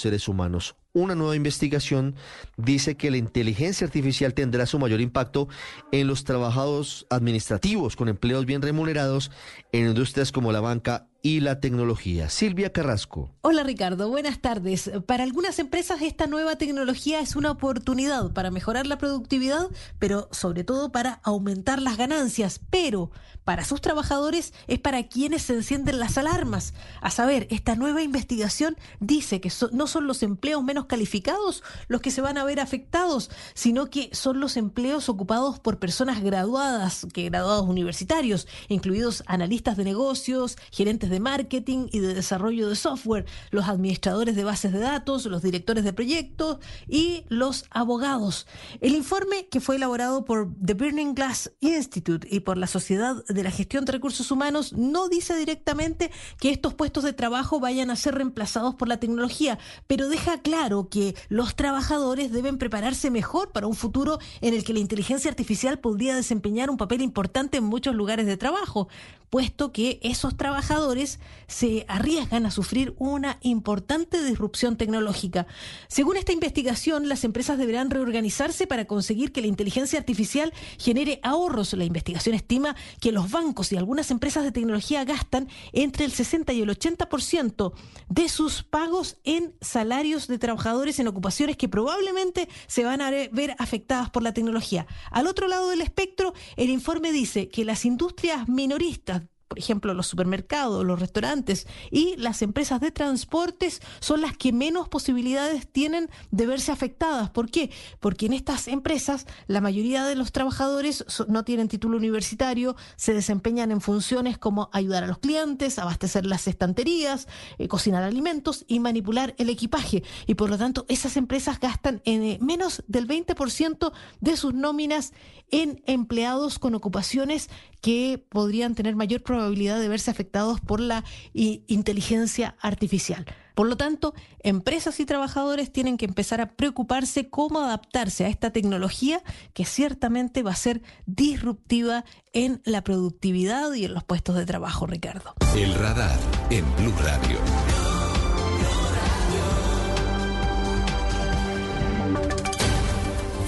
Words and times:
seres 0.00 0.28
humanos. 0.28 0.76
Una 0.92 1.14
nueva 1.14 1.36
investigación 1.36 2.16
dice 2.56 2.96
que 2.96 3.10
la 3.10 3.16
inteligencia 3.16 3.86
artificial 3.86 4.34
tendrá 4.34 4.66
su 4.66 4.78
mayor 4.78 5.00
impacto 5.00 5.48
en 5.92 6.08
los 6.08 6.24
trabajadores 6.24 7.06
administrativos 7.10 7.94
con 7.94 8.08
empleos 8.08 8.44
bien 8.44 8.62
remunerados 8.62 9.30
en 9.70 9.86
industrias 9.86 10.32
como 10.32 10.50
la 10.50 10.60
banca 10.60 11.09
y 11.22 11.40
la 11.40 11.60
tecnología. 11.60 12.28
Silvia 12.28 12.72
Carrasco. 12.72 13.30
Hola 13.42 13.62
Ricardo, 13.62 14.08
buenas 14.08 14.40
tardes. 14.40 14.90
Para 15.06 15.24
algunas 15.24 15.58
empresas 15.58 16.02
esta 16.02 16.26
nueva 16.26 16.56
tecnología 16.56 17.20
es 17.20 17.36
una 17.36 17.50
oportunidad 17.50 18.32
para 18.32 18.50
mejorar 18.50 18.86
la 18.86 18.98
productividad, 18.98 19.68
pero 19.98 20.28
sobre 20.32 20.64
todo 20.64 20.92
para 20.92 21.20
aumentar 21.22 21.82
las 21.82 21.96
ganancias. 21.96 22.60
Pero 22.70 23.10
para 23.44 23.64
sus 23.64 23.80
trabajadores 23.80 24.54
es 24.68 24.78
para 24.78 25.08
quienes 25.08 25.42
se 25.42 25.54
encienden 25.54 25.98
las 25.98 26.16
alarmas. 26.16 26.72
A 27.00 27.10
saber, 27.10 27.46
esta 27.50 27.74
nueva 27.74 28.02
investigación 28.02 28.76
dice 29.00 29.40
que 29.40 29.50
no 29.72 29.86
son 29.86 30.06
los 30.06 30.22
empleos 30.22 30.62
menos 30.62 30.86
calificados 30.86 31.62
los 31.88 32.00
que 32.00 32.10
se 32.10 32.20
van 32.20 32.38
a 32.38 32.44
ver 32.44 32.60
afectados, 32.60 33.30
sino 33.54 33.90
que 33.90 34.10
son 34.12 34.40
los 34.40 34.56
empleos 34.56 35.08
ocupados 35.08 35.58
por 35.58 35.78
personas 35.78 36.22
graduadas, 36.22 37.06
que 37.12 37.24
graduados 37.24 37.68
universitarios, 37.68 38.46
incluidos 38.68 39.24
analistas 39.26 39.76
de 39.76 39.84
negocios, 39.84 40.56
gerentes 40.70 41.09
de 41.10 41.20
marketing 41.20 41.88
y 41.92 41.98
de 41.98 42.14
desarrollo 42.14 42.68
de 42.68 42.76
software, 42.76 43.26
los 43.50 43.68
administradores 43.68 44.36
de 44.36 44.44
bases 44.44 44.72
de 44.72 44.78
datos, 44.78 45.26
los 45.26 45.42
directores 45.42 45.84
de 45.84 45.92
proyectos 45.92 46.58
y 46.88 47.24
los 47.28 47.64
abogados. 47.70 48.46
El 48.80 48.94
informe 48.94 49.48
que 49.48 49.60
fue 49.60 49.76
elaborado 49.76 50.24
por 50.24 50.48
The 50.64 50.74
Burning 50.74 51.14
Glass 51.14 51.52
Institute 51.60 52.26
y 52.30 52.40
por 52.40 52.56
la 52.56 52.66
Sociedad 52.66 53.24
de 53.28 53.42
la 53.42 53.50
Gestión 53.50 53.84
de 53.84 53.92
Recursos 53.92 54.30
Humanos 54.30 54.72
no 54.72 55.08
dice 55.08 55.36
directamente 55.36 56.10
que 56.38 56.50
estos 56.50 56.74
puestos 56.74 57.04
de 57.04 57.12
trabajo 57.12 57.60
vayan 57.60 57.90
a 57.90 57.96
ser 57.96 58.14
reemplazados 58.14 58.74
por 58.74 58.88
la 58.88 58.98
tecnología, 58.98 59.58
pero 59.86 60.08
deja 60.08 60.40
claro 60.40 60.88
que 60.88 61.14
los 61.28 61.54
trabajadores 61.56 62.32
deben 62.32 62.58
prepararse 62.58 63.10
mejor 63.10 63.52
para 63.52 63.66
un 63.66 63.74
futuro 63.74 64.18
en 64.40 64.54
el 64.54 64.64
que 64.64 64.72
la 64.72 64.78
inteligencia 64.78 65.30
artificial 65.30 65.78
podría 65.78 66.14
desempeñar 66.14 66.70
un 66.70 66.76
papel 66.76 67.02
importante 67.02 67.58
en 67.58 67.64
muchos 67.64 67.94
lugares 67.94 68.26
de 68.26 68.36
trabajo, 68.36 68.88
puesto 69.30 69.72
que 69.72 70.00
esos 70.02 70.36
trabajadores 70.36 71.20
se 71.46 71.84
arriesgan 71.88 72.46
a 72.46 72.50
sufrir 72.50 72.94
una 72.98 73.38
importante 73.42 74.22
disrupción 74.22 74.76
tecnológica. 74.76 75.46
Según 75.88 76.16
esta 76.16 76.32
investigación, 76.32 77.08
las 77.08 77.24
empresas 77.24 77.56
deberán 77.56 77.90
reorganizarse 77.90 78.66
para 78.66 78.86
conseguir 78.86 79.32
que 79.32 79.40
la 79.40 79.46
inteligencia 79.46 79.98
artificial 79.98 80.52
genere 80.78 81.20
ahorros. 81.22 81.72
La 81.74 81.84
investigación 81.84 82.34
estima 82.34 82.74
que 83.00 83.12
los 83.12 83.30
bancos 83.30 83.72
y 83.72 83.76
algunas 83.76 84.10
empresas 84.10 84.42
de 84.42 84.52
tecnología 84.52 85.04
gastan 85.04 85.48
entre 85.72 86.04
el 86.04 86.12
60 86.12 86.52
y 86.52 86.62
el 86.62 86.68
80% 86.68 87.72
de 88.08 88.28
sus 88.28 88.64
pagos 88.64 89.16
en 89.24 89.54
salarios 89.60 90.26
de 90.26 90.38
trabajadores 90.38 90.98
en 90.98 91.06
ocupaciones 91.06 91.56
que 91.56 91.68
probablemente 91.68 92.48
se 92.66 92.84
van 92.84 93.00
a 93.00 93.10
ver 93.10 93.54
afectadas 93.58 94.10
por 94.10 94.24
la 94.24 94.34
tecnología. 94.34 94.86
Al 95.10 95.28
otro 95.28 95.46
lado 95.46 95.70
del 95.70 95.82
espectro, 95.82 96.34
el 96.56 96.70
informe 96.70 97.12
dice 97.12 97.48
que 97.48 97.64
las 97.64 97.84
industrias 97.84 98.48
minoristas 98.48 99.19
por 99.50 99.58
ejemplo, 99.58 99.94
los 99.94 100.06
supermercados, 100.06 100.86
los 100.86 101.00
restaurantes 101.00 101.66
y 101.90 102.14
las 102.18 102.40
empresas 102.40 102.80
de 102.80 102.92
transportes 102.92 103.82
son 103.98 104.20
las 104.20 104.36
que 104.36 104.52
menos 104.52 104.88
posibilidades 104.88 105.66
tienen 105.66 106.08
de 106.30 106.46
verse 106.46 106.70
afectadas. 106.70 107.30
¿Por 107.30 107.50
qué? 107.50 107.72
Porque 107.98 108.26
en 108.26 108.32
estas 108.32 108.68
empresas 108.68 109.26
la 109.48 109.60
mayoría 109.60 110.04
de 110.04 110.14
los 110.14 110.30
trabajadores 110.30 111.04
no 111.26 111.42
tienen 111.42 111.66
título 111.66 111.96
universitario, 111.96 112.76
se 112.94 113.12
desempeñan 113.12 113.72
en 113.72 113.80
funciones 113.80 114.38
como 114.38 114.70
ayudar 114.72 115.02
a 115.02 115.08
los 115.08 115.18
clientes, 115.18 115.80
abastecer 115.80 116.26
las 116.26 116.46
estanterías, 116.46 117.26
eh, 117.58 117.66
cocinar 117.66 118.04
alimentos 118.04 118.64
y 118.68 118.78
manipular 118.78 119.34
el 119.36 119.50
equipaje. 119.50 120.04
Y 120.28 120.36
por 120.36 120.48
lo 120.48 120.58
tanto, 120.58 120.86
esas 120.88 121.16
empresas 121.16 121.58
gastan 121.58 122.02
en, 122.04 122.22
eh, 122.22 122.38
menos 122.40 122.84
del 122.86 123.08
20% 123.08 123.92
de 124.20 124.36
sus 124.36 124.54
nóminas 124.54 125.12
en 125.50 125.82
empleados 125.86 126.58
con 126.58 126.74
ocupaciones 126.74 127.48
que 127.80 128.24
podrían 128.28 128.74
tener 128.74 128.96
mayor 128.96 129.22
probabilidad 129.22 129.80
de 129.80 129.88
verse 129.88 130.10
afectados 130.10 130.60
por 130.60 130.80
la 130.80 131.04
inteligencia 131.32 132.56
artificial. 132.60 133.26
Por 133.54 133.68
lo 133.68 133.76
tanto, 133.76 134.14
empresas 134.38 135.00
y 135.00 135.06
trabajadores 135.06 135.70
tienen 135.70 135.98
que 135.98 136.06
empezar 136.06 136.40
a 136.40 136.54
preocuparse 136.54 137.28
cómo 137.28 137.60
adaptarse 137.60 138.24
a 138.24 138.28
esta 138.28 138.52
tecnología 138.52 139.22
que 139.52 139.64
ciertamente 139.64 140.42
va 140.42 140.52
a 140.52 140.56
ser 140.56 140.82
disruptiva 141.04 142.04
en 142.32 142.62
la 142.64 142.82
productividad 142.82 143.72
y 143.74 143.84
en 143.84 143.92
los 143.92 144.04
puestos 144.04 144.36
de 144.36 144.46
trabajo, 144.46 144.86
Ricardo. 144.86 145.34
El 145.54 145.74
radar 145.74 146.18
en 146.48 146.64
Blue 146.76 146.94
Radio. 147.02 147.38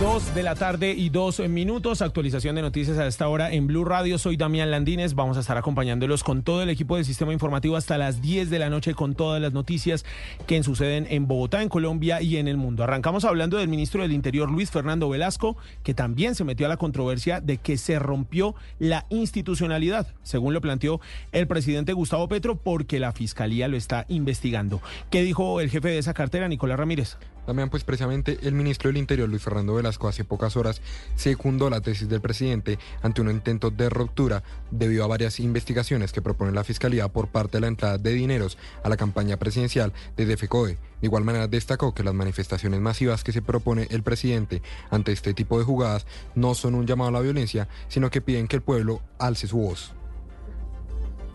Dos 0.00 0.34
de 0.34 0.42
la 0.42 0.54
tarde 0.54 0.92
y 0.92 1.08
dos 1.08 1.40
minutos. 1.40 2.02
Actualización 2.02 2.54
de 2.54 2.60
noticias 2.60 2.98
a 2.98 3.06
esta 3.06 3.28
hora 3.28 3.50
en 3.50 3.66
Blue 3.66 3.86
Radio. 3.86 4.18
Soy 4.18 4.36
Damián 4.36 4.70
Landines. 4.70 5.14
Vamos 5.14 5.38
a 5.38 5.40
estar 5.40 5.56
acompañándolos 5.56 6.22
con 6.22 6.42
todo 6.42 6.62
el 6.62 6.68
equipo 6.68 6.96
del 6.96 7.06
sistema 7.06 7.32
informativo 7.32 7.76
hasta 7.76 7.96
las 7.96 8.20
10 8.20 8.50
de 8.50 8.58
la 8.58 8.68
noche 8.68 8.92
con 8.92 9.14
todas 9.14 9.40
las 9.40 9.54
noticias 9.54 10.04
que 10.46 10.62
suceden 10.62 11.06
en 11.08 11.26
Bogotá, 11.26 11.62
en 11.62 11.70
Colombia 11.70 12.20
y 12.20 12.36
en 12.36 12.46
el 12.46 12.58
mundo. 12.58 12.84
Arrancamos 12.84 13.24
hablando 13.24 13.56
del 13.56 13.68
ministro 13.68 14.02
del 14.02 14.12
Interior, 14.12 14.50
Luis 14.50 14.70
Fernando 14.70 15.08
Velasco, 15.08 15.56
que 15.82 15.94
también 15.94 16.34
se 16.34 16.44
metió 16.44 16.66
a 16.66 16.68
la 16.68 16.76
controversia 16.76 17.40
de 17.40 17.56
que 17.56 17.78
se 17.78 17.98
rompió 17.98 18.54
la 18.78 19.06
institucionalidad, 19.08 20.08
según 20.22 20.52
lo 20.52 20.60
planteó 20.60 21.00
el 21.32 21.46
presidente 21.46 21.94
Gustavo 21.94 22.28
Petro, 22.28 22.56
porque 22.56 23.00
la 23.00 23.12
fiscalía 23.12 23.66
lo 23.66 23.78
está 23.78 24.04
investigando. 24.08 24.82
¿Qué 25.08 25.22
dijo 25.22 25.58
el 25.62 25.70
jefe 25.70 25.88
de 25.88 25.98
esa 25.98 26.12
cartera, 26.12 26.48
Nicolás 26.48 26.78
Ramírez? 26.78 27.16
También, 27.46 27.70
pues 27.70 27.84
precisamente 27.84 28.38
el 28.42 28.54
ministro 28.54 28.88
del 28.88 28.96
Interior, 28.96 29.28
Luis 29.28 29.40
Fernando 29.40 29.72
Velasco, 29.72 29.85
hace 29.86 30.24
pocas 30.24 30.56
horas 30.56 30.80
secundó 31.14 31.70
la 31.70 31.80
tesis 31.80 32.08
del 32.08 32.20
presidente 32.20 32.78
ante 33.02 33.20
un 33.20 33.30
intento 33.30 33.70
de 33.70 33.88
ruptura 33.88 34.42
debido 34.70 35.04
a 35.04 35.06
varias 35.06 35.40
investigaciones 35.40 36.12
que 36.12 36.22
propone 36.22 36.52
la 36.52 36.64
Fiscalía 36.64 37.08
por 37.08 37.28
parte 37.28 37.56
de 37.56 37.62
la 37.62 37.68
entrada 37.68 37.98
de 37.98 38.12
dineros 38.12 38.58
a 38.82 38.88
la 38.88 38.96
campaña 38.96 39.36
presidencial 39.36 39.92
de 40.16 40.36
FECODE. 40.36 40.78
De 41.00 41.06
igual 41.06 41.24
manera 41.24 41.46
destacó 41.46 41.94
que 41.94 42.02
las 42.02 42.14
manifestaciones 42.14 42.80
masivas 42.80 43.22
que 43.22 43.32
se 43.32 43.42
propone 43.42 43.86
el 43.90 44.02
presidente 44.02 44.62
ante 44.90 45.12
este 45.12 45.34
tipo 45.34 45.58
de 45.58 45.64
jugadas 45.64 46.06
no 46.34 46.54
son 46.54 46.74
un 46.74 46.86
llamado 46.86 47.08
a 47.08 47.12
la 47.12 47.20
violencia, 47.20 47.68
sino 47.88 48.10
que 48.10 48.20
piden 48.20 48.48
que 48.48 48.56
el 48.56 48.62
pueblo 48.62 49.02
alce 49.18 49.46
su 49.46 49.58
voz. 49.58 49.92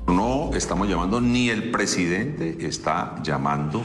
No 0.08 0.52
estamos 0.56 0.90
llamando, 0.90 1.22
ni 1.22 1.50
el 1.50 1.72
presidente 1.72 2.66
está 2.66 3.16
llamando 3.24 3.84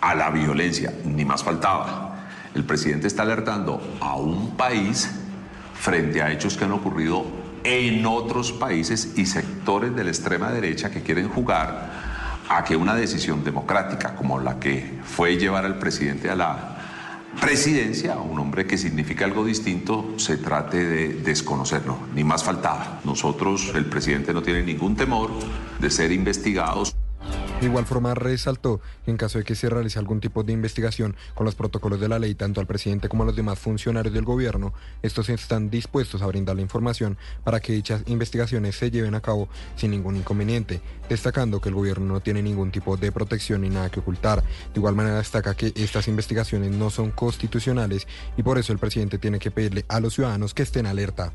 a 0.00 0.14
la 0.14 0.30
violencia, 0.30 0.92
ni 1.04 1.24
más 1.24 1.42
faltaba. 1.42 2.13
El 2.54 2.64
presidente 2.64 3.06
está 3.06 3.22
alertando 3.22 3.80
a 4.00 4.16
un 4.16 4.56
país 4.56 5.10
frente 5.74 6.22
a 6.22 6.30
hechos 6.30 6.56
que 6.56 6.64
han 6.64 6.72
ocurrido 6.72 7.24
en 7.64 8.04
otros 8.06 8.52
países 8.52 9.14
y 9.16 9.26
sectores 9.26 9.94
de 9.96 10.04
la 10.04 10.10
extrema 10.10 10.50
derecha 10.50 10.90
que 10.90 11.02
quieren 11.02 11.28
jugar 11.28 11.90
a 12.48 12.62
que 12.62 12.76
una 12.76 12.94
decisión 12.94 13.42
democrática 13.42 14.14
como 14.14 14.38
la 14.38 14.60
que 14.60 15.00
fue 15.02 15.36
llevar 15.36 15.64
al 15.64 15.78
presidente 15.78 16.30
a 16.30 16.36
la 16.36 16.74
presidencia, 17.40 18.16
un 18.18 18.38
hombre 18.38 18.66
que 18.66 18.78
significa 18.78 19.24
algo 19.24 19.44
distinto, 19.44 20.14
se 20.18 20.36
trate 20.36 20.84
de 20.84 21.08
desconocerlo, 21.14 21.98
ni 22.14 22.22
más 22.22 22.44
faltaba. 22.44 23.00
Nosotros, 23.04 23.72
el 23.74 23.86
presidente 23.86 24.32
no 24.32 24.42
tiene 24.42 24.62
ningún 24.62 24.94
temor 24.94 25.30
de 25.78 25.90
ser 25.90 26.12
investigados. 26.12 26.94
De 27.64 27.70
igual 27.70 27.86
forma, 27.86 28.12
resaltó 28.12 28.82
que 29.06 29.10
en 29.10 29.16
caso 29.16 29.38
de 29.38 29.44
que 29.44 29.54
se 29.54 29.70
realice 29.70 29.98
algún 29.98 30.20
tipo 30.20 30.42
de 30.42 30.52
investigación 30.52 31.16
con 31.32 31.46
los 31.46 31.54
protocolos 31.54 31.98
de 31.98 32.08
la 32.08 32.18
ley, 32.18 32.34
tanto 32.34 32.60
al 32.60 32.66
presidente 32.66 33.08
como 33.08 33.22
a 33.22 33.26
los 33.26 33.34
demás 33.34 33.58
funcionarios 33.58 34.12
del 34.12 34.26
gobierno, 34.26 34.74
estos 35.00 35.30
están 35.30 35.70
dispuestos 35.70 36.20
a 36.20 36.26
brindar 36.26 36.56
la 36.56 36.60
información 36.60 37.16
para 37.42 37.60
que 37.60 37.72
dichas 37.72 38.02
investigaciones 38.04 38.76
se 38.76 38.90
lleven 38.90 39.14
a 39.14 39.22
cabo 39.22 39.48
sin 39.76 39.92
ningún 39.92 40.16
inconveniente, 40.16 40.82
destacando 41.08 41.58
que 41.58 41.70
el 41.70 41.74
gobierno 41.74 42.04
no 42.04 42.20
tiene 42.20 42.42
ningún 42.42 42.70
tipo 42.70 42.98
de 42.98 43.10
protección 43.10 43.62
ni 43.62 43.70
nada 43.70 43.90
que 43.90 44.00
ocultar. 44.00 44.42
De 44.42 44.78
igual 44.78 44.94
manera, 44.94 45.16
destaca 45.16 45.54
que 45.54 45.72
estas 45.74 46.06
investigaciones 46.06 46.70
no 46.70 46.90
son 46.90 47.12
constitucionales 47.12 48.06
y 48.36 48.42
por 48.42 48.58
eso 48.58 48.74
el 48.74 48.78
presidente 48.78 49.16
tiene 49.16 49.38
que 49.38 49.50
pedirle 49.50 49.86
a 49.88 50.00
los 50.00 50.12
ciudadanos 50.12 50.52
que 50.52 50.64
estén 50.64 50.84
alerta. 50.84 51.32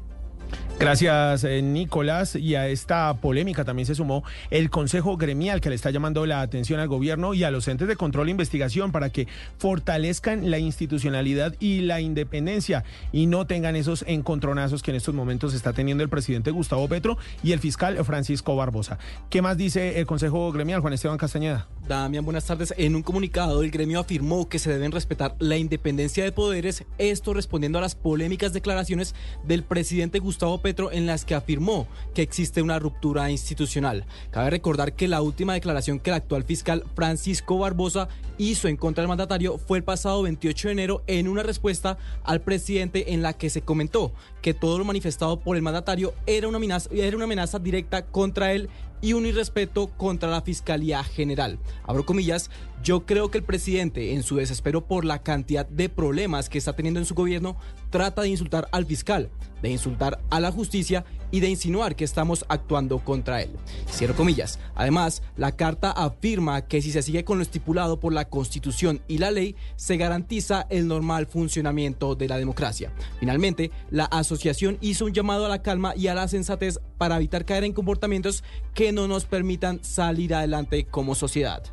Gracias, 0.79 1.43
eh, 1.43 1.61
Nicolás. 1.61 2.37
Y 2.37 2.55
a 2.55 2.69
esta 2.69 3.13
polémica 3.15 3.65
también 3.65 3.85
se 3.85 3.95
sumó 3.95 4.23
el 4.49 4.69
Consejo 4.69 5.17
Gremial 5.17 5.59
que 5.59 5.67
le 5.67 5.75
está 5.75 5.91
llamando 5.91 6.25
la 6.25 6.39
atención 6.39 6.79
al 6.79 6.87
gobierno 6.87 7.33
y 7.33 7.43
a 7.43 7.51
los 7.51 7.67
entes 7.67 7.89
de 7.89 7.97
control 7.97 8.29
e 8.29 8.31
investigación 8.31 8.93
para 8.93 9.09
que 9.09 9.27
fortalezcan 9.57 10.49
la 10.49 10.57
institucionalidad 10.57 11.53
y 11.59 11.81
la 11.81 11.99
independencia 11.99 12.85
y 13.11 13.25
no 13.25 13.45
tengan 13.45 13.75
esos 13.75 14.05
encontronazos 14.07 14.81
que 14.81 14.91
en 14.91 14.97
estos 14.97 15.13
momentos 15.13 15.53
está 15.53 15.73
teniendo 15.73 16.01
el 16.01 16.09
presidente 16.09 16.49
Gustavo 16.49 16.87
Petro 16.87 17.17
y 17.43 17.51
el 17.51 17.59
fiscal 17.59 17.97
Francisco 18.05 18.55
Barbosa. 18.55 18.99
¿Qué 19.29 19.41
más 19.41 19.57
dice 19.57 19.99
el 19.99 20.05
Consejo 20.05 20.49
Gremial, 20.53 20.79
Juan 20.79 20.93
Esteban 20.93 21.17
Castañeda? 21.17 21.67
Damián, 21.89 22.23
buenas 22.23 22.45
tardes. 22.45 22.73
En 22.77 22.95
un 22.95 23.03
comunicado, 23.03 23.63
el 23.63 23.71
gremio 23.71 23.99
afirmó 23.99 24.47
que 24.47 24.59
se 24.59 24.71
deben 24.71 24.93
respetar 24.93 25.35
la 25.39 25.57
independencia 25.57 26.23
de 26.23 26.31
poderes, 26.31 26.85
esto 26.99 27.33
respondiendo 27.33 27.79
a 27.79 27.81
las 27.81 27.95
polémicas 27.95 28.53
declaraciones 28.53 29.13
del 29.43 29.63
presidente 29.63 30.19
Gustavo 30.19 30.61
Petro 30.61 30.68
en 30.91 31.05
las 31.05 31.25
que 31.25 31.35
afirmó 31.35 31.87
que 32.13 32.21
existe 32.21 32.61
una 32.61 32.79
ruptura 32.79 33.31
institucional. 33.31 34.05
Cabe 34.31 34.49
recordar 34.49 34.93
que 34.93 35.07
la 35.07 35.21
última 35.21 35.53
declaración 35.53 35.99
que 35.99 36.11
el 36.11 36.15
actual 36.17 36.43
fiscal 36.43 36.83
Francisco 36.95 37.57
Barbosa 37.57 38.07
hizo 38.37 38.67
en 38.67 38.77
contra 38.77 39.01
del 39.01 39.09
mandatario 39.09 39.57
fue 39.57 39.79
el 39.79 39.83
pasado 39.83 40.21
28 40.21 40.67
de 40.67 40.71
enero 40.71 41.03
en 41.07 41.27
una 41.27 41.43
respuesta 41.43 41.97
al 42.23 42.41
presidente 42.41 43.13
en 43.13 43.21
la 43.21 43.33
que 43.33 43.49
se 43.49 43.61
comentó 43.61 44.11
que 44.41 44.53
todo 44.53 44.77
lo 44.77 44.85
manifestado 44.85 45.39
por 45.39 45.55
el 45.55 45.61
mandatario 45.61 46.13
era 46.25 46.47
una 46.47 46.57
amenaza, 46.57 46.89
era 46.93 47.15
una 47.15 47.25
amenaza 47.25 47.59
directa 47.59 48.05
contra 48.05 48.53
él 48.53 48.69
y 49.01 49.13
un 49.13 49.25
irrespeto 49.25 49.87
contra 49.87 50.29
la 50.29 50.41
Fiscalía 50.41 51.03
General. 51.03 51.57
Abro 51.83 52.05
comillas, 52.05 52.49
yo 52.83 53.05
creo 53.05 53.31
que 53.31 53.37
el 53.37 53.43
presidente, 53.43 54.13
en 54.13 54.23
su 54.23 54.35
desespero 54.35 54.85
por 54.85 55.05
la 55.05 55.21
cantidad 55.21 55.65
de 55.67 55.89
problemas 55.89 56.49
que 56.49 56.57
está 56.57 56.73
teniendo 56.73 56.99
en 56.99 57.05
su 57.05 57.15
gobierno, 57.15 57.55
trata 57.89 58.21
de 58.21 58.29
insultar 58.29 58.67
al 58.71 58.85
fiscal, 58.85 59.29
de 59.61 59.69
insultar 59.69 60.19
a 60.29 60.39
la 60.39 60.51
justicia 60.51 61.05
y 61.31 61.39
de 61.39 61.49
insinuar 61.49 61.95
que 61.95 62.03
estamos 62.03 62.45
actuando 62.49 62.99
contra 62.99 63.41
él. 63.41 63.51
Cierro 63.91 64.15
comillas. 64.15 64.59
Además, 64.75 65.21
la 65.37 65.51
carta 65.51 65.91
afirma 65.91 66.61
que 66.61 66.81
si 66.81 66.91
se 66.91 67.01
sigue 67.01 67.23
con 67.23 67.37
lo 67.37 67.43
estipulado 67.43 67.99
por 67.99 68.13
la 68.13 68.25
Constitución 68.25 69.01
y 69.07 69.19
la 69.19 69.31
ley, 69.31 69.55
se 69.75 69.97
garantiza 69.97 70.65
el 70.69 70.87
normal 70.87 71.27
funcionamiento 71.27 72.15
de 72.15 72.27
la 72.27 72.37
democracia. 72.37 72.91
Finalmente, 73.19 73.71
la 73.89 74.05
asociación 74.05 74.77
hizo 74.81 75.05
un 75.05 75.13
llamado 75.13 75.45
a 75.45 75.49
la 75.49 75.61
calma 75.61 75.95
y 75.95 76.07
a 76.07 76.15
la 76.15 76.27
sensatez 76.27 76.79
para 76.97 77.17
evitar 77.17 77.45
caer 77.45 77.63
en 77.63 77.73
comportamientos 77.73 78.43
que 78.73 78.91
no 78.91 79.07
nos 79.07 79.25
permitan 79.25 79.83
salir 79.83 80.33
adelante 80.33 80.85
como 80.85 81.15
sociedad. 81.15 81.63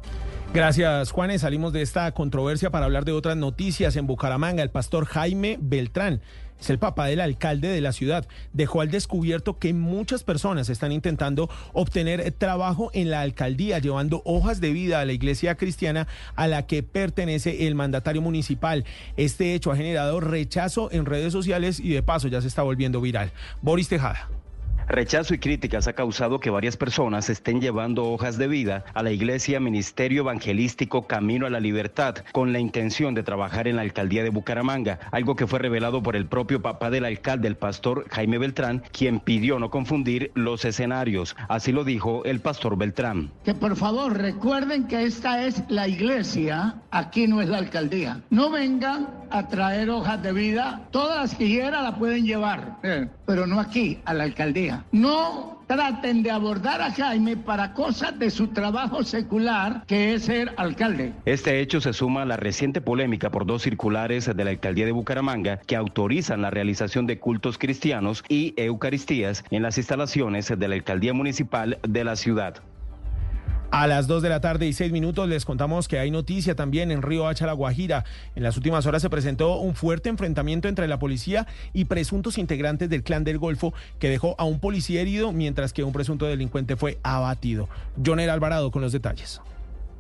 Gracias, 0.55 1.11
Juanes. 1.11 1.43
Salimos 1.43 1.73
de 1.73 1.83
esta 1.83 2.11
controversia 2.13 2.71
para 2.71 2.87
hablar 2.87 3.05
de 3.05 3.13
otras 3.13 3.37
noticias. 3.37 3.95
En 3.97 4.07
Bucaramanga, 4.07 4.63
el 4.63 4.71
pastor 4.71 5.05
Jaime 5.05 5.59
Beltrán 5.61 6.23
es 6.59 6.71
el 6.71 6.79
papá 6.79 7.07
del 7.07 7.21
alcalde 7.21 7.69
de 7.69 7.81
la 7.81 7.93
ciudad. 7.93 8.27
Dejó 8.53 8.81
al 8.81 8.91
descubierto 8.91 9.59
que 9.59 9.75
muchas 9.75 10.25
personas 10.25 10.69
están 10.69 10.93
intentando 10.93 11.51
obtener 11.73 12.31
trabajo 12.33 12.91
en 12.95 13.11
la 13.11 13.21
alcaldía, 13.21 13.79
llevando 13.79 14.23
hojas 14.25 14.61
de 14.61 14.73
vida 14.73 15.01
a 15.01 15.05
la 15.05 15.13
iglesia 15.13 15.57
cristiana 15.57 16.09
a 16.35 16.49
la 16.49 16.67
que 16.67 16.83
pertenece 16.83 17.67
el 17.67 17.75
mandatario 17.75 18.23
municipal. 18.23 18.85
Este 19.17 19.55
hecho 19.55 19.71
ha 19.71 19.77
generado 19.77 20.21
rechazo 20.21 20.91
en 20.93 21.07
redes 21.07 21.33
sociales 21.33 21.81
y 21.81 21.91
de 21.91 22.03
paso 22.03 22.29
ya 22.29 22.41
se 22.41 22.49
está 22.49 22.63
volviendo 22.63 23.01
viral. 23.01 23.31
Boris 23.61 23.89
Tejada. 23.89 24.29
Rechazo 24.89 25.35
y 25.35 25.39
críticas 25.39 25.89
ha 25.89 25.95
causado 25.95 26.39
que 26.39 26.49
varias 26.49 26.77
personas 26.77 27.29
estén 27.29 27.61
llevando 27.61 28.05
hojas 28.05 28.39
de 28.39 28.47
vida 28.47 28.85
a 28.95 29.03
la 29.03 29.11
Iglesia 29.11 29.59
Ministerio 29.59 30.23
Evangelístico 30.23 31.09
Camino 31.09 31.45
a 31.45 31.51
la 31.51 31.59
Libertad 31.59 32.19
con 32.31 32.53
la 32.53 32.61
intención 32.61 33.13
de 33.13 33.25
trabajar 33.25 33.67
en 33.67 33.77
la 33.77 33.83
alcaldía 33.83 34.23
de 34.23 34.31
Bucaramanga, 34.31 35.01
algo 35.11 35.35
que 35.35 35.49
fue 35.49 35.59
revelado 35.59 36.05
por 36.05 36.15
el 36.15 36.27
propio 36.27 36.63
papá 36.63 36.91
del 36.91 37.05
alcalde, 37.05 37.49
el 37.49 37.57
pastor 37.57 38.07
Jaime 38.11 38.39
Beltrán, 38.39 38.85
quien 38.93 39.19
pidió 39.19 39.59
no 39.59 39.71
confundir 39.71 40.31
los 40.35 40.65
escenarios. 40.65 41.35
Así 41.49 41.73
lo 41.73 41.83
dijo 41.83 42.25
el 42.25 42.39
pastor 42.39 42.79
Beltrán. 42.79 43.33
Que 43.45 43.55
por 43.55 43.75
favor 43.75 44.17
recuerden 44.17 44.87
que 44.87 45.03
esta 45.03 45.45
es 45.45 45.65
la 45.69 45.89
iglesia, 45.89 46.77
aquí 46.93 47.27
no 47.27 47.43
es 47.43 47.49
la 47.49 47.59
alcaldía. 47.59 48.21
No 48.31 48.51
vengan 48.51 49.09
a 49.31 49.49
traer 49.49 49.91
hojas 49.91 50.23
de 50.23 50.33
vida, 50.33 50.87
todas 50.93 51.19
las 51.19 51.35
que 51.35 51.47
quieran 51.47 51.83
la 51.83 51.97
pueden 51.97 52.25
llevar, 52.25 52.77
pero 53.27 53.49
no 53.49 53.59
aquí, 53.59 53.99
a 54.05 54.15
la 54.15 54.23
alcaldía. 54.23 54.76
No 54.93 55.63
traten 55.67 56.23
de 56.23 56.31
abordar 56.31 56.81
a 56.81 56.93
Jaime 56.93 57.37
para 57.37 57.73
cosas 57.73 58.19
de 58.19 58.31
su 58.31 58.49
trabajo 58.49 59.03
secular, 59.03 59.85
que 59.87 60.15
es 60.15 60.25
ser 60.25 60.53
alcalde. 60.57 61.13
Este 61.25 61.61
hecho 61.61 61.81
se 61.81 61.93
suma 61.93 62.23
a 62.23 62.27
la 62.27 62.37
reciente 62.37 62.81
polémica 62.81 63.31
por 63.31 63.47
dos 63.47 63.63
circulares 63.63 64.27
de 64.27 64.45
la 64.45 64.51
alcaldía 64.51 64.87
de 64.87 64.93
Bucaramanga 64.93 65.59
que 65.59 65.77
autorizan 65.77 66.43
la 66.43 66.51
realización 66.51 67.07
de 67.07 67.19
cultos 67.19 67.59
cristianos 67.59 68.25
y 68.29 68.55
eucaristías 68.57 69.45
en 69.51 69.63
las 69.63 69.79
instalaciones 69.79 70.53
de 70.57 70.69
la 70.69 70.75
alcaldía 70.75 71.13
municipal 71.13 71.79
de 71.83 72.05
la 72.05 72.17
ciudad. 72.17 72.63
A 73.73 73.89
las 73.89 74.07
2 74.07 74.23
de 74.23 74.29
la 74.29 74.41
tarde 74.41 74.67
y 74.67 74.73
6 74.73 74.93
minutos 74.93 75.29
les 75.29 75.45
contamos 75.45 75.89
que 75.89 75.99
hay 75.99 76.11
noticia 76.11 76.55
también 76.55 76.93
en 76.93 77.03
Río 77.03 77.27
Hacha, 77.27 77.47
La 77.47 77.53
Guajira. 77.53 78.05
En 78.37 78.45
las 78.45 78.57
últimas 78.57 78.87
horas 78.87 79.03
se 79.03 79.11
presentó 79.11 79.57
un 79.59 79.75
fuerte 79.75 80.09
enfrentamiento 80.09 80.69
entre 80.69 80.87
la 80.87 81.01
policía 81.01 81.47
y 81.73 81.87
presuntos 81.87 82.39
integrantes 82.39 82.89
del 82.89 83.03
clan 83.03 83.25
del 83.25 83.39
Golfo 83.39 83.75
que 83.99 84.09
dejó 84.09 84.37
a 84.39 84.45
un 84.45 84.61
policía 84.61 85.01
herido 85.01 85.33
mientras 85.33 85.73
que 85.73 85.83
un 85.83 85.93
presunto 85.93 86.27
delincuente 86.27 86.77
fue 86.77 86.99
abatido. 87.03 87.69
Joner 88.05 88.31
Alvarado 88.31 88.71
con 88.71 88.83
los 88.83 88.93
detalles. 88.93 89.41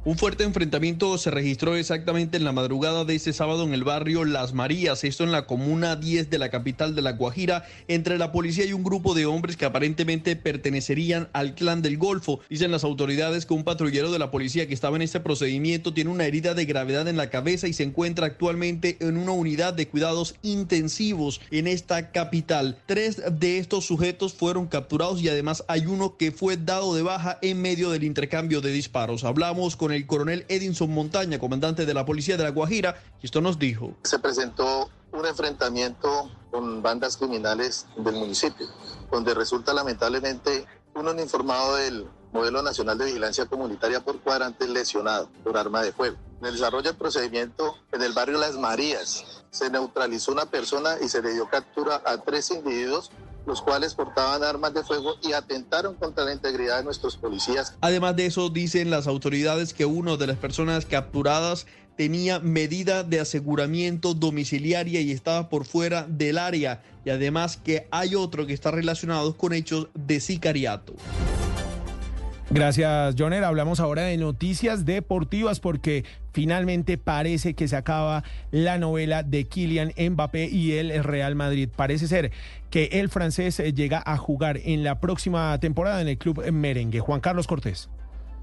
Un 0.07 0.17
fuerte 0.17 0.45
enfrentamiento 0.45 1.19
se 1.19 1.33
registró 1.33 1.75
exactamente 1.75 2.37
en 2.37 2.45
la 2.45 2.53
madrugada 2.53 3.05
de 3.05 3.17
ese 3.17 3.33
sábado 3.33 3.65
en 3.65 3.75
el 3.75 3.83
barrio 3.83 4.25
Las 4.25 4.53
Marías, 4.55 5.03
esto 5.03 5.25
en 5.25 5.33
la 5.33 5.47
comuna 5.47 5.97
10 5.97 6.31
de 6.31 6.39
la 6.39 6.49
capital 6.49 6.95
de 6.95 7.03
La 7.03 7.15
Guajira, 7.15 7.65
entre 7.89 8.17
la 8.17 8.31
policía 8.31 8.65
y 8.67 8.73
un 8.73 8.85
grupo 8.85 9.15
de 9.15 9.27
hombres 9.27 9.57
que 9.57 9.65
aparentemente 9.65 10.37
pertenecerían 10.37 11.29
al 11.33 11.57
clan 11.57 11.83
del 11.83 11.99
Golfo. 11.99 12.39
Dicen 12.49 12.71
las 12.71 12.85
autoridades 12.85 13.47
que 13.47 13.55
un 13.55 13.65
patrullero 13.65 14.13
de 14.13 14.21
la 14.21 14.31
policía 14.31 14.69
que 14.69 14.75
estaba 14.75 14.95
en 14.95 15.03
este 15.03 15.19
procedimiento 15.19 15.93
tiene 15.93 16.11
una 16.11 16.27
herida 16.27 16.55
de 16.55 16.67
gravedad 16.67 17.09
en 17.09 17.17
la 17.17 17.29
cabeza 17.29 17.67
y 17.67 17.73
se 17.73 17.83
encuentra 17.83 18.27
actualmente 18.27 18.99
en 19.01 19.17
una 19.17 19.33
unidad 19.33 19.75
de 19.75 19.89
cuidados 19.89 20.37
intensivos 20.43 21.41
en 21.51 21.67
esta 21.67 22.13
capital. 22.13 22.79
Tres 22.87 23.21
de 23.41 23.59
estos 23.59 23.87
sujetos 23.87 24.35
fueron 24.35 24.69
capturados 24.69 25.21
y 25.21 25.29
además 25.29 25.65
hay 25.67 25.87
uno 25.87 26.17
que 26.17 26.31
fue 26.31 26.57
dado 26.57 26.95
de 26.95 27.03
baja 27.03 27.41
en 27.43 27.61
medio 27.61 27.91
del 27.91 28.05
intercambio 28.05 28.61
de 28.61 28.71
disparos. 28.71 29.25
Hablamos 29.25 29.75
con 29.75 29.96
el 29.96 29.96
el 29.97 30.07
coronel 30.07 30.45
Edinson 30.49 30.91
Montaña, 30.93 31.39
comandante 31.39 31.87
de 31.87 31.95
la 31.95 32.05
Policía 32.05 32.37
de 32.37 32.45
La 32.45 32.51
Guajira, 32.51 33.03
esto 33.23 33.41
nos 33.41 33.59
dijo. 33.59 33.97
Se 34.05 34.19
presentó 34.19 34.91
un 35.13 35.27
enfrentamiento 35.27 36.31
con 36.51 36.83
bandas 36.83 37.17
criminales 37.17 37.87
del 37.97 38.15
municipio, 38.15 38.67
donde 39.11 39.35
resulta 39.35 39.73
lamentablemente 39.73 40.67
un 40.95 41.09
uniformado 41.09 41.77
del 41.77 42.07
Modelo 42.33 42.63
Nacional 42.63 42.99
de 42.99 43.07
Vigilancia 43.07 43.47
Comunitaria 43.47 44.01
por 44.01 44.21
cuadrante 44.21 44.69
lesionado 44.69 45.31
por 45.43 45.57
arma 45.57 45.83
de 45.83 45.93
fuego. 45.93 46.17
En 46.41 46.47
el 46.47 46.53
desarrollo 46.53 46.91
del 46.91 46.97
procedimiento 46.97 47.77
en 47.93 48.03
el 48.03 48.13
barrio 48.13 48.39
Las 48.39 48.59
Marías 48.59 49.45
se 49.51 49.71
neutralizó 49.71 50.33
una 50.33 50.47
persona 50.47 50.97
y 51.03 51.09
se 51.09 51.23
le 51.23 51.33
dio 51.33 51.49
captura 51.49 52.03
a 52.05 52.19
tres 52.19 52.51
individuos 52.51 53.11
los 53.47 53.63
cuales 53.63 53.95
portaban 53.95 54.43
armas 54.43 54.75
de 54.75 54.83
fuego 54.83 55.15
y 55.23 55.33
atentaron 55.33 55.95
contra 55.95 56.25
la 56.25 56.33
integridad 56.33 56.79
de 56.79 56.85
nuestros 56.85 57.17
policías. 57.17 57.75
Además 57.81 58.17
de 58.17 58.27
eso, 58.27 58.51
dicen 58.51 58.91
las 58.91 59.07
autoridades 59.07 59.73
que 59.73 59.87
uno 59.87 60.17
de 60.17 60.27
las 60.27 60.37
personas 60.37 60.85
capturadas 60.85 61.67
tenía 61.97 62.41
medida 62.41 63.03
de 63.03 63.21
aseguramiento 63.21 64.15
domiciliaria 64.15 65.01
y 65.01 65.13
estaba 65.13 65.49
por 65.49 65.65
fuera 65.65 66.07
del 66.09 66.39
área 66.39 66.83
y 67.05 67.11
además 67.11 67.57
que 67.57 67.89
hay 67.91 68.15
otro 68.15 68.47
que 68.47 68.53
está 68.53 68.71
relacionado 68.71 69.37
con 69.37 69.53
hechos 69.53 69.89
de 69.95 70.21
sicariato. 70.21 70.95
Gracias, 72.49 73.17
Joner. 73.19 73.43
Hablamos 73.43 73.81
ahora 73.81 74.03
de 74.03 74.17
noticias 74.17 74.85
deportivas 74.85 75.59
porque 75.59 76.05
finalmente 76.33 76.97
parece 76.97 77.55
que 77.55 77.67
se 77.67 77.75
acaba 77.75 78.23
la 78.53 78.79
novela 78.79 79.25
de 79.25 79.45
Kylian 79.45 79.93
Mbappé 79.99 80.47
y 80.47 80.73
el 80.73 81.03
Real 81.03 81.35
Madrid. 81.35 81.69
Parece 81.75 82.07
ser 82.07 82.31
que 82.71 82.85
el 82.93 83.09
francés 83.09 83.59
llega 83.75 84.01
a 84.07 84.17
jugar 84.17 84.61
en 84.65 84.85
la 84.85 85.01
próxima 85.01 85.59
temporada 85.59 86.01
en 86.01 86.09
el 86.09 86.19
club 86.19 86.49
merengue. 86.53 87.01
Juan 87.01 87.21
Carlos 87.21 87.49
Cortés. 87.49 87.89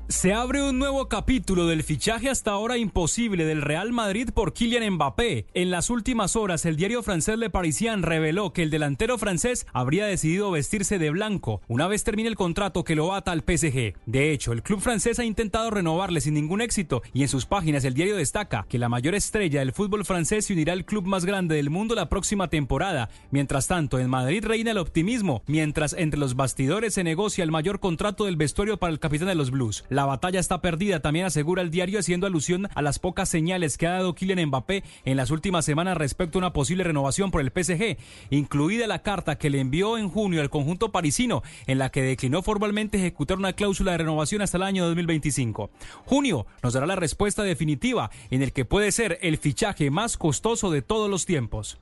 Se 0.10 0.34
abre 0.34 0.62
un 0.62 0.80
nuevo 0.80 1.08
capítulo 1.08 1.66
del 1.66 1.82
fichaje 1.82 2.30
hasta 2.30 2.52
ahora 2.52 2.78
imposible 2.78 3.46
del 3.46 3.62
Real 3.62 3.94
Madrid 3.94 4.30
por 4.34 4.52
Kylian 4.52 4.96
Mbappé. 4.96 5.46
En 5.54 5.72
las 5.72 5.90
últimas 5.90 6.36
horas, 6.36 6.66
el 6.66 6.76
diario 6.76 7.04
francés 7.04 7.38
Le 7.38 7.50
Parisien 7.50 8.04
reveló 8.04 8.52
que 8.52 8.64
el 8.64 8.70
delantero 8.70 9.18
francés 9.18 9.66
habría 9.72 10.06
decidido 10.06 10.52
vestirse 10.52 11.00
de 11.00 11.10
blanco 11.10 11.62
una 11.70 11.88
vez 11.88 12.04
termine 12.04 12.28
el 12.28 12.36
contrato 12.36 12.84
que 12.84 12.96
lo 12.96 13.14
ata 13.14 13.32
al 13.32 13.44
PSG. 13.48 13.94
De 14.06 14.32
hecho, 14.32 14.52
el 14.52 14.62
club 14.62 14.82
francés 14.82 15.20
ha 15.20 15.24
intentado 15.24 15.70
renovarle 15.70 16.20
sin 16.20 16.34
ningún 16.34 16.60
éxito 16.60 17.02
y 17.14 17.22
en 17.22 17.30
sus 17.30 17.46
páginas 17.46 17.86
el 17.86 17.94
diario 17.94 18.18
destaca 18.18 18.66
que 18.68 18.80
la 18.80 18.90
mayor 18.90 19.16
estrella 19.16 19.62
del 19.62 19.72
fútbol 19.72 20.04
francés 20.04 20.46
se 20.46 20.54
unirá 20.54 20.74
al 20.74 20.86
club 20.86 21.06
más 21.06 21.24
grande 21.24 21.56
del 21.56 21.70
mundo 21.70 21.96
la 21.96 22.10
próxima 22.10 22.50
temporada. 22.50 23.10
Mientras 23.32 23.68
tanto, 23.68 24.00
en 24.00 24.10
Madrid 24.10 24.44
reina 24.44 24.72
el 24.72 24.80
optimismo, 24.80 25.44
mientras 25.48 25.94
entre 25.94 26.20
los 26.20 26.36
bastidores 26.36 26.94
se 26.96 27.06
negocia 27.06 27.46
el 27.46 27.52
mayor 27.52 27.80
contrato 27.80 28.26
del 28.26 28.36
vestuario 28.36 28.78
para 28.78 28.92
el 28.92 29.00
capitán 29.00 29.30
de 29.30 29.36
los 29.36 29.50
Blues. 29.50 29.86
La 29.94 30.06
batalla 30.06 30.40
está 30.40 30.60
perdida, 30.60 31.02
también 31.02 31.28
asegura 31.28 31.62
el 31.62 31.70
diario, 31.70 32.00
haciendo 32.00 32.26
alusión 32.26 32.68
a 32.74 32.82
las 32.82 32.98
pocas 32.98 33.30
señales 33.30 33.78
que 33.78 33.86
ha 33.86 33.92
dado 33.92 34.16
Kylian 34.16 34.48
Mbappé 34.48 34.84
en 35.06 35.18
las 35.18 35.30
últimas 35.30 35.66
semanas 35.66 35.96
respecto 35.96 36.38
a 36.38 36.42
una 36.42 36.52
posible 36.52 36.84
renovación 36.84 37.30
por 37.30 37.42
el 37.42 37.52
PSG, 37.52 37.98
incluida 38.32 38.88
la 38.88 39.04
carta 39.04 39.38
que 39.38 39.52
le 39.52 39.60
envió 39.60 40.00
en 40.00 40.10
junio 40.10 40.42
al 40.42 40.50
conjunto 40.50 40.92
parisino, 40.92 41.44
en 41.68 41.78
la 41.78 41.92
que 41.92 42.02
declinó 42.02 42.42
formalmente 42.42 42.98
ejecutar 42.98 43.38
una 43.38 43.54
cláusula 43.54 43.92
de 43.92 44.00
renovación 44.00 44.42
hasta 44.42 44.58
el 44.58 44.64
año 44.64 44.84
2025. 44.88 45.70
Junio 46.06 46.48
nos 46.64 46.74
dará 46.74 46.88
la 46.88 46.96
respuesta 46.96 47.44
definitiva 47.44 48.10
en 48.32 48.42
el 48.42 48.52
que 48.52 48.66
puede 48.66 48.92
ser 48.92 49.20
el 49.22 49.38
fichaje 49.38 49.92
más 49.92 50.18
costoso 50.18 50.72
de 50.72 50.82
todos 50.82 51.08
los 51.08 51.28
tiempos. 51.28 51.78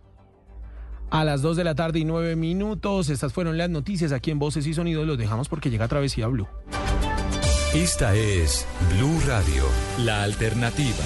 A 1.11 1.23
las 1.23 1.41
2 1.41 1.55
de 1.55 1.63
la 1.63 1.75
tarde 1.75 1.99
y 1.99 2.03
9 2.03 2.35
minutos, 2.35 3.07
estas 3.07 3.31
fueron 3.31 3.57
las 3.57 3.69
noticias 3.69 4.11
aquí 4.11 4.31
en 4.31 4.39
Voces 4.39 4.67
y 4.67 4.73
Sonidos. 4.73 5.07
Los 5.07 5.17
dejamos 5.17 5.47
porque 5.47 5.69
llega 5.69 5.87
Travesía 5.87 6.27
Blue. 6.27 6.47
Esta 7.73 8.13
es 8.15 8.67
Blue 8.93 9.21
Radio, 9.25 9.63
la 9.99 10.23
alternativa. 10.23 11.05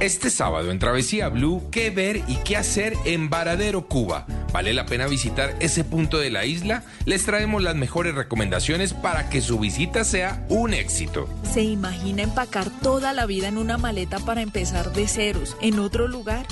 Este 0.00 0.30
sábado 0.30 0.70
en 0.70 0.78
Travesía 0.78 1.28
Blue, 1.28 1.62
¿qué 1.70 1.90
ver 1.90 2.22
y 2.26 2.36
qué 2.36 2.56
hacer 2.56 2.94
en 3.04 3.28
Varadero, 3.28 3.86
Cuba? 3.86 4.24
¿Vale 4.50 4.72
la 4.72 4.86
pena 4.86 5.08
visitar 5.08 5.54
ese 5.60 5.84
punto 5.84 6.16
de 6.16 6.30
la 6.30 6.46
isla? 6.46 6.84
Les 7.04 7.26
traemos 7.26 7.62
las 7.62 7.76
mejores 7.76 8.14
recomendaciones 8.14 8.94
para 8.94 9.28
que 9.28 9.42
su 9.42 9.58
visita 9.58 10.04
sea 10.04 10.42
un 10.48 10.72
éxito. 10.72 11.28
¿Se 11.52 11.60
imagina 11.60 12.22
empacar 12.22 12.70
toda 12.80 13.12
la 13.12 13.26
vida 13.26 13.48
en 13.48 13.58
una 13.58 13.76
maleta 13.76 14.20
para 14.20 14.40
empezar 14.40 14.90
de 14.90 15.06
ceros 15.06 15.54
en 15.60 15.80
otro 15.80 16.08
lugar? 16.08 16.46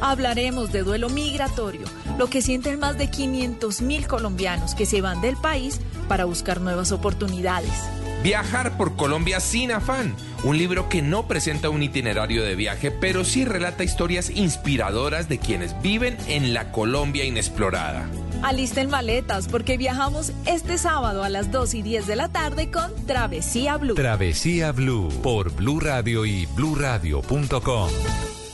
Hablaremos 0.00 0.72
de 0.72 0.82
duelo 0.82 1.10
migratorio, 1.10 1.86
lo 2.16 2.30
que 2.30 2.40
sienten 2.40 2.78
más 2.78 2.96
de 2.96 3.10
500 3.10 3.82
mil 3.82 4.06
colombianos 4.06 4.74
que 4.74 4.86
se 4.86 5.02
van 5.02 5.20
del 5.20 5.36
país 5.36 5.78
para 6.08 6.24
buscar 6.24 6.62
nuevas 6.62 6.90
oportunidades. 6.90 7.70
Viajar 8.24 8.78
por 8.78 8.96
Colombia 8.96 9.38
sin 9.38 9.70
afán, 9.70 10.16
un 10.44 10.56
libro 10.56 10.88
que 10.88 11.02
no 11.02 11.28
presenta 11.28 11.68
un 11.68 11.82
itinerario 11.82 12.42
de 12.42 12.54
viaje, 12.54 12.90
pero 12.90 13.22
sí 13.22 13.44
relata 13.44 13.84
historias 13.84 14.30
inspiradoras 14.30 15.28
de 15.28 15.38
quienes 15.38 15.78
viven 15.82 16.16
en 16.26 16.54
la 16.54 16.72
Colombia 16.72 17.26
inexplorada. 17.26 18.08
Alisten 18.42 18.88
maletas 18.88 19.46
porque 19.46 19.76
viajamos 19.76 20.32
este 20.46 20.78
sábado 20.78 21.22
a 21.22 21.28
las 21.28 21.52
2 21.52 21.74
y 21.74 21.82
10 21.82 22.06
de 22.06 22.16
la 22.16 22.30
tarde 22.30 22.70
con 22.70 22.90
Travesía 23.04 23.76
Blue. 23.76 23.94
Travesía 23.94 24.72
Blue 24.72 25.10
por 25.22 25.52
Blue 25.52 25.78
Radio 25.78 26.24
y 26.24 26.46
bluradio.com. 26.46 27.90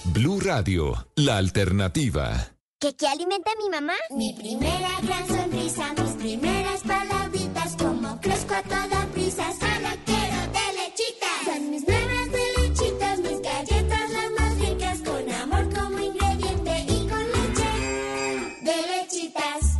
Blue 0.07 0.41
Radio, 0.41 1.07
la 1.15 1.37
alternativa. 1.37 2.49
¿Qué, 2.81 2.97
qué 2.97 3.07
alimenta 3.07 3.53
a 3.53 3.63
mi 3.63 3.71
mamá? 3.71 3.93
Mi 4.17 4.33
primera 4.33 4.89
gran 5.03 5.29
sonrisa, 5.29 5.93
mis 6.03 6.11
primeras 6.13 6.81
palabritas, 6.81 7.77
como 7.77 8.21
crezco 8.21 8.55
a 8.55 8.63
toda 8.63 9.00
solo 9.33 9.89
quiero 10.05 10.41
de 10.57 10.67
lechitas. 10.79 11.39
Son 11.45 11.71
mis 11.71 11.87
nuevas 11.87 12.33
de 12.33 12.45
lechitas, 12.63 13.19
mis 13.21 13.41
galletas 13.41 14.11
las 14.11 14.31
más 14.39 14.59
ricas, 14.59 14.99
con 15.01 15.33
amor 15.33 15.75
como 15.75 15.99
ingrediente 15.99 16.87
y 16.89 17.09
con 17.09 17.25
leche 17.37 17.71
de 18.63 18.77
lechitas. 18.93 19.79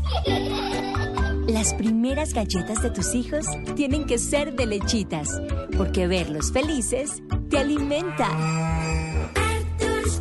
Las 1.49 1.75
primeras 1.75 2.33
galletas 2.33 2.83
de 2.83 2.91
tus 2.91 3.15
hijos 3.15 3.47
tienen 3.75 4.07
que 4.07 4.19
ser 4.19 4.55
de 4.55 4.67
lechitas, 4.67 5.29
porque 5.77 6.07
verlos 6.07 6.53
felices 6.53 7.23
te 7.49 7.59
alimenta. 7.59 8.29
Arthur's 9.35 10.21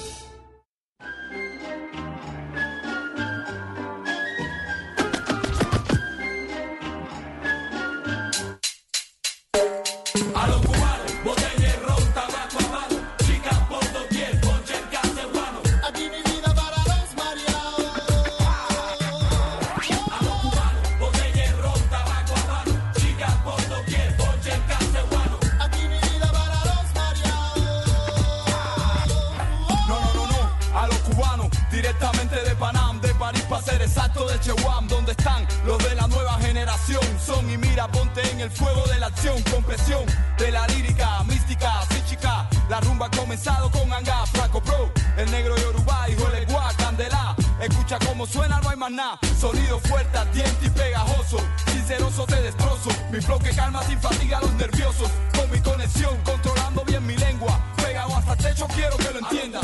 Acción, 39.71 39.99
con 39.99 40.05
presión 40.05 40.37
de 40.37 40.51
la 40.51 40.67
lírica, 40.67 41.23
mística, 41.23 41.81
psíquica. 41.89 42.47
La 42.69 42.79
rumba 42.81 43.07
ha 43.07 43.11
comenzado 43.11 43.69
con 43.71 43.91
Anga, 43.91 44.25
Flaco 44.27 44.61
Pro, 44.61 44.91
el 45.17 45.29
negro 45.31 45.55
Yoruba, 45.57 46.09
hijo 46.09 46.29
de 46.29 46.45
Guá, 46.45 46.71
Candela. 46.77 47.35
Escucha 47.61 47.97
cómo 48.07 48.25
suena, 48.25 48.59
no 48.61 48.69
hay 48.69 48.77
más. 48.77 49.19
Sonido 49.39 49.79
fuerte, 49.79 50.17
ardiente 50.17 50.65
y 50.65 50.69
pegajoso. 50.69 51.37
Sinceroso 51.71 52.25
te 52.25 52.41
destrozo. 52.41 52.89
Mi 53.11 53.21
flow 53.21 53.39
que 53.39 53.51
calma 53.51 53.83
sin 53.83 53.99
fatiga 53.99 54.37
a 54.37 54.41
los 54.41 54.53
nerviosos. 54.53 55.09
Con 55.35 55.49
mi 55.51 55.59
conexión, 55.59 56.17
controlando 56.23 56.83
bien 56.85 57.05
mi 57.05 57.15
lengua. 57.15 57.59
Pegado 57.77 58.15
hasta 58.15 58.33
el 58.33 58.37
techo, 58.39 58.67
quiero 58.67 58.97
que 58.97 59.11
lo 59.11 59.19
entiendas. 59.19 59.61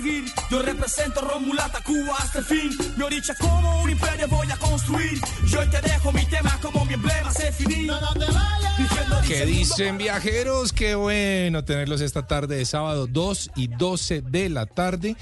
Seguir, 0.00 0.24
yo 0.50 0.62
represento 0.62 1.20
Romulata, 1.20 1.80
Cuba 1.82 2.16
hasta 2.18 2.38
el 2.38 2.44
fin. 2.44 2.70
Mi 2.96 3.04
oricha 3.04 3.34
como 3.34 3.82
un 3.82 3.90
imperio 3.90 4.28
voy 4.28 4.50
a 4.50 4.56
construir. 4.56 5.20
Yo 5.46 5.68
te 5.68 5.80
dejo 5.80 6.12
mi 6.12 6.24
tema 6.26 6.58
como 6.62 6.84
mi 6.84 6.94
emblema 6.94 7.30
se 7.32 7.52
finí. 7.52 7.88
¿Qué 9.26 9.44
dice, 9.44 9.74
dicen 9.74 9.98
viajeros? 9.98 10.72
Qué 10.72 10.94
bueno 10.94 11.64
tenerlos 11.64 12.00
esta 12.00 12.26
tarde 12.26 12.56
de 12.56 12.64
sábado 12.64 13.06
2 13.06 13.50
y 13.56 13.68
12 13.68 14.22
de 14.22 14.48
la 14.48 14.66
tarde. 14.66 15.16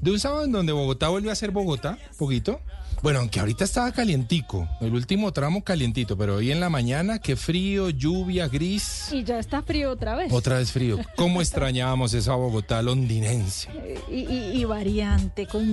De 0.00 0.10
un 0.10 0.20
sábado 0.20 0.44
en 0.44 0.52
donde 0.52 0.72
Bogotá 0.72 1.08
vuelve 1.08 1.30
a 1.30 1.34
ser 1.34 1.52
Bogotá, 1.52 1.98
poquito. 2.18 2.60
Bueno, 3.02 3.20
aunque 3.20 3.38
ahorita 3.38 3.62
estaba 3.64 3.92
calientico, 3.92 4.68
el 4.80 4.92
último 4.92 5.32
tramo 5.32 5.62
calientito, 5.62 6.16
pero 6.16 6.36
hoy 6.36 6.50
en 6.50 6.58
la 6.60 6.70
mañana, 6.70 7.18
qué 7.20 7.36
frío, 7.36 7.90
lluvia, 7.90 8.48
gris. 8.48 9.10
Y 9.12 9.22
ya 9.22 9.38
está 9.38 9.62
frío 9.62 9.92
otra 9.92 10.16
vez. 10.16 10.32
Otra 10.32 10.58
vez 10.58 10.72
frío. 10.72 10.98
¿Cómo 11.14 11.40
extrañábamos 11.40 12.14
esa 12.14 12.34
Bogotá 12.34 12.82
londinense? 12.82 13.68
Y, 14.10 14.20
y- 14.20 14.52
y 14.60 14.64
variante, 14.64 15.46
con 15.46 15.72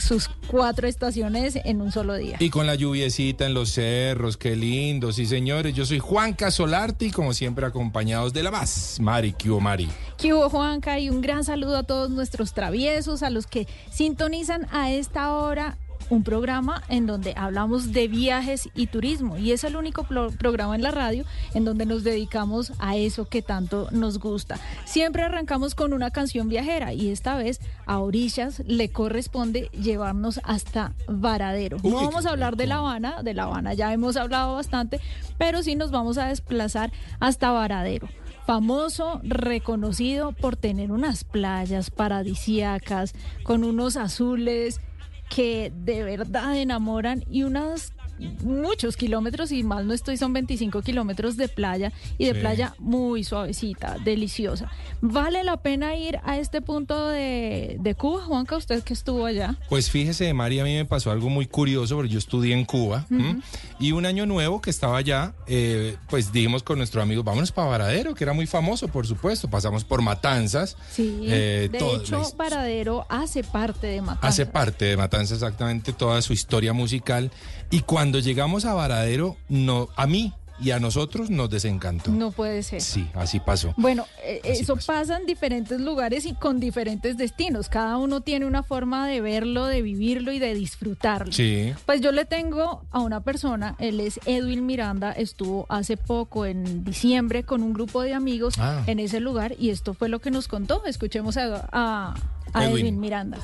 sus 0.00 0.28
cuatro 0.46 0.86
estaciones 0.86 1.56
en 1.64 1.80
un 1.80 1.90
solo 1.90 2.14
día. 2.14 2.36
Y 2.38 2.50
con 2.50 2.66
la 2.66 2.74
lluviecita 2.76 3.46
en 3.46 3.54
los 3.54 3.70
cerros, 3.72 4.36
qué 4.36 4.54
lindo. 4.54 5.12
Sí, 5.12 5.26
señores, 5.26 5.74
yo 5.74 5.84
soy 5.84 5.98
Juan 5.98 6.34
Casolarte 6.34 7.06
y 7.06 7.10
como 7.10 7.34
siempre 7.34 7.66
acompañados 7.66 8.32
de 8.32 8.42
la 8.44 8.50
más, 8.52 8.98
Mari, 9.00 9.32
¿qué 9.32 9.50
hubo, 9.50 9.60
Mari? 9.60 9.88
¿Qué 10.16 10.32
hubo, 10.34 10.48
Juanca? 10.48 10.98
Y 11.00 11.10
un 11.10 11.22
gran 11.22 11.42
saludo 11.44 11.78
a 11.78 11.82
todos 11.82 12.10
nuestros 12.10 12.52
traviesos, 12.52 13.22
a 13.22 13.30
los 13.30 13.46
que 13.46 13.66
sintonizan 13.90 14.66
a 14.70 14.90
esta 14.92 15.32
hora 15.32 15.76
un 16.10 16.22
programa 16.22 16.82
en 16.88 17.06
donde 17.06 17.34
hablamos 17.36 17.92
de 17.92 18.08
viajes 18.08 18.68
y 18.74 18.86
turismo. 18.86 19.36
Y 19.36 19.52
es 19.52 19.64
el 19.64 19.76
único 19.76 20.04
pro- 20.04 20.30
programa 20.30 20.74
en 20.74 20.82
la 20.82 20.90
radio 20.90 21.24
en 21.54 21.64
donde 21.64 21.86
nos 21.86 22.04
dedicamos 22.04 22.72
a 22.78 22.96
eso 22.96 23.28
que 23.28 23.42
tanto 23.42 23.88
nos 23.90 24.18
gusta. 24.18 24.58
Siempre 24.84 25.22
arrancamos 25.22 25.74
con 25.74 25.92
una 25.92 26.10
canción 26.10 26.48
viajera 26.48 26.92
y 26.92 27.10
esta 27.10 27.36
vez 27.36 27.60
a 27.86 27.98
Orillas 27.98 28.62
le 28.66 28.90
corresponde 28.90 29.68
llevarnos 29.72 30.40
hasta 30.44 30.92
Varadero. 31.08 31.78
No 31.82 31.96
vamos 31.96 32.26
a 32.26 32.30
hablar 32.30 32.56
de 32.56 32.66
La 32.66 32.76
Habana, 32.78 33.22
de 33.22 33.34
La 33.34 33.44
Habana 33.44 33.74
ya 33.74 33.92
hemos 33.92 34.16
hablado 34.16 34.54
bastante, 34.54 35.00
pero 35.36 35.62
sí 35.62 35.76
nos 35.76 35.90
vamos 35.90 36.18
a 36.18 36.26
desplazar 36.28 36.92
hasta 37.20 37.50
Varadero 37.50 38.08
famoso, 38.46 39.20
reconocido 39.24 40.32
por 40.32 40.56
tener 40.56 40.90
unas 40.90 41.22
playas 41.22 41.90
paradisíacas 41.90 43.12
con 43.42 43.62
unos 43.62 43.98
azules 43.98 44.80
que 45.28 45.72
de 45.74 46.02
verdad 46.04 46.56
enamoran 46.56 47.24
y 47.28 47.42
unas 47.42 47.92
muchos 48.42 48.96
kilómetros 48.96 49.52
y 49.52 49.62
mal 49.62 49.86
no 49.86 49.94
estoy, 49.94 50.16
son 50.16 50.32
25 50.32 50.82
kilómetros 50.82 51.36
de 51.36 51.48
playa 51.48 51.92
y 52.18 52.26
de 52.26 52.34
Sí. 52.34 52.40
playa 52.40 52.74
muy 52.78 53.24
suavecita, 53.24 53.96
deliciosa. 54.04 54.70
¿Vale 55.00 55.44
la 55.44 55.56
pena 55.58 55.94
ir 55.96 56.18
a 56.24 56.38
este 56.38 56.60
punto 56.62 57.08
de, 57.08 57.76
de 57.80 57.94
Cuba, 57.94 58.22
Juanca, 58.24 58.56
usted 58.56 58.82
que 58.82 58.92
estuvo 58.94 59.26
allá? 59.26 59.56
Pues 59.68 59.90
fíjese, 59.90 60.32
María, 60.34 60.62
a 60.62 60.64
mí 60.64 60.74
me 60.74 60.84
pasó 60.84 61.10
algo 61.10 61.28
muy 61.28 61.46
curioso, 61.46 61.96
porque 61.96 62.10
yo 62.10 62.18
estudié 62.18 62.54
en 62.54 62.64
Cuba 62.64 63.06
y 63.78 63.92
un 63.92 64.06
año 64.06 64.26
nuevo 64.26 64.60
que 64.60 64.70
estaba 64.70 64.98
allá, 64.98 65.34
eh, 65.46 65.96
pues 66.08 66.32
dijimos 66.32 66.62
con 66.62 66.78
nuestro 66.78 67.02
amigo, 67.02 67.22
vámonos 67.22 67.52
para 67.52 67.68
Varadero, 67.68 68.14
que 68.14 68.24
era 68.24 68.32
muy 68.32 68.46
famoso, 68.46 68.88
por 68.88 69.06
supuesto. 69.06 69.48
Pasamos 69.48 69.84
por 69.84 70.02
Matanzas. 70.02 70.76
Sí, 70.90 71.20
eh, 71.24 71.68
de 71.70 71.78
todo- 71.78 72.00
hecho, 72.00 72.22
Varadero 72.36 73.06
hace 73.08 73.42
parte 73.44 73.86
de 73.88 74.00
Matanzas. 74.00 74.28
hace 74.30 74.46
parte 74.46 74.84
de 74.86 74.96
Matanzas 74.96 75.32
exactamente 75.38 75.92
toda 75.92 76.22
su 76.22 76.32
historia 76.32 76.72
musical. 76.72 77.30
Y 77.70 77.80
cuando 77.80 78.07
llegamos 78.24 78.64
a 78.64 78.74
Varadero, 78.74 79.36
no, 79.48 79.88
a 79.96 80.06
mí 80.06 80.32
y 80.60 80.72
a 80.72 80.80
nosotros 80.80 81.30
nos 81.30 81.48
desencantó. 81.50 82.10
No 82.10 82.32
puede 82.32 82.64
ser. 82.64 82.80
Sí, 82.80 83.08
así 83.14 83.38
pasó. 83.38 83.74
Bueno, 83.76 84.06
eh, 84.24 84.40
Así 84.42 84.62
eso 84.62 84.76
pasa 84.84 85.16
en 85.16 85.24
diferentes 85.24 85.80
lugares 85.80 86.26
y 86.26 86.34
con 86.34 86.58
diferentes 86.58 87.16
destinos. 87.16 87.68
Cada 87.68 87.96
uno 87.96 88.22
tiene 88.22 88.44
una 88.44 88.64
forma 88.64 89.06
de 89.06 89.20
verlo, 89.20 89.66
de 89.66 89.82
vivirlo 89.82 90.32
y 90.32 90.40
de 90.40 90.54
disfrutarlo. 90.54 91.30
Sí. 91.32 91.72
Pues 91.86 92.00
yo 92.00 92.10
le 92.10 92.24
tengo 92.24 92.82
a 92.90 92.98
una 92.98 93.20
persona, 93.22 93.76
él 93.78 94.00
es 94.00 94.18
Edwin 94.26 94.66
Miranda, 94.66 95.12
estuvo 95.12 95.64
hace 95.68 95.96
poco 95.96 96.44
en 96.44 96.82
diciembre 96.82 97.44
con 97.44 97.62
un 97.62 97.72
grupo 97.72 98.02
de 98.02 98.14
amigos 98.14 98.54
Ah. 98.58 98.82
en 98.88 98.98
ese 98.98 99.20
lugar 99.20 99.54
y 99.60 99.70
esto 99.70 99.94
fue 99.94 100.08
lo 100.08 100.18
que 100.18 100.32
nos 100.32 100.48
contó. 100.48 100.84
Escuchemos 100.86 101.36
a, 101.36 101.68
a- 101.70 102.14
a 102.52 102.64
Edwin. 102.64 102.78
Edwin 102.80 102.98
Miranda. 103.00 103.38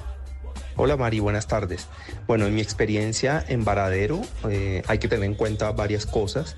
Hola 0.76 0.96
Mari, 0.96 1.20
buenas 1.20 1.46
tardes. 1.46 1.86
Bueno, 2.26 2.46
en 2.46 2.54
mi 2.54 2.60
experiencia 2.60 3.44
en 3.48 3.64
Varadero 3.64 4.20
eh, 4.48 4.82
hay 4.88 4.98
que 4.98 5.08
tener 5.08 5.24
en 5.24 5.34
cuenta 5.34 5.70
varias 5.72 6.04
cosas. 6.04 6.56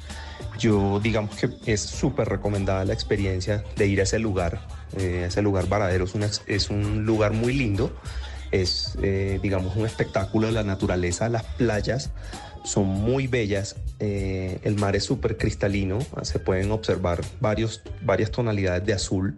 Yo 0.59 1.01
digamos 1.01 1.37
que 1.37 1.51
es 1.67 1.83
súper 1.83 2.29
recomendada 2.29 2.85
la 2.85 2.95
experiencia 2.95 3.63
de 3.77 3.87
ir 3.87 4.01
a 4.01 4.05
ese 4.05 4.19
lugar. 4.19 4.67
Eh, 4.97 5.25
ese 5.29 5.43
lugar 5.43 5.69
Varadero 5.69 6.05
es, 6.05 6.15
una 6.15 6.31
es 6.47 6.71
un 6.71 7.05
lugar 7.05 7.33
muy 7.33 7.53
lindo. 7.53 7.95
Es, 8.53 8.97
eh, 9.03 9.39
digamos, 9.43 9.77
un 9.77 9.85
espectáculo 9.85 10.47
de 10.47 10.53
la 10.53 10.63
naturaleza. 10.63 11.29
Las 11.29 11.43
playas 11.43 12.11
son 12.65 12.87
muy 12.87 13.27
bellas. 13.27 13.77
eh, 13.99 14.61
el 14.63 14.77
mar 14.77 14.97
es 14.97 15.05
súper 15.05 15.37
cristalino. 15.37 15.99
Se 16.23 16.39
pueden 16.39 16.71
observar 16.71 17.21
varios, 17.41 17.83
varias 18.03 18.31
tonalidades 18.31 18.87
de 18.87 18.93
azul. 18.95 19.37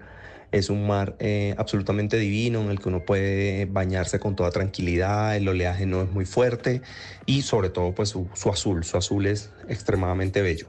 Es 0.50 0.70
un 0.70 0.86
mar 0.86 1.14
eh, 1.18 1.54
absolutamente 1.58 2.16
divino 2.16 2.62
en 2.62 2.70
el 2.70 2.80
que 2.80 2.88
uno 2.88 3.04
puede 3.04 3.66
bañarse 3.66 4.18
con 4.18 4.34
toda 4.34 4.50
tranquilidad, 4.50 5.36
el 5.36 5.46
oleaje 5.46 5.84
no 5.84 6.02
es 6.02 6.10
muy 6.10 6.24
fuerte 6.24 6.80
y 7.26 7.42
sobre 7.42 7.68
todo 7.68 7.92
pues 7.92 8.08
su, 8.08 8.28
azul, 8.50 8.84
su 8.84 8.96
azul 8.96 9.26
es 9.26 9.50
extremadamente 9.68 10.40
bello. 10.40 10.68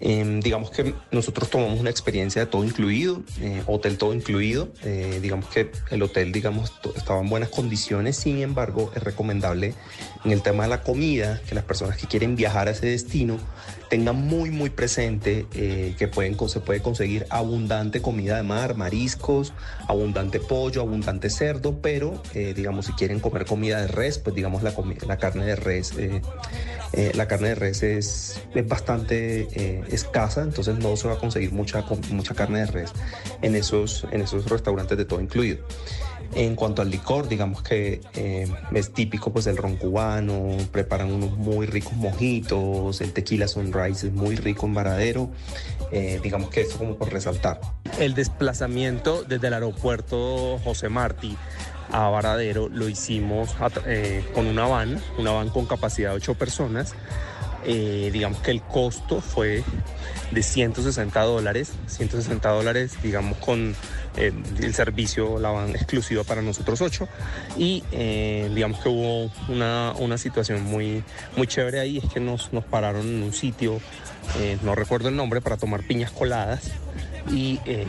Em, 0.00 0.40
digamos 0.40 0.70
que 0.70 0.92
nosotros 1.12 1.48
tomamos 1.50 1.78
una 1.80 1.90
experiencia 1.90 2.44
de 2.44 2.46
todo 2.46 2.64
incluido, 2.64 3.22
eh, 3.40 3.62
hotel 3.66 3.96
todo 3.96 4.12
incluido. 4.12 4.68
eh, 4.82 5.18
digamos 5.22 5.46
que 5.46 5.70
el 5.90 6.02
hotel, 6.02 6.32
digamos, 6.32 6.72
estaba 6.96 7.20
en 7.20 7.28
buenas 7.28 7.48
condiciones. 7.48 8.16
Sin 8.16 8.42
embargo, 8.42 8.92
es 8.94 9.02
recomendable 9.02 9.74
en 10.24 10.32
el 10.32 10.42
tema 10.42 10.64
de 10.64 10.70
la 10.70 10.82
comida 10.82 11.40
que 11.48 11.54
las 11.54 11.64
personas 11.64 11.96
que 11.96 12.06
quieren 12.06 12.34
viajar 12.36 12.68
a 12.68 12.72
ese 12.72 12.86
destino 12.86 13.38
tengan 13.88 14.16
muy, 14.16 14.50
muy 14.50 14.70
presente 14.70 15.46
eh, 15.54 15.94
que 15.98 16.08
pueden, 16.08 16.36
se 16.48 16.60
puede 16.60 16.80
conseguir 16.80 17.26
abundante 17.30 18.02
comida 18.02 18.36
de 18.36 18.42
mar, 18.42 18.76
mariscos, 18.76 19.52
abundante 19.88 20.40
pollo, 20.40 20.80
abundante 20.80 21.30
cerdo, 21.30 21.78
pero 21.80 22.22
eh, 22.34 22.54
digamos, 22.54 22.86
si 22.86 22.92
quieren 22.92 23.20
comer 23.20 23.44
comida 23.44 23.80
de 23.80 23.88
res, 23.88 24.18
pues 24.18 24.34
digamos 24.34 24.62
la, 24.62 24.74
la 25.06 25.16
carne 25.18 25.44
de 25.44 25.56
res. 25.56 25.92
eh, 25.96 27.12
la 27.14 27.26
carne 27.26 27.48
de 27.48 27.54
res 27.56 27.82
es, 27.82 28.40
es 28.54 28.68
bastante 28.68 29.82
escasa, 29.92 30.42
entonces 30.42 30.78
no 30.78 30.96
se 30.96 31.08
va 31.08 31.14
a 31.14 31.18
conseguir 31.18 31.52
mucha, 31.52 31.84
mucha 32.10 32.34
carne 32.34 32.60
de 32.60 32.66
res 32.66 32.92
en 33.42 33.56
esos, 33.56 34.06
en 34.12 34.22
esos 34.22 34.48
restaurantes 34.48 34.96
de 34.96 35.04
todo 35.04 35.20
incluido. 35.20 35.58
En 36.34 36.56
cuanto 36.56 36.82
al 36.82 36.90
licor, 36.90 37.28
digamos 37.28 37.62
que 37.62 38.00
eh, 38.14 38.48
es 38.74 38.92
típico 38.92 39.32
pues 39.32 39.46
el 39.46 39.56
ron 39.56 39.76
cubano, 39.76 40.56
preparan 40.72 41.12
unos 41.12 41.36
muy 41.36 41.66
ricos 41.66 41.92
mojitos, 41.94 43.00
el 43.00 43.12
tequila 43.12 43.46
sunrise 43.46 44.08
es 44.08 44.12
muy 44.12 44.36
rico 44.36 44.66
en 44.66 44.74
Varadero, 44.74 45.30
eh, 45.92 46.18
digamos 46.22 46.50
que 46.50 46.62
eso 46.62 46.78
como 46.78 46.96
por 46.96 47.12
resaltar. 47.12 47.60
El 47.98 48.14
desplazamiento 48.14 49.22
desde 49.22 49.46
el 49.46 49.54
aeropuerto 49.54 50.58
José 50.64 50.88
Martí 50.88 51.36
a 51.92 52.08
Varadero 52.08 52.68
lo 52.68 52.88
hicimos 52.88 53.54
eh, 53.86 54.24
con 54.34 54.46
una 54.46 54.66
van, 54.66 55.00
una 55.18 55.30
van 55.30 55.50
con 55.50 55.66
capacidad 55.66 56.10
de 56.10 56.16
8 56.16 56.34
personas. 56.34 56.94
Eh, 57.66 58.10
digamos 58.12 58.40
que 58.40 58.50
el 58.50 58.60
costo 58.60 59.20
fue 59.20 59.62
de 60.32 60.42
160 60.42 61.22
dólares, 61.22 61.72
160 61.86 62.48
dólares, 62.50 62.98
digamos, 63.02 63.38
con 63.38 63.74
el 64.16 64.74
servicio, 64.74 65.38
la 65.38 65.50
van 65.50 65.70
exclusiva 65.70 66.24
para 66.24 66.42
nosotros 66.42 66.80
ocho. 66.80 67.08
Y 67.56 67.82
eh, 67.92 68.50
digamos 68.54 68.80
que 68.80 68.88
hubo 68.88 69.30
una, 69.48 69.92
una 69.98 70.18
situación 70.18 70.62
muy, 70.64 71.02
muy 71.36 71.46
chévere 71.46 71.80
ahí, 71.80 71.98
es 71.98 72.12
que 72.12 72.20
nos, 72.20 72.52
nos 72.52 72.64
pararon 72.64 73.06
en 73.06 73.22
un 73.22 73.32
sitio, 73.32 73.80
eh, 74.38 74.58
no 74.62 74.74
recuerdo 74.74 75.08
el 75.08 75.16
nombre, 75.16 75.40
para 75.40 75.56
tomar 75.56 75.82
piñas 75.86 76.10
coladas. 76.10 76.70
Y 77.30 77.60
eh, 77.64 77.86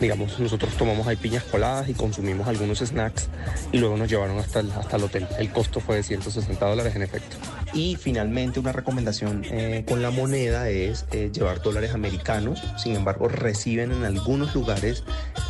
digamos, 0.00 0.38
nosotros 0.38 0.74
tomamos 0.76 1.06
ahí 1.06 1.16
piñas 1.16 1.44
coladas 1.44 1.88
y 1.88 1.94
consumimos 1.94 2.46
algunos 2.46 2.78
snacks 2.78 3.28
y 3.72 3.78
luego 3.78 3.96
nos 3.96 4.08
llevaron 4.08 4.38
hasta 4.38 4.60
el, 4.60 4.70
hasta 4.72 4.96
el 4.96 5.04
hotel. 5.04 5.26
El 5.38 5.50
costo 5.50 5.80
fue 5.80 5.96
de 5.96 6.02
160 6.02 6.66
dólares 6.66 6.94
en 6.96 7.02
efecto. 7.02 7.36
Y 7.72 7.96
finalmente 7.96 8.60
una 8.60 8.72
recomendación 8.72 9.42
eh, 9.50 9.84
con 9.88 10.00
la 10.00 10.10
moneda 10.10 10.68
es 10.68 11.06
eh, 11.12 11.30
llevar 11.32 11.60
dólares 11.60 11.92
americanos, 11.92 12.62
sin 12.76 12.94
embargo 12.94 13.28
reciben 13.28 13.90
en 13.90 14.04
algunos 14.04 14.54
lugares 14.54 15.02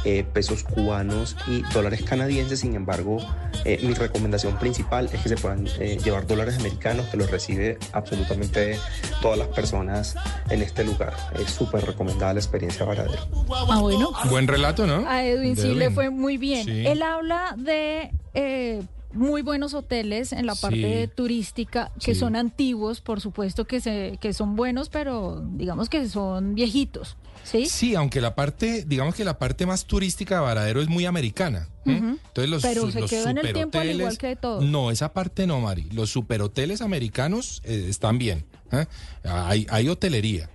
eh, 0.04 0.24
pesos 0.24 0.64
cubanos 0.64 1.36
y 1.46 1.62
dólares 1.72 2.02
canadienses, 2.02 2.60
sin 2.60 2.74
embargo 2.74 3.18
eh, 3.64 3.80
mi 3.82 3.94
recomendación 3.94 4.58
principal 4.58 5.08
es 5.12 5.22
que 5.22 5.30
se 5.30 5.36
puedan 5.36 5.66
eh, 5.78 5.98
llevar 6.04 6.26
dólares 6.26 6.58
americanos, 6.58 7.06
que 7.06 7.16
los 7.16 7.30
recibe 7.30 7.78
absolutamente 7.92 8.78
todas 9.22 9.38
las 9.38 9.48
personas 9.48 10.14
en 10.50 10.60
este 10.60 10.84
lugar. 10.84 11.14
Es 11.38 11.50
súper 11.50 11.86
recomendada 11.86 12.34
la 12.34 12.40
experiencia 12.40 12.84
Varadero. 12.84 13.23
Ah, 13.68 13.80
bueno. 13.80 14.12
Buen 14.30 14.46
relato, 14.48 14.86
¿no? 14.86 15.08
A 15.08 15.24
Edwin 15.24 15.54
De 15.54 15.62
sí 15.62 15.74
le 15.74 15.90
fue 15.90 16.10
muy 16.10 16.36
bien. 16.38 16.64
Sí. 16.64 16.86
Él 16.86 17.02
habla 17.02 17.54
de 17.56 18.10
eh, 18.34 18.82
muy 19.12 19.42
buenos 19.42 19.74
hoteles 19.74 20.32
en 20.32 20.46
la 20.46 20.54
parte 20.54 21.04
Sí. 21.06 21.12
turística 21.14 21.92
que 22.04 22.14
Sí. 22.14 22.20
son 22.20 22.34
antiguos, 22.36 23.00
por 23.00 23.20
supuesto 23.20 23.64
que, 23.64 23.80
se, 23.80 24.18
que 24.20 24.32
son 24.32 24.56
buenos, 24.56 24.88
pero 24.88 25.40
digamos 25.52 25.88
que 25.88 26.08
son 26.08 26.54
viejitos. 26.54 27.16
¿Sí? 27.44 27.66
Sí, 27.66 27.94
aunque 27.94 28.20
la 28.22 28.34
parte, 28.34 28.84
digamos 28.86 29.14
que 29.14 29.22
la 29.24 29.38
parte 29.38 29.66
más 29.66 29.84
turística 29.84 30.36
de 30.36 30.40
Varadero 30.40 30.80
es 30.80 30.88
muy 30.88 31.04
americana. 31.04 31.68
¿eh? 31.84 31.96
Entonces 31.98 32.48
los, 32.48 32.62
Pero 32.62 32.90
se 32.90 33.00
los 33.02 33.10
quedó 33.10 33.28
en 33.28 33.36
el 33.38 33.52
tiempo 33.52 33.78
al 33.78 33.86
superhoteles- 33.88 33.98
igual 33.98 34.18
que 34.18 34.36
todo. 34.36 34.60
No, 34.62 34.90
esa 34.90 35.12
parte 35.12 35.46
no, 35.46 35.60
Mari. 35.60 35.90
Los 35.92 36.08
superhoteles 36.10 36.80
americanos 36.80 37.60
eh, 37.64 37.86
están 37.88 38.16
bien. 38.18 38.46
¿Eh? 38.82 38.86
Hay, 39.24 39.66
hay 39.70 39.88
hotelería. 39.88 40.50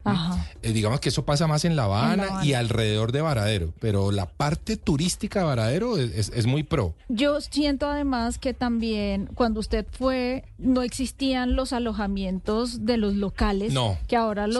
Eh, 0.61 0.71
digamos 0.73 0.99
que 0.99 1.09
eso 1.09 1.25
pasa 1.25 1.47
más 1.47 1.65
en 1.65 1.75
La 1.75 1.85
Habana, 1.85 2.23
Habana. 2.25 2.45
y 2.45 2.53
alrededor 2.53 3.11
de 3.11 3.21
Varadero, 3.21 3.73
pero 3.79 4.11
la 4.11 4.27
parte 4.27 4.77
turística 4.77 5.39
de 5.39 5.45
Varadero 5.45 5.97
es, 5.97 6.11
es- 6.15 6.31
es 6.35 6.45
muy 6.45 6.63
pro. 6.63 6.93
Yo 7.07 7.41
siento 7.41 7.87
además 7.89 8.37
que 8.37 8.53
también 8.53 9.27
cuando 9.35 9.59
usted 9.59 9.85
fue 9.91 10.43
no 10.59 10.81
existían 10.83 11.55
los 11.55 11.73
alojamientos 11.73 12.85
de 12.85 12.97
los 12.97 13.15
locales, 13.15 13.73
No. 13.73 13.97
que 14.07 14.15
ahora 14.15 14.47
Sí, 14.47 14.53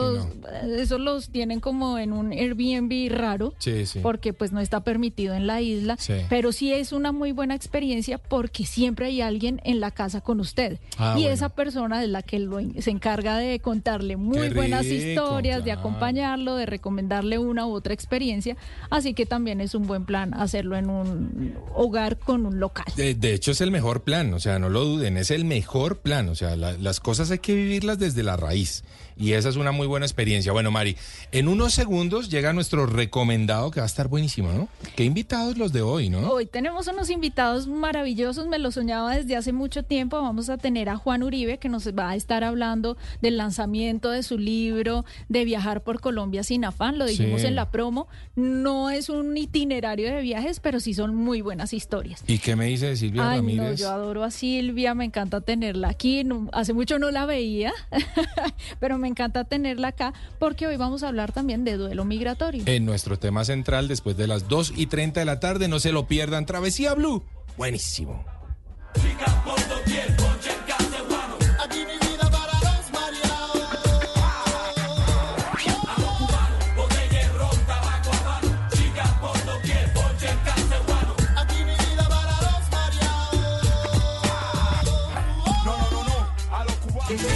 esos 0.78 1.00
los 1.00 1.28
tienen 1.30 1.60
como 1.60 1.98
en 1.98 2.12
un 2.12 2.32
Airbnb 2.32 3.10
raro. 3.12 3.54
Sí, 3.58 3.86
sí. 3.86 4.00
Porque 4.00 4.32
pues 4.32 4.52
no 4.52 4.60
está 4.60 4.80
permitido 4.80 5.34
en 5.34 5.46
la 5.46 5.60
isla, 5.60 5.96
pero 6.28 6.52
sí 6.52 6.72
es 6.72 6.92
una 6.92 7.12
muy 7.12 7.32
buena 7.32 7.54
experiencia 7.54 8.18
porque 8.18 8.64
siempre 8.64 9.06
hay 9.06 9.20
alguien 9.20 9.60
en 9.64 9.80
la 9.80 9.90
casa 9.90 10.20
con 10.20 10.40
usted 10.40 10.78
Ah, 10.98 11.14
y 11.16 11.22
bueno. 11.22 11.34
esa 11.34 11.48
persona 11.50 12.02
es 12.02 12.08
la 12.08 12.22
que 12.22 12.38
lo, 12.38 12.58
se 12.80 12.90
encarga 12.90 13.36
de 13.38 13.49
contarle 13.58 14.16
muy 14.16 14.38
Qué 14.48 14.54
buenas 14.54 14.84
rico, 14.86 14.94
historias, 14.94 15.64
de 15.64 15.72
acompañarlo, 15.72 16.54
de 16.54 16.66
recomendarle 16.66 17.38
una 17.38 17.66
u 17.66 17.72
otra 17.72 17.92
experiencia, 17.92 18.56
así 18.90 19.12
que 19.14 19.26
también 19.26 19.60
es 19.60 19.74
un 19.74 19.86
buen 19.88 20.04
plan 20.04 20.32
hacerlo 20.34 20.76
en 20.76 20.88
un 20.88 21.54
hogar 21.74 22.16
con 22.18 22.46
un 22.46 22.60
local. 22.60 22.84
De, 22.96 23.14
de 23.16 23.34
hecho, 23.34 23.50
es 23.50 23.60
el 23.60 23.70
mejor 23.72 24.02
plan, 24.04 24.32
o 24.34 24.38
sea, 24.38 24.58
no 24.60 24.68
lo 24.68 24.84
duden, 24.84 25.16
es 25.16 25.32
el 25.32 25.44
mejor 25.44 25.98
plan, 25.98 26.28
o 26.28 26.34
sea, 26.36 26.54
la- 26.54 26.74
las 26.78 27.00
cosas 27.00 27.30
hay 27.32 27.38
que 27.40 27.54
vivirlas 27.54 27.98
desde 27.98 28.22
la 28.22 28.36
raíz. 28.36 28.84
Y 29.20 29.34
esa 29.34 29.50
es 29.50 29.56
una 29.56 29.70
muy 29.70 29.86
buena 29.86 30.06
experiencia. 30.06 30.50
Bueno, 30.52 30.70
Mari, 30.70 30.96
en 31.30 31.46
unos 31.46 31.74
segundos 31.74 32.30
llega 32.30 32.54
nuestro 32.54 32.86
recomendado 32.86 33.70
que 33.70 33.80
va 33.80 33.84
a 33.84 33.86
estar 33.86 34.08
buenísimo, 34.08 34.50
¿no? 34.52 34.68
Qué 34.96 35.04
invitados 35.04 35.58
los 35.58 35.72
de 35.72 35.82
hoy, 35.82 36.08
¿no? 36.08 36.20
Hoy 36.30 36.46
tenemos 36.46 36.86
unos 36.88 37.10
invitados 37.10 37.66
maravillosos, 37.66 38.46
me 38.46 38.58
lo 38.58 38.70
soñaba 38.70 39.14
desde 39.14 39.36
hace 39.36 39.52
mucho 39.52 39.82
tiempo. 39.82 40.22
Vamos 40.22 40.48
a 40.48 40.56
tener 40.56 40.88
a 40.88 40.96
Juan 40.96 41.22
Uribe 41.22 41.58
que 41.58 41.68
nos 41.68 41.86
va 41.88 42.08
a 42.10 42.16
estar 42.16 42.44
hablando 42.44 42.96
del 43.20 43.36
lanzamiento 43.36 44.10
de 44.10 44.22
su 44.22 44.38
libro 44.38 45.04
de 45.28 45.44
viajar 45.44 45.82
por 45.82 46.00
Colombia 46.00 46.42
sin 46.42 46.64
afán, 46.64 46.98
lo 46.98 47.04
dijimos 47.04 47.42
Sí. 47.42 47.46
en 47.46 47.56
la 47.56 47.70
promo. 47.70 48.08
No 48.36 48.88
es 48.88 49.10
un 49.10 49.36
itinerario 49.36 50.08
de 50.14 50.22
viajes, 50.22 50.60
pero 50.60 50.80
sí 50.80 50.94
son 50.94 51.14
muy 51.14 51.42
buenas 51.42 51.74
historias. 51.74 52.24
¿Y 52.26 52.38
qué 52.38 52.56
me 52.56 52.64
dice 52.66 52.86
de 52.86 52.96
Silvia 52.96 53.28
Ay, 53.28 53.42
no, 53.42 53.46
Ramírez? 53.48 53.80
yo 53.80 53.90
adoro 53.90 54.24
a 54.24 54.30
Silvia, 54.30 54.94
me 54.94 55.04
encanta 55.04 55.42
tenerla 55.42 55.88
aquí. 55.90 56.24
no- 56.24 56.48
hace 56.52 56.72
mucho 56.72 56.98
no 56.98 57.10
la 57.10 57.26
veía, 57.26 57.72
pero 58.80 58.96
me 58.98 59.09
encanta 59.10 59.44
tenerla 59.44 59.88
acá 59.88 60.14
porque 60.38 60.66
hoy 60.66 60.76
vamos 60.76 61.02
a 61.02 61.08
hablar 61.08 61.32
también 61.32 61.64
de 61.64 61.76
duelo 61.76 62.04
migratorio. 62.04 62.62
En 62.66 62.86
nuestro 62.86 63.18
tema 63.18 63.44
central, 63.44 63.88
después 63.88 64.16
de 64.16 64.26
las 64.26 64.48
2 64.48 64.74
y 64.76 64.86
30 64.86 65.20
de 65.20 65.26
la 65.26 65.40
tarde, 65.40 65.68
no 65.68 65.78
se 65.78 65.92
lo 65.92 66.06
pierdan. 66.06 66.46
Travesía 66.46 66.94
Blue. 66.94 67.24
Buenísimo. 67.56 68.24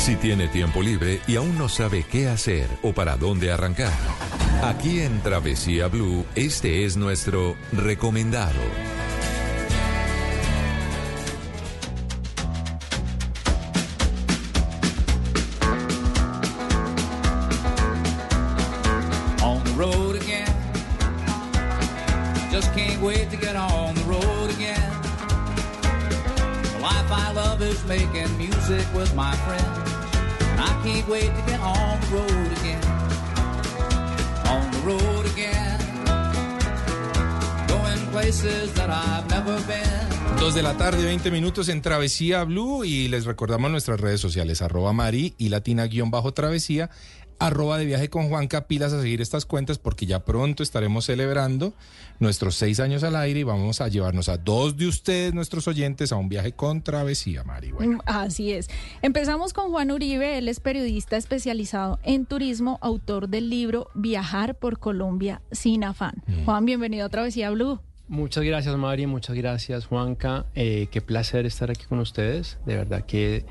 Si 0.05 0.17
tiene 0.17 0.49
tiempo 0.49 0.83
libre 0.83 1.21
y 1.27 1.37
aún 1.37 1.57
no 1.57 1.67
sabe 1.67 2.03
qué 2.03 2.29
hacer 2.29 2.69
o 2.83 2.93
para 2.93 3.17
dónde 3.17 3.51
arrancar, 3.51 3.91
aquí 4.63 5.01
en 5.01 5.23
Travesía 5.23 5.89
Blue, 5.89 6.27
este 6.35 6.85
es 6.85 6.99
nuestro 6.99 7.57
recomendado. 7.73 8.61
making 27.87 28.39
music 28.39 28.87
with 28.95 29.15
my 29.15 29.35
friends. 29.37 29.94
Wait 31.07 31.27
to 31.27 31.43
get 31.43 31.61
on 31.61 32.01
the 32.01 32.07
road 32.17 32.53
again. 32.59 32.83
On 34.49 34.71
the 34.71 34.79
road 34.87 35.24
Dos 40.39 40.55
de 40.55 40.63
la 40.63 40.77
tarde, 40.77 41.05
20 41.05 41.33
minutos 41.33 41.69
en 41.69 41.83
Travesía 41.83 42.45
Blue 42.45 42.85
y 42.85 43.09
les 43.09 43.25
recordamos 43.25 43.73
nuestras 43.73 44.01
redes 44.01 44.21
sociales, 44.21 44.63
arroba 44.63 44.93
Mari 44.93 45.35
y 45.37 45.49
latina 45.49 45.87
guion 45.89 46.13
bajo 46.13 46.33
travesía, 46.33 46.91
arroba 47.41 47.77
de 47.77 47.87
viaje 47.87 48.11
con 48.11 48.29
Juanca, 48.29 48.69
pilas 48.69 48.93
a 48.93 49.01
seguir 49.03 49.21
estas 49.21 49.47
cuentas 49.47 49.79
porque 49.79 50.07
ya 50.07 50.25
pronto 50.25 50.63
estaremos 50.63 51.07
celebrando 51.07 51.75
nuestros 52.21 52.55
seis 52.55 52.79
años 52.79 53.03
al 53.03 53.17
aire 53.17 53.41
y 53.41 53.43
vamos 53.43 53.81
a 53.81 53.89
llevarnos 53.89 54.29
a 54.29 54.39
dos 54.39 54.77
de 54.77 54.87
ustedes, 54.87 55.35
nuestros 55.35 55.67
oyentes, 55.67 56.13
a 56.13 56.17
un 56.17 56.29
viaje 56.29 56.53
con 56.53 56.83
Travesía, 56.83 57.43
Mari. 57.43 57.73
Bueno, 57.73 57.97
Mm, 57.97 58.01
Así 58.07 58.53
es. 58.53 58.69
Empezamos 59.03 59.53
con 59.53 59.71
Juan 59.73 59.91
Uribe, 59.91 60.39
él 60.39 60.49
es 60.49 60.61
periodista 60.61 61.17
especializado 61.17 61.99
en 62.05 62.27
turismo, 62.27 62.79
autor 62.81 63.29
del 63.29 63.51
libro 63.51 63.89
Viajar 63.95 64.55
por 64.55 64.79
Colombia 64.79 65.43
sin 65.51 65.83
afán. 65.83 66.23
Mm. 66.29 66.45
Juan, 66.45 66.65
bienvenido 66.65 67.07
a 67.07 67.09
Travesía 67.09 67.51
Blue. 67.51 67.81
Muchas 68.07 68.45
gracias 68.45 68.77
Mari, 68.77 69.07
muchas 69.07 69.35
gracias 69.37 69.87
Juanca. 69.87 70.47
Eh, 70.55 70.89
qué 70.91 71.01
placer 71.01 71.47
estar 71.47 71.71
aquí 71.71 71.85
con 71.87 72.01
ustedes. 72.01 72.59
De 72.67 72.77
verdad 72.77 73.07
que 73.07 73.47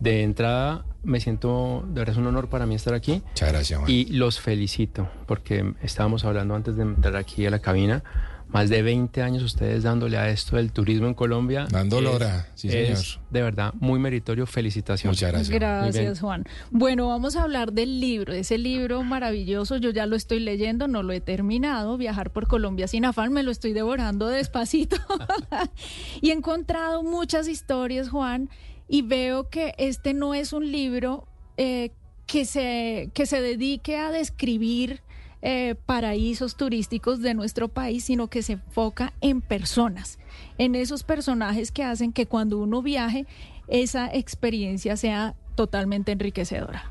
de 0.00 0.22
entrada 0.22 0.84
me 1.02 1.20
siento, 1.20 1.84
de 1.88 2.00
verdad 2.00 2.12
es 2.12 2.18
un 2.18 2.26
honor 2.26 2.48
para 2.48 2.66
mí 2.66 2.74
estar 2.74 2.94
aquí. 2.94 3.22
Muchas 3.26 3.52
gracias. 3.52 3.78
Juan. 3.78 3.90
Y 3.90 4.06
los 4.06 4.40
felicito 4.40 5.08
porque 5.26 5.74
estábamos 5.82 6.24
hablando 6.24 6.54
antes 6.54 6.76
de 6.76 6.84
entrar 6.84 7.16
aquí 7.16 7.44
a 7.46 7.50
la 7.50 7.58
cabina. 7.58 8.02
Más 8.48 8.70
de 8.70 8.82
20 8.82 9.22
años 9.22 9.42
ustedes 9.42 9.82
dándole 9.82 10.16
a 10.16 10.30
esto 10.30 10.56
del 10.56 10.72
turismo 10.72 11.06
en 11.06 11.14
Colombia. 11.14 11.66
Dando 11.70 12.00
lora, 12.00 12.48
sí, 12.54 12.68
es 12.68 12.98
señor. 12.98 13.26
de 13.30 13.42
verdad 13.42 13.74
muy 13.74 13.98
meritorio. 13.98 14.46
Felicitaciones. 14.46 15.18
Muchas 15.18 15.50
Gracias, 15.50 16.20
Juan. 16.20 16.44
Bueno, 16.70 17.08
vamos 17.08 17.36
a 17.36 17.42
hablar 17.42 17.72
del 17.72 18.00
libro, 18.00 18.32
ese 18.32 18.56
libro 18.56 19.02
maravilloso. 19.02 19.76
Yo 19.76 19.90
ya 19.90 20.06
lo 20.06 20.16
estoy 20.16 20.40
leyendo, 20.40 20.88
no 20.88 21.02
lo 21.02 21.12
he 21.12 21.20
terminado. 21.20 21.98
Viajar 21.98 22.32
por 22.32 22.48
Colombia 22.48 22.88
sin 22.88 23.04
afán, 23.04 23.32
me 23.32 23.42
lo 23.42 23.50
estoy 23.50 23.74
devorando 23.74 24.28
despacito. 24.28 24.96
y 26.22 26.30
he 26.30 26.32
encontrado 26.32 27.02
muchas 27.02 27.48
historias, 27.48 28.08
Juan, 28.08 28.48
y 28.88 29.02
veo 29.02 29.50
que 29.50 29.74
este 29.76 30.14
no 30.14 30.32
es 30.32 30.54
un 30.54 30.72
libro 30.72 31.28
eh, 31.58 31.90
que, 32.26 32.46
se, 32.46 33.10
que 33.12 33.26
se 33.26 33.42
dedique 33.42 33.96
a 33.98 34.10
describir 34.10 35.02
eh, 35.42 35.76
paraísos 35.86 36.56
turísticos 36.56 37.20
de 37.20 37.34
nuestro 37.34 37.68
país, 37.68 38.04
sino 38.04 38.28
que 38.28 38.42
se 38.42 38.54
enfoca 38.54 39.12
en 39.20 39.40
personas, 39.40 40.18
en 40.58 40.74
esos 40.74 41.02
personajes 41.02 41.70
que 41.70 41.84
hacen 41.84 42.12
que 42.12 42.26
cuando 42.26 42.58
uno 42.58 42.82
viaje, 42.82 43.26
esa 43.68 44.12
experiencia 44.12 44.96
sea 44.96 45.34
totalmente 45.54 46.12
enriquecedora. 46.12 46.90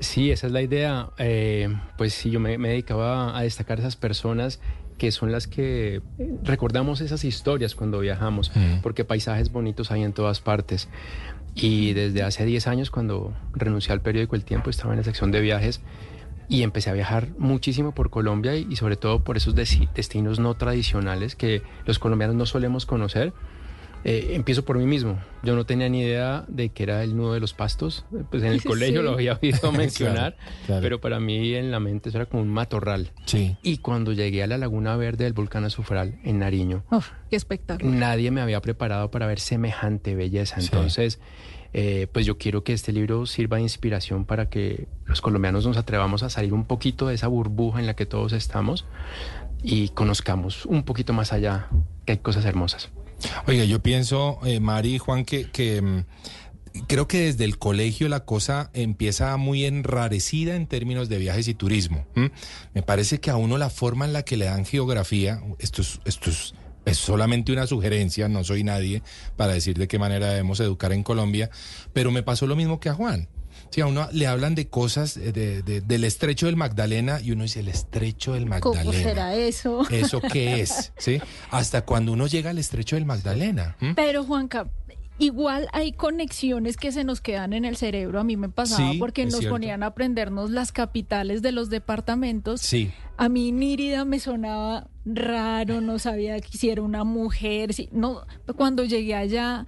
Sí, 0.00 0.30
esa 0.30 0.48
es 0.48 0.52
la 0.52 0.62
idea. 0.62 1.10
Eh, 1.18 1.68
pues 1.96 2.14
sí, 2.14 2.30
yo 2.30 2.40
me, 2.40 2.58
me 2.58 2.70
dedicaba 2.70 3.36
a 3.36 3.42
destacar 3.42 3.78
esas 3.78 3.96
personas 3.96 4.60
que 4.98 5.10
son 5.10 5.32
las 5.32 5.46
que 5.46 6.02
recordamos 6.42 7.00
esas 7.00 7.24
historias 7.24 7.74
cuando 7.74 7.98
viajamos, 8.00 8.52
porque 8.82 9.04
paisajes 9.04 9.50
bonitos 9.50 9.90
hay 9.90 10.02
en 10.02 10.12
todas 10.12 10.40
partes. 10.40 10.88
Y 11.54 11.92
desde 11.92 12.22
hace 12.22 12.44
10 12.44 12.66
años, 12.66 12.90
cuando 12.90 13.32
renuncié 13.52 13.92
al 13.92 14.00
periódico 14.00 14.36
El 14.36 14.44
Tiempo, 14.44 14.70
estaba 14.70 14.92
en 14.92 14.98
la 14.98 15.04
sección 15.04 15.30
de 15.30 15.40
viajes 15.40 15.80
y 16.48 16.62
empecé 16.62 16.90
a 16.90 16.92
viajar 16.92 17.28
muchísimo 17.38 17.94
por 17.94 18.10
Colombia 18.10 18.56
y, 18.56 18.66
y 18.70 18.76
sobre 18.76 18.96
todo 18.96 19.24
por 19.24 19.36
esos 19.36 19.54
destinos 19.54 20.38
no 20.38 20.54
tradicionales 20.54 21.36
que 21.36 21.62
los 21.86 21.98
colombianos 21.98 22.36
no 22.36 22.46
solemos 22.46 22.86
conocer. 22.86 23.32
Eh, 24.06 24.32
empiezo 24.34 24.66
por 24.66 24.76
mí 24.76 24.84
mismo. 24.84 25.18
Yo 25.42 25.56
no 25.56 25.64
tenía 25.64 25.88
ni 25.88 26.02
idea 26.02 26.44
de 26.46 26.68
que 26.68 26.82
era 26.82 27.02
el 27.02 27.16
nudo 27.16 27.32
de 27.32 27.40
los 27.40 27.54
pastos. 27.54 28.04
Pues 28.30 28.42
en 28.42 28.50
el 28.52 28.60
Sí. 28.60 28.68
colegio 28.68 29.00
lo 29.02 29.12
había 29.12 29.38
oído 29.40 29.58
Claro, 29.60 29.78
mencionar, 29.78 30.36
claro. 30.66 30.82
pero 30.82 31.00
para 31.00 31.20
mí 31.20 31.54
en 31.54 31.70
la 31.70 31.80
mente 31.80 32.10
eso 32.10 32.18
era 32.18 32.26
como 32.26 32.42
un 32.42 32.50
matorral. 32.50 33.12
Sí. 33.24 33.56
Y 33.62 33.78
cuando 33.78 34.12
llegué 34.12 34.42
a 34.42 34.46
la 34.46 34.58
laguna 34.58 34.94
verde 34.96 35.24
del 35.24 35.32
volcán 35.32 35.64
Azufral 35.64 36.18
en 36.22 36.38
Nariño, 36.40 36.84
Uf, 36.90 37.12
qué 37.30 37.36
espectáculo. 37.36 37.90
nadie 37.92 38.30
me 38.30 38.42
había 38.42 38.60
preparado 38.60 39.10
para 39.10 39.26
ver 39.26 39.40
semejante 39.40 40.14
belleza. 40.14 40.56
Entonces, 40.60 41.18
eh, 41.76 42.06
pues 42.12 42.24
yo 42.24 42.38
quiero 42.38 42.62
que 42.62 42.72
este 42.72 42.92
libro 42.92 43.26
sirva 43.26 43.56
de 43.56 43.64
inspiración 43.64 44.24
para 44.24 44.48
que 44.48 44.86
los 45.06 45.20
colombianos 45.20 45.66
nos 45.66 45.76
atrevamos 45.76 46.22
a 46.22 46.30
salir 46.30 46.54
un 46.54 46.66
poquito 46.66 47.08
de 47.08 47.16
esa 47.16 47.26
burbuja 47.26 47.80
en 47.80 47.86
la 47.86 47.96
que 47.96 48.06
todos 48.06 48.32
estamos 48.32 48.86
y 49.60 49.88
conozcamos 49.88 50.66
un 50.66 50.84
poquito 50.84 51.12
más 51.12 51.32
allá 51.32 51.68
que 52.06 52.12
hay 52.12 52.18
cosas 52.18 52.44
hermosas. 52.44 52.90
Oiga, 53.48 53.64
yo 53.64 53.82
pienso, 53.82 54.38
eh, 54.44 54.60
Mari 54.60 54.94
y 54.94 54.98
Juan, 54.98 55.24
que, 55.24 55.82
mm, 55.82 56.84
creo 56.86 57.08
que 57.08 57.22
desde 57.22 57.44
el 57.44 57.58
colegio 57.58 58.08
la 58.08 58.20
cosa 58.20 58.70
empieza 58.72 59.36
muy 59.36 59.64
enrarecida 59.64 60.54
en 60.54 60.68
términos 60.68 61.08
de 61.08 61.18
viajes 61.18 61.48
y 61.48 61.54
turismo. 61.54 62.06
Me 62.72 62.82
parece 62.82 63.18
que 63.18 63.30
a 63.30 63.36
uno 63.36 63.58
la 63.58 63.68
forma 63.68 64.04
en 64.04 64.12
la 64.12 64.22
que 64.22 64.36
le 64.36 64.44
dan 64.44 64.64
geografía, 64.64 65.42
esto 65.58 65.82
es, 65.82 66.00
esto 66.04 66.30
es, 66.30 66.54
es 66.84 66.98
solamente 66.98 67.52
una 67.52 67.66
sugerencia, 67.66 68.28
no 68.28 68.44
soy 68.44 68.64
nadie 68.64 69.02
para 69.36 69.52
decir 69.54 69.78
de 69.78 69.88
qué 69.88 69.98
manera 69.98 70.28
debemos 70.30 70.60
educar 70.60 70.92
en 70.92 71.02
Colombia, 71.02 71.50
pero 71.92 72.10
me 72.10 72.22
pasó 72.22 72.46
lo 72.46 72.56
mismo 72.56 72.80
que 72.80 72.88
a 72.88 72.94
Juan. 72.94 73.28
Sí, 73.70 73.80
a 73.80 73.86
uno 73.86 74.08
le 74.12 74.26
hablan 74.28 74.54
de 74.54 74.68
cosas 74.68 75.16
eh, 75.16 75.32
de- 75.32 75.62
de- 75.62 75.80
del 75.80 76.04
estrecho 76.04 76.46
del 76.46 76.54
Magdalena 76.56 77.20
y 77.20 77.32
uno 77.32 77.42
dice 77.44 77.60
el 77.60 77.68
estrecho 77.68 78.34
del 78.34 78.46
Magdalena. 78.46 78.82
¿Cómo 78.82 78.92
será 78.92 79.34
eso? 79.34 79.88
¿Eso 79.90 80.20
qué 80.20 80.60
es? 80.60 80.92
¿Sí? 80.98 81.20
Hasta 81.50 81.84
cuando 81.84 82.12
uno 82.12 82.26
llega 82.28 82.50
al 82.50 82.58
estrecho 82.58 82.94
del 82.96 83.04
Magdalena. 83.04 83.76
¿m? 83.80 83.94
Pero 83.96 84.22
Juanca, 84.24 84.68
igual 85.18 85.68
hay 85.72 85.92
conexiones 85.92 86.76
que 86.76 86.90
se 86.92 87.04
nos 87.04 87.20
quedan 87.20 87.52
en 87.52 87.64
el 87.64 87.76
cerebro. 87.76 88.20
A 88.20 88.24
mí 88.24 88.36
me 88.36 88.48
pasaba 88.48 88.92
Sí, 88.92 88.98
porque 88.98 89.24
nos 89.24 89.34
cierto. 89.38 89.54
ponían 89.54 89.82
a 89.82 89.86
aprendernos 89.86 90.50
las 90.50 90.72
capitales 90.72 91.40
de 91.42 91.52
los 91.52 91.70
departamentos. 91.70 92.60
Sí. 92.60 92.90
A 93.16 93.28
mí 93.28 93.52
Nírida 93.52 94.04
me 94.04 94.18
sonaba 94.18 94.88
raro, 95.04 95.80
no 95.80 95.98
sabía 95.98 96.40
que 96.40 96.56
si 96.58 96.70
era 96.70 96.82
una 96.82 97.04
mujer. 97.04 97.74
si- 97.74 97.88
no, 97.92 98.22
cuando 98.56 98.84
llegué 98.84 99.14
allá 99.14 99.66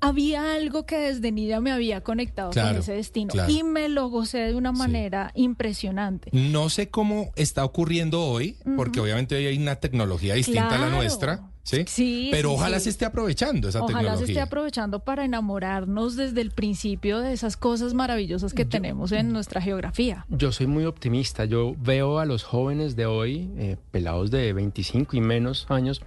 había 0.00 0.54
algo 0.54 0.86
que 0.86 0.96
desde 0.96 1.32
niña 1.32 1.58
me 1.60 1.72
había 1.72 2.02
conectado 2.02 2.50
con 2.52 2.76
ese 2.76 2.92
destino 2.92 3.30
claro. 3.32 3.50
y 3.52 3.64
me 3.64 3.88
lo 3.88 4.08
gocé 4.08 4.38
de 4.38 4.54
una 4.54 4.70
manera 4.70 5.32
impresionante. 5.34 6.30
No 6.32 6.70
sé 6.70 6.88
cómo 6.88 7.32
está 7.34 7.64
ocurriendo 7.64 8.22
hoy, 8.24 8.56
porque 8.76 9.00
obviamente 9.00 9.34
hoy 9.34 9.46
hay 9.46 9.58
una 9.58 9.74
tecnología 9.76 10.34
distinta 10.34 10.76
a 10.76 10.78
la 10.78 10.90
nuestra. 10.90 11.50
¿Sí? 11.68 11.84
Sí, 11.86 12.28
Pero 12.30 12.50
sí, 12.50 12.54
ojalá 12.56 12.78
sí. 12.78 12.84
se 12.84 12.90
esté 12.90 13.04
aprovechando 13.04 13.68
esa 13.68 13.82
Ojalá 13.82 13.98
se 13.98 14.04
esté 14.06 14.26
tecnología. 14.26 14.42
aprovechando 14.44 15.00
para 15.00 15.24
enamorarnos 15.24 16.16
desde 16.16 16.40
el 16.40 16.50
principio 16.50 17.18
de 17.20 17.32
esas 17.32 17.56
cosas 17.56 17.94
maravillosas 17.94 18.54
que 18.54 18.64
tenemos 18.64 19.12
en 19.12 19.32
nuestra 19.32 19.60
geografía. 19.60 20.24
Yo 20.28 20.52
soy 20.52 20.66
muy 20.66 20.84
optimista. 20.84 21.44
Yo 21.44 21.74
veo 21.78 22.18
a 22.18 22.24
los 22.24 22.42
jóvenes 22.44 22.96
de 22.96 23.06
hoy, 23.06 23.50
eh, 23.56 23.76
pelados 23.90 24.30
de 24.30 24.52
25 24.52 25.16
y 25.16 25.20
menos 25.20 25.66
años, 25.68 26.02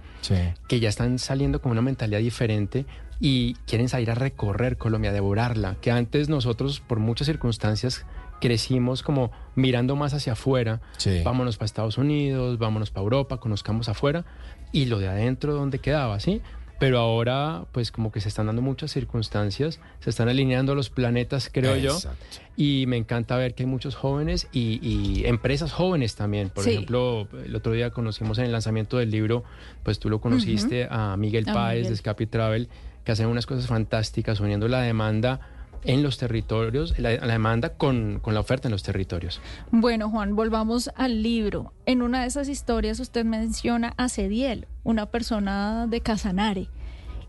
que 0.68 0.80
ya 0.80 0.88
están 0.88 1.18
saliendo 1.18 1.60
con 1.60 1.72
una 1.72 1.82
mentalidad 1.82 2.20
diferente 2.20 2.86
y 3.20 3.54
quieren 3.66 3.88
salir 3.88 4.10
a 4.10 4.14
recorrer 4.14 4.76
Colombia, 4.76 5.10
a 5.10 5.14
devorarla. 5.14 5.76
Que 5.80 5.90
antes 5.90 6.28
nosotros, 6.28 6.80
por 6.80 6.98
muchas 6.98 7.26
circunstancias, 7.26 8.04
crecimos 8.40 9.04
como 9.04 9.30
mirando 9.54 9.94
más 9.94 10.14
hacia 10.14 10.32
afuera. 10.32 10.80
Vámonos 11.24 11.56
para 11.56 11.66
Estados 11.66 11.98
Unidos, 11.98 12.58
vámonos 12.58 12.90
para 12.90 13.04
Europa, 13.04 13.38
conozcamos 13.38 13.88
afuera 13.88 14.24
y 14.72 14.86
lo 14.86 14.98
de 14.98 15.08
adentro, 15.08 15.54
¿dónde 15.54 15.78
quedaba? 15.78 16.18
¿Sí? 16.20 16.40
Pero 16.78 16.98
ahora, 16.98 17.64
pues 17.70 17.92
como 17.92 18.10
que 18.10 18.20
se 18.20 18.28
están 18.28 18.46
dando 18.46 18.60
muchas 18.60 18.90
circunstancias, 18.90 19.78
se 20.00 20.10
están 20.10 20.28
alineando 20.28 20.74
los 20.74 20.90
planetas, 20.90 21.48
creo 21.52 21.76
Exacto. 21.76 22.18
yo. 22.36 22.42
Y 22.56 22.86
me 22.88 22.96
encanta 22.96 23.36
ver 23.36 23.54
que 23.54 23.62
hay 23.62 23.68
muchos 23.68 23.94
jóvenes 23.94 24.48
y, 24.50 24.80
y 24.82 25.24
empresas 25.26 25.70
jóvenes 25.72 26.16
también. 26.16 26.50
Por 26.50 26.64
Sí. 26.64 26.70
ejemplo, 26.70 27.28
el 27.44 27.54
otro 27.54 27.70
día 27.72 27.90
conocimos 27.90 28.38
en 28.38 28.46
el 28.46 28.52
lanzamiento 28.52 28.98
del 28.98 29.12
libro, 29.12 29.44
pues 29.84 30.00
tú 30.00 30.08
lo 30.10 30.20
conociste 30.20 30.88
a 30.90 31.16
Miguel 31.16 31.44
Páez 31.44 31.74
Miguel. 31.76 31.86
de 31.88 31.94
Escape 31.94 32.26
Travel, 32.26 32.68
que 33.04 33.12
hacen 33.12 33.26
unas 33.28 33.46
cosas 33.46 33.68
fantásticas 33.68 34.40
uniendo 34.40 34.66
la 34.66 34.80
demanda 34.80 35.40
en 35.84 36.02
los 36.02 36.18
territorios, 36.18 36.98
la, 36.98 37.10
demanda 37.10 37.70
con, 37.70 38.20
con 38.20 38.34
la 38.34 38.40
oferta 38.40 38.68
en 38.68 38.72
los 38.72 38.82
territorios. 38.82 39.40
Bueno, 39.70 40.10
Juan, 40.10 40.36
volvamos 40.36 40.90
al 40.94 41.22
libro. 41.22 41.72
En 41.86 42.02
una 42.02 42.22
de 42.22 42.26
esas 42.28 42.48
historias 42.48 43.00
usted 43.00 43.24
menciona 43.24 43.94
a 43.96 44.08
Cediel, 44.08 44.68
una 44.84 45.06
persona 45.06 45.86
de 45.88 46.00
Casanare. 46.00 46.68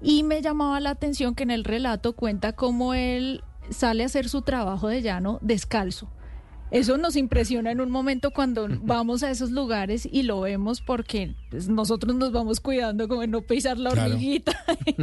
Y 0.01 0.23
me 0.23 0.41
llamaba 0.41 0.79
la 0.79 0.91
atención 0.91 1.33
que 1.33 1.43
en 1.43 1.51
el 1.51 1.63
relato 1.63 2.13
cuenta 2.13 2.53
cómo 2.53 2.93
él 2.93 3.43
sale 3.69 4.03
a 4.03 4.07
hacer 4.07 4.27
su 4.27 4.41
trabajo 4.41 4.87
de 4.87 5.01
llano 5.01 5.39
descalzo. 5.41 6.09
Eso 6.73 6.97
nos 6.97 7.15
impresiona 7.15 7.71
en 7.71 7.79
un 7.81 7.91
momento 7.91 8.31
cuando 8.31 8.67
vamos 8.81 9.21
a 9.21 9.29
esos 9.29 9.51
lugares 9.51 10.07
y 10.11 10.23
lo 10.23 10.41
vemos 10.41 10.81
porque 10.81 11.35
pues, 11.51 11.69
nosotros 11.69 12.15
nos 12.15 12.31
vamos 12.31 12.59
cuidando 12.59 13.07
como 13.07 13.21
de 13.21 13.27
no 13.27 13.41
pisar 13.41 13.77
la 13.77 13.91
Claro. 13.91 14.11
hormiguita, 14.11 14.53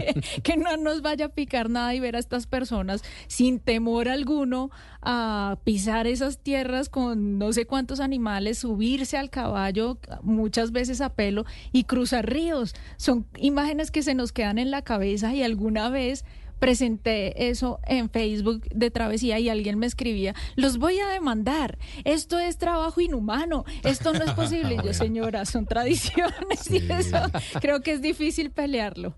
que 0.42 0.56
no 0.56 0.76
nos 0.76 1.00
vaya 1.00 1.26
a 1.26 1.28
picar 1.28 1.70
nada 1.70 1.94
y 1.94 2.00
ver 2.00 2.16
a 2.16 2.18
estas 2.18 2.46
personas 2.46 3.02
sin 3.28 3.60
temor 3.60 4.08
alguno 4.08 4.70
a 5.00 5.58
pisar 5.64 6.06
esas 6.08 6.38
tierras 6.38 6.88
con 6.88 7.38
no 7.38 7.52
sé 7.52 7.66
cuántos 7.66 8.00
animales, 8.00 8.58
subirse 8.58 9.16
al 9.16 9.30
caballo 9.30 9.98
muchas 10.22 10.72
veces 10.72 11.00
a 11.00 11.14
pelo 11.14 11.44
y 11.72 11.84
cruzar 11.84 12.28
ríos. 12.28 12.74
Son 12.96 13.26
imágenes 13.38 13.90
que 13.92 14.02
se 14.02 14.14
nos 14.14 14.32
quedan 14.32 14.58
en 14.58 14.70
la 14.72 14.82
cabeza 14.82 15.32
y 15.34 15.42
alguna 15.44 15.88
vez 15.88 16.24
presenté 16.60 17.48
eso 17.50 17.80
en 17.86 18.10
Facebook 18.10 18.62
de 18.72 18.90
travesía 18.92 19.38
y 19.40 19.48
alguien 19.48 19.78
me 19.78 19.86
escribía, 19.86 20.34
los 20.56 20.78
voy 20.78 20.98
a 21.00 21.08
demandar, 21.08 21.78
esto 22.04 22.38
es 22.38 22.58
trabajo 22.58 23.00
inhumano, 23.00 23.64
esto 23.82 24.12
no 24.12 24.22
es 24.24 24.30
posible. 24.32 24.76
Y 24.80 24.86
yo, 24.86 24.92
señora, 24.92 25.44
son 25.46 25.66
tradiciones 25.66 26.70
y 26.70 26.76
eso 26.92 27.16
creo 27.60 27.80
que 27.80 27.92
es 27.92 28.02
difícil 28.02 28.50
pelearlo. 28.50 29.14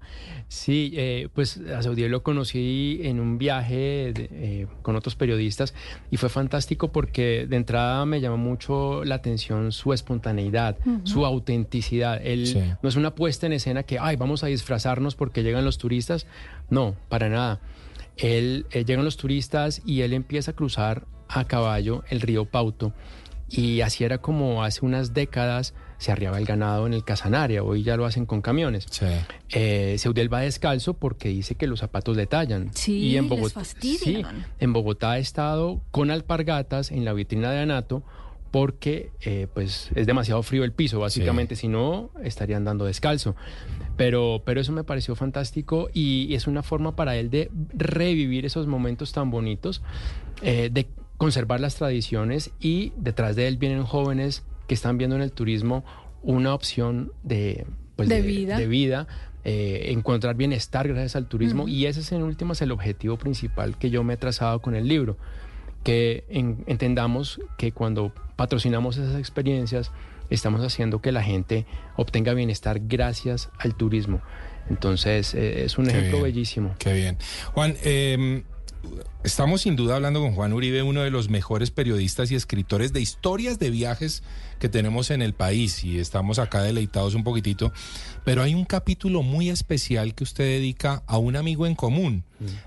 Sí, 0.49 0.93
eh, 0.97 1.29
pues 1.35 1.59
a 1.59 1.83
Saudiel 1.83 2.11
lo 2.11 2.23
conocí 2.23 3.01
en 3.03 3.21
un 3.21 3.39
viaje 3.39 4.13
de- 4.15 4.29
eh, 4.33 4.67
con 4.83 4.97
otros 4.97 5.15
periodistas 5.17 5.75
y 6.11 6.17
fue 6.17 6.29
fantástico 6.29 6.93
porque 6.93 7.47
de 7.49 7.57
entrada 7.57 8.05
me 8.07 8.21
llamó 8.21 8.37
mucho 8.39 9.05
la 9.05 9.17
atención 9.17 9.73
su 9.73 9.93
espontaneidad, 9.93 10.77
su 11.05 11.27
autenticidad. 11.27 12.21
Él 12.25 12.47
Sí. 12.47 12.61
no 12.83 12.89
es 12.89 12.97
una 12.97 13.15
puesta 13.15 13.47
en 13.47 13.53
escena 13.55 13.83
que, 13.83 13.99
ay, 13.99 14.17
vamos 14.17 14.45
a 14.45 14.47
disfrazarnos 14.47 15.15
porque 15.17 15.43
llegan 15.43 15.65
los 15.65 15.79
turistas. 15.79 16.27
No, 16.73 16.97
para 17.11 17.29
nada. 17.29 17.61
Él, 18.17 18.67
llegan 18.73 19.05
los 19.05 19.19
turistas 19.19 19.83
y 19.85 20.01
él 20.01 20.15
empieza 20.15 20.53
a 20.53 20.55
cruzar 20.55 21.07
a 21.29 21.45
caballo 21.45 22.03
el 22.09 22.21
río 22.21 22.47
Pauto 22.47 22.93
y 23.49 23.83
así 23.83 24.05
era 24.05 24.19
como 24.19 24.65
hace 24.65 24.85
unas 24.85 25.13
décadas 25.13 25.75
se 25.99 26.11
arriaba 26.11 26.39
el 26.39 26.47
ganado 26.47 26.87
en 26.87 26.95
el 26.95 27.05
Casanare, 27.05 27.61
hoy 27.61 27.83
ya 27.83 27.97
lo 27.97 28.07
hacen 28.07 28.27
con 28.27 28.41
camiones. 28.41 28.87
Eh, 29.51 29.97
Seudiel 29.99 30.33
va 30.33 30.41
descalzo 30.41 30.95
porque 30.95 31.29
dice 31.29 31.55
que 31.55 31.67
los 31.67 31.81
zapatos 31.81 32.17
le 32.17 32.27
tallan. 32.27 32.71
Sí, 32.75 32.99
y 32.99 33.17
en 33.19 33.25
les 33.25 33.31
Bogotá, 33.31 33.55
fastidian. 33.61 34.47
en 34.59 34.73
Bogotá 34.73 35.13
ha 35.13 35.19
estado 35.19 35.83
con 35.91 36.11
alpargatas 36.11 36.91
en 36.91 37.05
la 37.05 37.13
vitrina 37.13 37.53
de 37.53 37.61
Anato 37.61 38.03
porque 38.53 39.11
eh, 39.23 39.49
pues 39.53 39.91
es 39.95 40.07
demasiado 40.07 40.43
frío 40.45 40.63
el 40.63 40.73
piso, 40.73 41.01
básicamente, 41.01 41.57
si 41.57 41.67
no 41.67 42.11
estaría 42.23 42.57
andando 42.57 42.85
descalzo. 42.85 43.35
Pero, 43.97 44.43
pero 44.45 44.61
eso 44.61 44.73
me 44.73 44.85
pareció 44.85 45.17
fantástico 45.17 45.89
y 45.93 46.35
es 46.35 46.47
una 46.47 46.63
forma 46.63 46.95
para 46.95 47.17
él 47.17 47.31
de 47.31 47.51
revivir 47.73 48.47
esos 48.47 48.67
momentos 48.67 49.13
tan 49.13 49.31
bonitos, 49.31 49.83
eh, 50.43 50.69
de 50.71 50.87
conservar 51.17 51.61
las 51.61 51.77
tradiciones 51.77 52.51
y 52.61 52.93
detrás 52.97 53.37
de 53.37 53.49
él 53.49 53.57
vienen 53.57 53.85
jóvenes 53.85 54.45
que 54.69 54.75
están 54.75 54.99
viendo 54.99 55.17
en 55.17 55.23
el 55.23 55.33
turismo 55.33 55.85
una 56.23 56.55
opción 56.55 57.13
de, 57.23 57.67
pues, 57.97 58.09
De 58.11 58.21
vida. 58.21 58.59
de 58.59 58.67
vida, 58.67 59.07
eh, 59.45 59.87
encontrar 59.93 60.37
bienestar 60.37 60.89
gracias 60.89 61.17
al 61.17 61.27
turismo 61.27 61.63
Ujú. 61.63 61.71
y 61.73 61.87
ese 61.87 62.01
es 62.01 62.13
en 62.13 62.23
últimas 62.23 62.61
el 62.61 62.71
objetivo 62.71 63.17
principal 63.17 63.79
que 63.79 63.89
yo 63.89 64.05
me 64.05 64.15
he 64.15 64.17
trazado 64.19 64.61
con 64.61 64.75
el 64.75 64.87
libro, 64.87 65.17
que 65.83 66.25
en- 66.29 66.65
entendamos 66.67 67.41
que 67.59 67.73
cuando 67.73 68.13
patrocinamos 68.37 68.97
esas 68.97 69.19
experiencias 69.19 69.91
estamos 70.31 70.63
haciendo 70.63 71.01
que 71.03 71.13
la 71.13 71.23
gente 71.23 71.67
obtenga 71.97 72.33
bienestar 72.35 72.81
gracias 72.85 73.51
al 73.59 73.75
turismo. 73.75 74.21
Entonces 74.71 75.35
eh, 75.35 75.65
es 75.65 75.77
un 75.79 75.85
Qué 75.87 75.91
ejemplo 75.91 76.13
bien, 76.19 76.23
bellísimo. 76.25 76.75
Qué 76.79 76.93
bien. 76.95 77.19
Juan, 77.53 77.75
eh, 77.85 78.45
estamos 79.25 79.63
sin 79.63 79.77
duda 79.77 79.97
hablando 79.97 80.21
con 80.21 80.35
Juan 80.35 80.53
Uribe, 80.53 80.83
uno 80.83 81.03
de 81.03 81.11
los 81.11 81.29
mejores 81.29 81.71
periodistas 81.71 82.31
y 82.31 82.35
escritores 82.35 82.93
de 82.93 83.01
historias 83.01 83.59
de 83.59 83.71
viajes 83.71 84.23
que 84.59 84.69
tenemos 84.69 85.11
en 85.11 85.23
el 85.23 85.33
país 85.35 85.83
y 85.85 85.99
estamos 85.99 86.39
acá 86.39 86.63
deleitados 86.63 87.15
un 87.15 87.25
poquitito, 87.25 87.73
pero 88.25 88.43
hay 88.43 88.55
un 88.55 88.65
capítulo 88.65 89.23
muy 89.23 89.51
especial 89.51 90.15
que 90.15 90.25
usted 90.25 90.45
dedica 90.45 91.03
a 91.07 91.19
un 91.19 91.37
amigo 91.37 91.67
en 91.67 91.75
común, 91.75 92.25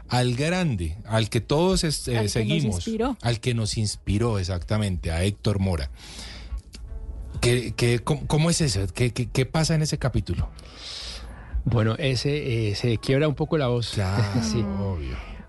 al 0.08 0.36
grande, 0.36 0.98
al 1.06 1.30
que 1.30 1.42
todos 1.42 1.84
es- 1.84 2.08
eh, 2.08 2.12
Al 2.12 2.18
que 2.18 2.24
nos 2.24 2.32
seguimos, 2.32 2.76
inspiró. 2.76 3.18
al 3.22 3.40
que 3.40 3.54
nos 3.54 3.78
inspiró 3.78 4.40
exactamente, 4.40 5.12
a 5.12 5.24
Héctor 5.24 5.60
Mora. 5.60 5.90
¿Qué, 7.42 7.74
qué- 7.76 8.00
cómo, 8.00 8.26
cómo 8.28 8.50
es 8.50 8.62
eso? 8.62 8.88
¿Qué, 8.94 9.12
qué, 9.12 9.28
qué 9.30 9.46
pasa 9.46 9.76
en 9.76 9.82
ese 9.82 9.98
capítulo? 9.98 10.50
Bueno, 11.66 11.96
ese 11.98 12.70
eh, 12.70 12.76
se 12.76 12.98
quiebra 13.00 13.28
un 13.28 13.36
poco 13.36 13.58
la 13.58 13.68
voz. 13.68 13.88
sí. 14.52 14.64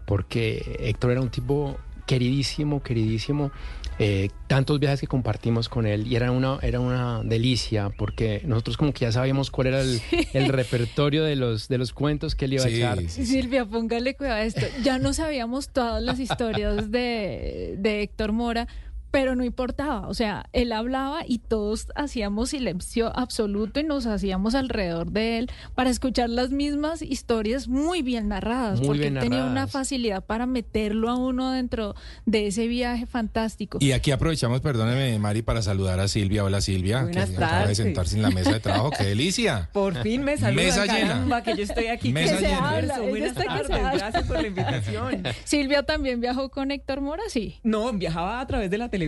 Porque 0.07 0.77
Héctor 0.81 1.11
era 1.13 1.21
un 1.21 1.31
tipo 1.31 1.77
queridísimo, 2.07 2.83
queridísimo. 2.83 3.51
Eh, 3.99 4.29
tantos 4.47 4.79
viajes 4.79 5.01
que 5.01 5.07
compartimos 5.07 5.71
con 5.71 5.87
él 5.87 6.07
y 6.07 6.17
era 6.17 6.31
una, 6.31 6.59
era 6.61 6.81
una 6.81 7.23
delicia 7.25 7.89
porque 7.89 8.43
nosotros 8.45 8.77
como 8.77 8.93
que 8.93 9.07
ya 9.07 9.13
sabíamos 9.13 9.51
cuál 9.51 9.69
era 9.69 9.81
el, 9.81 10.03
el 10.35 10.49
repertorio 10.49 11.25
de 11.25 11.35
los, 11.35 11.69
de 11.69 11.79
los 11.79 11.95
cuentos 11.95 12.35
que 12.35 12.45
él 12.45 12.53
iba 12.53 12.65
a 12.65 12.69
echar. 12.69 13.01
Silvia, 13.09 13.65
póngale 13.65 14.15
cuidado 14.15 14.37
a 14.37 14.45
esto. 14.45 14.67
Ya 14.85 14.99
no 14.99 15.15
sabíamos 15.15 15.71
todas 15.71 16.03
las 16.03 16.21
historias 16.21 16.91
de, 16.91 17.77
de 17.79 18.03
Héctor 18.03 18.33
Mora, 18.33 18.69
pero 19.17 19.35
no 19.35 19.45
importaba. 19.45 20.07
O 20.09 20.13
sea, 20.13 20.45
él 20.53 20.73
hablaba 20.73 21.21
y 21.27 21.39
todos 21.39 21.87
hacíamos 21.95 22.51
silencio 22.51 23.19
absoluto 23.19 23.81
y 23.81 23.83
nos 23.83 24.05
hacíamos 24.05 24.55
alrededor 24.55 25.11
de 25.11 25.39
él 25.39 25.51
para 25.75 25.89
escuchar 25.89 26.29
las 26.29 26.51
mismas 26.51 27.01
historias 27.01 27.67
muy 27.67 28.03
bien 28.03 28.29
narradas, 28.29 28.79
Muy 28.81 28.89
porque 28.89 29.01
bien 29.01 29.17
él 29.17 29.23
tenía 29.23 29.39
una 29.39 29.49
narradas. 29.53 29.71
facilidad 29.73 30.23
para 30.23 30.45
meterlo 30.45 31.09
a 31.09 31.17
uno 31.17 31.51
dentro 31.51 31.95
de 32.27 32.49
ese 32.49 32.67
viaje 32.67 33.07
fantástico. 33.07 33.79
Y 33.81 33.93
aquí 33.93 34.11
aprovechamos, 34.11 34.61
perdóneme, 34.61 35.19
Mari, 35.19 35.41
para 35.41 35.63
saludar 35.63 35.99
a 35.99 36.09
Silvia. 36.09 36.45
Hola, 36.45 36.61
Silvia. 36.61 37.05
Buenas 37.05 37.31
que 37.31 37.37
acaba 37.43 37.69
de 37.69 37.75
sentarse 37.75 38.17
en 38.17 38.23
la 38.23 38.29
mesa 38.31 38.53
de 38.53 38.61
trabajo. 38.61 38.91
¡Qué 38.91 39.05
delicia! 39.05 39.71
Por 39.73 39.95
fin 40.03 40.25
me 40.25 40.37
saludan, 40.37 40.67
Mesa 40.67 40.85
llena. 40.85 41.09
caramba, 41.09 41.43
que 41.43 41.57
yo 41.57 41.63
estoy 41.63 41.87
aquí. 41.87 42.13
Mesa 42.13 42.35
Que 42.35 42.41
se 42.43 42.49
llena. 42.49 42.69
habla. 42.69 42.99
Buenas 43.01 43.33
tardes, 43.35 43.69
gracias 43.69 44.25
por 44.25 44.43
la 44.43 44.47
invitación. 44.49 45.23
Silvia 45.45 45.85
también 45.85 46.21
viajó 46.21 46.51
con 46.51 46.71
Héctor 46.71 47.01
Mora, 47.01 47.23
sí. 47.29 47.57
No, 47.63 47.91
viajaba 47.95 48.41
a 48.43 48.47
través 48.47 48.71
de 48.71 48.77
la 48.77 48.91
televisión. 48.91 49.06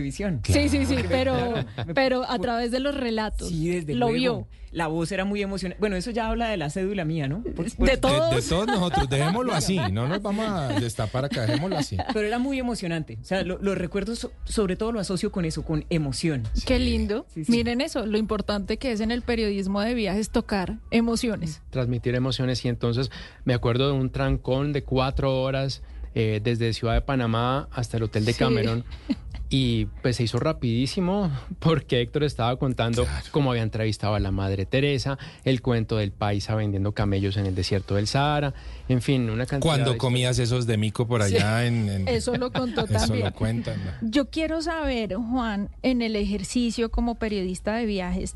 Sí, 0.53 0.69
sí, 0.69 0.85
sí, 0.85 0.93
Porque, 0.95 1.07
pero, 1.09 1.53
pero 1.93 2.29
a 2.29 2.37
través 2.39 2.71
de 2.71 2.79
los 2.79 2.95
relatos. 2.95 3.49
Sí, 3.49 3.69
desde 3.69 3.93
Lo 3.93 4.09
luego. 4.09 4.13
vio. 4.15 4.47
La 4.71 4.85
voz 4.85 5.11
era 5.11 5.25
muy 5.25 5.41
emocionante. 5.41 5.79
Bueno, 5.79 5.95
eso 5.95 6.11
ya 6.11 6.27
habla 6.29 6.47
de 6.49 6.55
la 6.57 6.69
cédula 6.69 7.03
mía, 7.03 7.27
¿no? 7.27 7.41
Por- 7.41 7.65
De 7.65 7.71
por- 7.71 7.87
De, 7.87 7.93
de 7.93 7.97
todos 7.97 8.67
nosotros, 8.67 9.09
dejémoslo 9.09 9.51
así. 9.53 9.79
No 9.91 10.07
nos 10.07 10.21
vamos 10.21 10.47
a 10.47 10.67
destapar 10.79 11.25
acá, 11.25 11.41
dejémoslo 11.47 11.75
así. 11.75 11.97
Pero 12.13 12.27
era 12.27 12.37
muy 12.37 12.59
emocionante. 12.59 13.17
O 13.19 13.25
sea, 13.25 13.41
lo, 13.41 13.57
lo 13.57 13.73
recuerdo, 13.73 14.15
so- 14.15 14.31
sobre 14.45 14.75
todo 14.75 14.91
lo 14.91 14.99
asocio 14.99 15.31
con 15.31 15.45
eso, 15.45 15.63
con 15.63 15.85
emoción. 15.89 16.43
Qué 16.67 16.77
lindo. 16.77 17.25
Sí, 17.33 17.45
sí. 17.45 17.51
Miren 17.51 17.81
eso, 17.81 18.05
lo 18.05 18.19
importante 18.19 18.77
que 18.77 18.91
es 18.91 18.99
en 19.01 19.09
el 19.09 19.23
periodismo 19.23 19.81
de 19.81 19.95
viajes 19.95 20.29
tocar 20.29 20.77
emociones. 20.91 21.63
transmitir 21.71 22.13
emociones 22.13 22.63
y 22.63 22.67
entonces 22.67 23.09
me 23.45 23.55
acuerdo 23.55 23.87
de 23.91 23.93
un 23.99 24.11
trancón 24.11 24.71
de 24.71 24.83
cuatro 24.83 25.41
horas 25.41 25.81
eh, 26.13 26.41
desde 26.43 26.73
Ciudad 26.73 26.93
de 26.93 27.01
Panamá 27.01 27.69
hasta 27.71 27.97
el 27.97 28.03
Hotel 28.03 28.23
de 28.25 28.33
Sí. 28.33 28.37
Y 29.51 29.87
pues 30.03 30.17
se 30.17 30.23
hizo 30.23 30.37
rapidísimo 30.39 31.31
porque 31.57 32.01
Héctor 32.01 32.23
estaba 32.23 32.55
contando 32.57 33.07
cómo 33.31 33.49
había 33.49 33.63
entrevistado 33.63 34.13
a 34.13 34.19
la 34.19 34.29
Madre 34.29 34.67
Teresa, 34.67 35.17
el 35.43 35.63
cuento 35.63 35.97
del 35.97 36.11
paisa 36.11 36.53
vendiendo 36.53 36.91
camellos 36.91 37.35
en 37.35 37.47
el 37.47 37.55
desierto 37.55 37.95
del 37.95 38.05
Sahara, 38.05 38.53
en 38.89 39.01
fin, 39.01 39.27
una 39.27 39.47
cantidad 39.47 39.71
Cuando 39.73 39.93
de 39.93 39.97
comías 39.97 40.37
esos 40.37 40.67
de 40.67 40.77
mico 40.77 41.07
por 41.07 41.23
allá 41.23 41.65
en, 41.65 41.89
en- 41.89 42.07
Eso 42.07 42.35
lo 42.35 42.51
contó 42.51 42.85
Eso 42.85 42.93
también. 42.93 43.25
lo 43.25 43.33
cuentan. 43.33 43.79
¿no? 43.83 43.91
Yo 44.09 44.29
quiero 44.29 44.61
saber, 44.61 45.15
Juan, 45.15 45.69
en 45.81 46.03
el 46.03 46.15
ejercicio 46.15 46.91
como 46.91 47.15
periodista 47.15 47.73
de 47.75 47.87
viajes, 47.87 48.35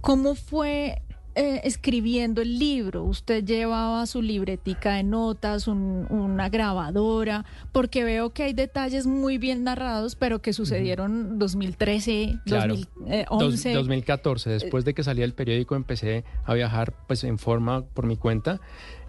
¿cómo 0.00 0.36
fue 0.36 1.02
eh, 1.34 1.60
escribiendo 1.64 2.42
el 2.42 2.58
libro? 2.58 3.04
¿Usted 3.04 3.44
llevaba 3.44 4.04
su 4.06 4.20
libretica 4.22 4.94
de 4.94 5.02
notas, 5.02 5.66
un- 5.68 6.06
una 6.10 6.48
grabadora? 6.48 7.44
Porque 7.72 8.04
veo 8.04 8.30
que 8.30 8.42
hay 8.44 8.52
detalles 8.52 9.06
muy 9.06 9.38
bien 9.38 9.64
narrados, 9.64 10.14
pero 10.16 10.40
que 10.42 10.52
sucedieron 10.52 11.38
2013, 11.38 12.38
Claro. 12.46 12.74
2011. 12.74 13.68
Dos- 13.70 13.78
2014, 13.78 14.50
después 14.50 14.84
de 14.84 14.94
que 14.94 15.02
salía 15.02 15.24
el 15.24 15.34
periódico, 15.34 15.74
empecé 15.76 16.24
a 16.44 16.54
viajar 16.54 16.92
pues 17.06 17.24
en 17.24 17.38
forma 17.38 17.82
por 17.84 18.06
mi 18.06 18.16
cuenta 18.16 18.60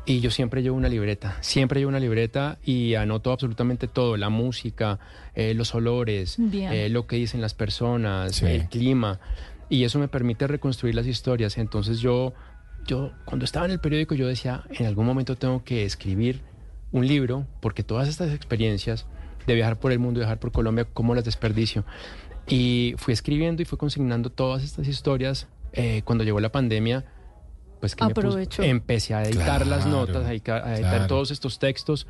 y 0.06 0.20
yo 0.20 0.32
siempre 0.32 0.62
llevo 0.62 0.76
una 0.76 0.90
libreta, 0.90 1.38
siempre 1.40 1.80
llevo 1.80 1.88
una 1.90 2.00
libreta 2.00 2.58
y 2.66 2.96
anoto 2.96 3.32
absolutamente 3.32 3.88
todo, 3.88 4.18
la 4.18 4.28
música, 4.30 5.00
eh, 5.34 5.54
los 5.54 5.74
olores, 5.76 6.38
eh, 6.52 6.90
lo 6.90 7.08
que 7.08 7.16
dicen 7.16 7.40
las 7.40 7.54
personas, 7.54 8.36
Sí. 8.36 8.46
el 8.48 8.68
clima 8.68 9.20
y 9.70 9.84
eso 9.84 10.00
me 10.00 10.08
permite 10.08 10.48
reconstruir 10.48 10.96
las 10.96 11.08
historias. 11.08 11.58
Entonces 11.58 12.00
yo, 12.00 12.34
yo 12.86 13.12
cuando 13.26 13.46
estaba 13.46 13.66
en 13.66 13.72
el 13.72 13.80
periódico 13.80 14.16
yo 14.16 14.28
decía, 14.28 14.64
en 14.70 14.86
algún 14.86 15.06
momento 15.06 15.36
tengo 15.36 15.64
que 15.64 15.86
escribir 15.86 16.42
un 16.92 17.08
libro 17.08 17.48
porque 17.60 17.84
todas 17.84 18.08
estas 18.08 18.34
experiencias 18.34 19.06
de 19.48 19.56
viajar 19.56 19.80
por 19.80 19.92
el 19.92 20.00
mundo, 20.00 20.20
viajar 20.20 20.40
por 20.40 20.52
Colombia, 20.52 20.88
¿cómo 20.94 21.16
las 21.16 21.26
desperdicio? 21.26 21.86
Y 22.48 22.96
fui 22.98 23.14
escribiendo 23.14 23.62
y 23.62 23.66
fui 23.66 23.78
consignando 23.78 24.30
todas 24.30 24.64
estas 24.64 24.88
historias. 24.88 25.48
Eh, 25.74 26.04
cuando 26.06 26.24
llegó 26.24 26.40
la 26.40 26.52
pandemia, 26.52 27.06
pues 27.84 27.98
que 27.98 28.06
me 28.06 28.12
puse- 28.14 28.28
Aprovechó. 28.28 28.64
empecé 28.64 29.14
a 29.14 29.24
editar 29.24 29.68
las 29.68 29.86
notas, 29.86 30.26
a 30.26 30.32
editar, 30.32 30.64
a 30.66 30.76
editar 30.76 30.92
claro. 30.92 31.08
todos 31.08 31.32
estos 31.32 31.60
textos 31.60 32.08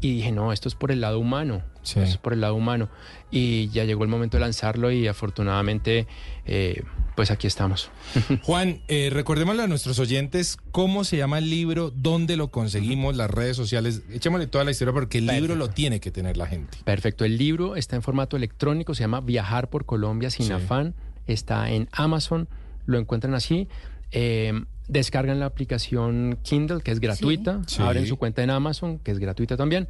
y 0.00 0.16
dije, 0.16 0.32
no, 0.32 0.52
esto 0.52 0.68
es 0.68 0.74
por 0.74 0.90
el 0.90 1.00
lado 1.00 1.20
humano, 1.20 1.62
Sí. 1.82 2.00
esto 2.00 2.10
es 2.10 2.16
por 2.16 2.32
el 2.32 2.40
lado 2.40 2.56
humano. 2.56 2.88
Y 3.30 3.68
ya 3.68 3.84
llegó 3.84 4.02
el 4.02 4.08
momento 4.10 4.36
de 4.36 4.40
lanzarlo 4.40 4.90
y 4.90 5.06
afortunadamente, 5.06 6.08
eh, 6.44 6.82
pues 7.14 7.30
aquí 7.30 7.46
estamos. 7.46 7.88
Juan, 8.42 8.80
eh, 8.88 9.10
recordémosle 9.12 9.62
a 9.62 9.66
nuestros 9.68 10.00
oyentes 10.00 10.56
cómo 10.72 11.04
se 11.04 11.18
llama 11.18 11.38
el 11.38 11.48
libro, 11.50 11.92
dónde 11.94 12.36
lo 12.36 12.50
conseguimos, 12.50 13.14
las 13.16 13.30
redes 13.30 13.56
sociales. 13.56 14.02
Echémosle 14.10 14.48
toda 14.48 14.64
la 14.64 14.72
historia 14.72 14.92
porque 14.92 15.18
el 15.18 15.26
libro 15.28 15.54
lo 15.54 15.68
tiene 15.70 16.00
que 16.00 16.10
tener 16.10 16.36
la 16.36 16.48
gente. 16.48 16.78
Perfecto, 16.82 17.24
el 17.24 17.38
libro 17.38 17.76
está 17.76 17.94
en 17.94 18.02
formato 18.02 18.36
electrónico, 18.36 18.96
se 18.96 19.04
llama 19.04 19.20
Viajar 19.20 19.70
por 19.70 19.84
Colombia 19.86 20.30
sin 20.30 20.46
Sí. 20.46 20.52
afán, 20.52 20.96
está 21.28 21.70
en 21.70 21.88
Amazon, 21.92 22.48
lo 22.86 22.98
encuentran 22.98 23.34
así. 23.34 23.68
Eh, 24.10 24.52
descargan 24.92 25.40
la 25.40 25.46
aplicación 25.46 26.38
Kindle, 26.42 26.80
que 26.82 26.90
es 26.90 27.00
gratuita, 27.00 27.60
Sí. 27.66 27.80
abren 27.82 28.02
Sí. 28.04 28.10
su 28.10 28.16
cuenta 28.16 28.42
en 28.42 28.50
Amazon, 28.50 28.98
que 28.98 29.10
es 29.10 29.18
gratuita 29.18 29.56
también. 29.56 29.88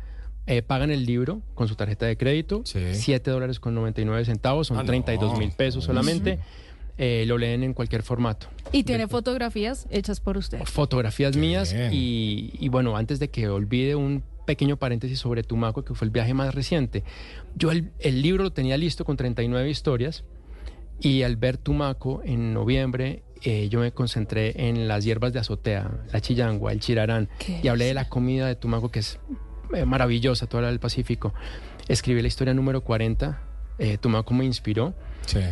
eh, 0.49 0.61
pagan 0.61 0.91
el 0.91 1.07
libro 1.07 1.41
con 1.55 1.69
su 1.69 1.77
tarjeta 1.77 2.05
de 2.05 2.17
crédito, 2.17 2.63
7 2.65 3.31
dólares 3.31 3.61
con 3.61 3.77
99 3.77 4.25
centavos, 4.25 4.67
son 4.67 4.77
Ah, 4.77 4.81
no. 4.83 4.87
32 4.89 5.39
mil 5.39 5.53
pesos 5.53 5.85
solamente. 5.85 6.41
Eh, 6.99 7.23
lo 7.29 7.39
leen 7.39 7.63
en 7.63 7.75
cualquier 7.75 8.03
formato. 8.03 8.49
Y 8.73 8.83
tiene 8.83 9.07
fotografías 9.07 9.87
hechas 9.91 10.19
por 10.19 10.37
usted. 10.37 10.61
Fotografías 10.65 11.37
mías 11.37 11.73
y, 11.93 12.51
y 12.59 12.69
bueno, 12.71 12.97
antes 12.97 13.21
de 13.21 13.29
que 13.31 13.49
olvide 13.49 13.95
un 13.95 14.25
pequeño 14.45 14.77
paréntesis 14.77 15.21
sobre 15.21 15.45
Tumaco, 15.45 15.85
que 15.85 15.95
fue 15.95 16.07
el 16.07 16.11
viaje 16.11 16.35
más 16.35 16.53
reciente. 16.57 17.05
Yo 17.55 17.71
el, 17.71 17.93
el 18.01 18.21
libro 18.21 18.43
lo 18.43 18.53
tenía 18.53 18.77
listo 18.77 19.05
con 19.05 19.17
39 19.17 19.71
historias 19.71 20.25
y 21.01 21.23
al 21.23 21.37
ver 21.37 21.57
Tumaco 21.57 22.21
en 22.25 22.53
noviembre, 22.53 23.23
eh, 23.45 23.69
yo 23.69 23.81
me 23.81 23.93
concentré 23.93 24.69
en 24.69 24.89
las 24.89 25.05
hierbas 25.05 25.33
de 25.33 25.41
azotea, 25.41 25.91
la 26.13 26.21
chillangua, 26.21 26.73
el 26.73 26.81
chirarán, 26.81 27.29
y 27.63 27.69
hablé 27.69 27.87
de 27.87 27.95
la 27.95 28.09
comida 28.09 28.47
de 28.47 28.55
Tumaco, 28.55 28.91
que 28.91 29.01
es 29.01 29.19
eh, 29.75 29.85
maravillosa, 29.85 30.47
toda 30.47 30.63
la 30.65 30.69
del 30.69 30.81
Pacífico. 30.81 31.35
Escribí 31.89 32.23
la 32.23 32.29
historia 32.29 32.55
número 32.55 32.83
40, 32.83 33.41
eh, 33.79 33.99
Tumaco 33.99 34.35
me 34.35 34.45
inspiró. 34.45 34.95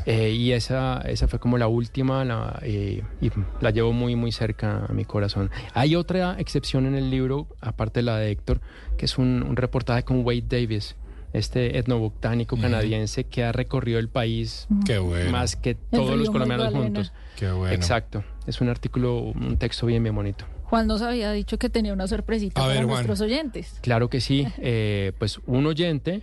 Eh, 0.04 0.30
y 0.30 0.52
esa, 0.52 1.00
esa 1.02 1.28
fue 1.28 1.38
como 1.38 1.56
la 1.56 1.68
última 1.68 2.24
la, 2.24 2.58
eh, 2.62 3.02
y 3.20 3.30
la 3.60 3.70
llevo 3.70 3.92
muy, 3.92 4.16
muy 4.16 4.32
cerca 4.32 4.86
a 4.88 4.92
mi 4.92 5.04
corazón. 5.04 5.50
Hay 5.74 5.94
otra 5.94 6.36
excepción 6.38 6.86
en 6.86 6.94
el 6.94 7.10
libro, 7.10 7.46
aparte 7.60 8.00
de 8.00 8.04
la 8.04 8.16
de 8.18 8.30
Héctor, 8.30 8.60
que 8.98 9.04
es 9.06 9.16
un, 9.16 9.44
un 9.48 9.56
reportaje 9.56 10.02
con 10.02 10.24
Wade 10.24 10.44
Davis, 10.48 10.96
este 11.32 11.78
etnobotánico 11.78 12.56
canadiense 12.56 13.24
que 13.24 13.44
ha 13.44 13.52
recorrido 13.52 13.98
el 13.98 14.08
país 14.08 14.66
Qué 14.84 14.98
bueno. 14.98 15.30
más 15.30 15.56
que 15.56 15.74
todos 15.74 16.16
los 16.18 16.30
colombianos 16.30 16.72
juntos. 16.72 17.12
Qué 17.36 17.50
bueno. 17.50 17.74
Exacto. 17.74 18.24
Es 18.46 18.60
un 18.60 18.68
artículo, 18.68 19.18
un 19.18 19.56
texto 19.56 19.86
bien, 19.86 20.02
bien 20.02 20.14
bonito. 20.14 20.44
Juan 20.64 20.86
nos 20.86 21.02
había 21.02 21.32
dicho 21.32 21.58
que 21.58 21.68
tenía 21.68 21.92
una 21.92 22.06
sorpresita 22.06 22.60
A 22.60 22.64
para 22.64 22.74
ver, 22.74 22.84
Juan. 22.84 22.94
nuestros 23.06 23.20
oyentes. 23.20 23.78
Claro 23.80 24.08
que 24.08 24.20
sí. 24.20 24.46
Eh, 24.58 25.12
pues 25.18 25.40
un 25.46 25.66
oyente 25.66 26.22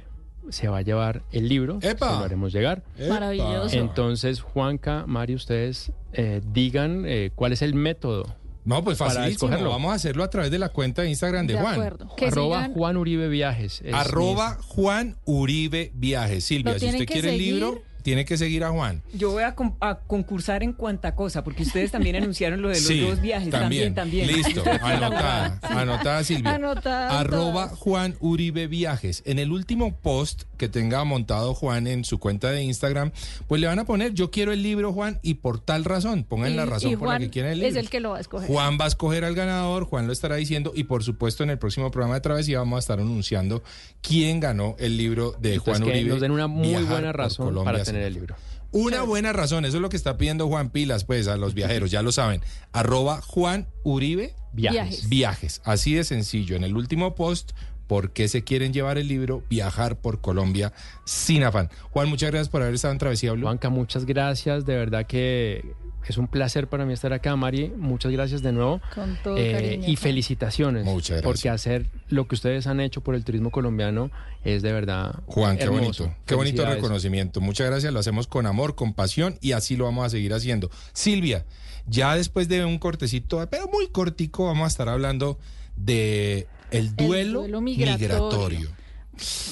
se 0.50 0.68
va 0.70 0.78
a 0.78 0.82
llevar 0.82 1.24
el 1.32 1.50
libro. 1.50 1.80
Se 1.82 1.96
lo 2.00 2.06
haremos 2.06 2.54
llegar. 2.54 2.84
Maravilloso. 3.10 3.76
Entonces, 3.78 4.42
Juanca, 4.42 5.04
Mario, 5.08 5.36
ustedes 5.36 5.92
eh, 6.14 6.42
digan 6.54 7.04
eh, 7.06 7.32
cuál 7.36 7.52
es 7.52 7.62
el 7.62 7.74
método. 7.74 8.36
No, 8.68 8.84
pues 8.84 8.98
facilísimo. 8.98 9.32
escogerlo. 9.32 9.70
Vamos 9.70 9.92
a 9.94 9.96
hacerlo 9.96 10.24
a 10.26 10.30
través 10.30 10.52
de 10.52 10.60
la 10.60 10.68
cuenta 10.70 11.02
de 11.04 11.10
Instagram 11.10 11.48
de, 11.48 11.54
De 11.54 11.60
Juan. 11.62 11.74
acuerdo. 11.76 12.14
Que 12.18 12.26
Arroba 12.28 12.66
sigan- 12.68 12.74
Juan 12.74 12.98
Uribe 12.98 13.30
Viajes. 13.30 13.82
es 13.82 13.94
Arroba 13.94 14.58
Juan 14.62 15.16
Uribe 15.24 15.92
Viajes. 15.96 16.44
Silvia, 16.44 16.78
si 16.78 16.88
usted 16.88 17.06
quiere 17.06 17.30
el 17.32 17.38
libro, 17.38 17.82
tiene 18.08 18.24
que 18.24 18.38
seguir 18.38 18.64
a 18.64 18.70
Juan. 18.70 19.04
Yo 19.14 19.32
voy 19.32 19.44
a, 19.44 19.54
con- 19.54 19.76
a 19.82 19.96
concursar 20.00 20.64
en 20.64 20.72
cuanta 20.72 21.14
cosa, 21.14 21.44
porque 21.44 21.64
ustedes 21.64 21.92
también 21.92 22.16
anunciaron 22.24 22.62
lo 22.62 22.70
de 22.70 22.76
los 22.76 22.84
Sí, 22.86 23.02
dos 23.02 23.20
viajes. 23.20 23.50
También, 23.50 23.94
también. 23.94 24.28
Listo, 24.28 24.64
anotada, 24.82 25.60
anotada 25.64 26.24
Silvia. 26.24 26.56
Anotada 26.56 27.20
Arroba. 27.20 27.68
Juan 27.68 28.16
Uribe 28.22 28.68
Viajes. 28.68 29.24
En 29.26 29.40
el 29.40 29.52
último 29.52 29.94
post 29.98 30.44
que 30.56 30.70
tenga 30.70 31.04
montado 31.04 31.54
Juan 31.54 31.86
en 31.86 32.06
su 32.06 32.18
cuenta 32.18 32.50
de 32.50 32.64
Instagram, 32.64 33.12
pues 33.48 33.60
le 33.60 33.68
van 33.68 33.80
a 33.80 33.84
poner 33.86 34.14
yo 34.14 34.32
quiero 34.32 34.54
el 34.54 34.64
libro 34.64 34.94
Juan 34.94 35.20
y 35.22 35.34
por 35.34 35.60
tal 35.60 35.84
razón, 35.84 36.24
pongan 36.24 36.56
la 36.56 36.66
razón 36.66 36.92
y 36.92 36.96
por 36.96 37.10
la 37.10 37.16
Juan 37.16 37.22
que 37.24 37.30
quieren 37.30 37.52
el 37.52 37.60
es 37.62 37.66
libro. 37.74 37.80
el 37.82 37.90
que 37.90 38.00
lo 38.00 38.12
va 38.12 38.20
a 38.20 38.22
escoger. 38.22 38.48
Juan 38.48 38.78
va 38.80 38.86
a 38.86 38.88
escoger 38.88 39.26
al 39.26 39.36
ganador, 39.36 39.84
Juan 39.84 40.08
lo 40.08 40.14
estará 40.14 40.38
diciendo 40.38 40.72
y 40.74 40.86
por 40.86 41.04
supuesto 41.04 41.44
en 41.44 41.50
el 41.50 41.60
próximo 41.60 41.92
programa 41.92 42.16
de 42.16 42.22
Travesía 42.22 42.60
vamos 42.60 42.78
a 42.78 42.80
estar 42.80 43.00
anunciando 43.02 43.64
quién 44.02 44.40
ganó 44.40 44.78
el 44.80 44.96
libro 44.96 45.36
de 45.42 45.56
Entonces, 45.56 45.64
Juan 45.64 45.84
que 45.84 45.90
Uribe. 45.98 46.10
nos 46.12 46.22
den 46.22 46.32
una 46.32 46.48
muy 46.48 46.84
buena 46.86 47.12
razón 47.12 47.48
Colombia 47.48 47.74
para 47.74 47.84
sin 47.86 47.97
tener 47.98 48.08
el 48.08 48.14
libro. 48.14 48.36
Una 48.72 49.02
buena 49.04 49.34
razón, 49.34 49.66
eso 49.66 49.78
es 49.78 49.82
lo 49.82 49.90
que 49.90 49.98
está 49.98 50.18
pidiendo 50.18 50.48
Juan 50.48 50.70
Pilas, 50.70 51.06
pues, 51.06 51.28
a 51.28 51.38
los 51.38 51.54
viajeros, 51.54 51.90
ya 51.90 52.02
lo 52.02 52.12
saben. 52.12 52.42
Arroba 52.74 53.22
Juan 53.22 53.68
Uribe 53.84 54.36
Viajes. 54.54 55.08
Viajes. 55.08 55.62
Así 55.64 55.94
de 55.94 56.04
sencillo. 56.04 56.56
En 56.56 56.64
el 56.64 56.76
último 56.76 57.16
post, 57.16 57.52
¿por 57.88 58.12
qué 58.12 58.28
se 58.28 58.44
quieren 58.44 58.74
llevar 58.74 58.98
el 58.98 59.08
libro 59.08 59.44
Viajar 59.50 60.00
por 60.00 60.20
Colombia 60.20 60.74
sin 61.06 61.44
afán? 61.44 61.70
Juan, 61.92 62.10
muchas 62.10 62.32
gracias 62.32 62.50
por 62.50 62.62
haber 62.62 62.76
estado 62.76 62.92
en 62.92 62.98
Travesía 62.98 63.32
Blue. 63.34 63.46
Juanca, 63.46 63.70
muchas 63.70 64.06
gracias. 64.06 64.66
De 64.66 64.76
verdad 64.76 65.06
que 65.06 65.74
es 66.12 66.18
un 66.18 66.28
placer 66.28 66.68
para 66.68 66.86
mí 66.86 66.94
estar 66.94 67.14
acá, 67.14 67.36
Mari. 67.36 67.70
Muchas 67.78 68.12
gracias 68.12 68.42
de 68.42 68.52
nuevo. 68.52 68.82
Con 68.94 69.18
todo 69.24 69.38
Eh, 69.38 69.52
cariño. 69.52 69.84
y 69.88 69.96
felicitaciones. 69.96 70.86
Muchas 70.86 71.22
gracias. 71.22 71.24
Porque 71.24 71.50
hacer 71.50 71.86
lo 72.10 72.28
que 72.28 72.36
ustedes 72.36 72.68
han 72.68 72.80
hecho 72.80 73.02
por 73.02 73.16
el 73.16 73.24
turismo 73.24 73.52
colombiano 73.52 74.12
es 74.44 74.62
de 74.62 74.72
verdad. 74.74 75.16
Juan, 75.28 75.58
qué 75.58 75.64
hermoso. 75.64 76.04
bonito. 76.06 76.18
Qué 76.26 76.36
bonito 76.36 76.66
reconocimiento. 76.66 77.42
Muchas 77.42 77.68
gracias. 77.68 77.92
Lo 77.94 78.00
hacemos 78.00 78.28
con 78.28 78.46
amor, 78.46 78.76
con 78.76 78.94
pasión 78.94 79.38
y 79.42 79.52
así 79.54 79.76
lo 79.76 79.86
vamos 79.86 80.06
a 80.06 80.10
seguir 80.10 80.34
haciendo. 80.34 80.70
Silvia, 80.94 81.46
ya 81.88 82.16
después 82.16 82.48
de 82.48 82.64
un 82.66 82.78
cortecito, 82.80 83.46
pero 83.50 83.68
muy 83.68 83.88
cortico, 83.88 84.46
vamos 84.46 84.66
a 84.66 84.68
estar 84.68 84.90
hablando 84.90 85.38
de 85.76 86.48
el 86.72 86.96
duelo, 86.96 87.40
duelo 87.42 87.62
migratorio. 87.62 88.08
migratorio. 88.08 88.70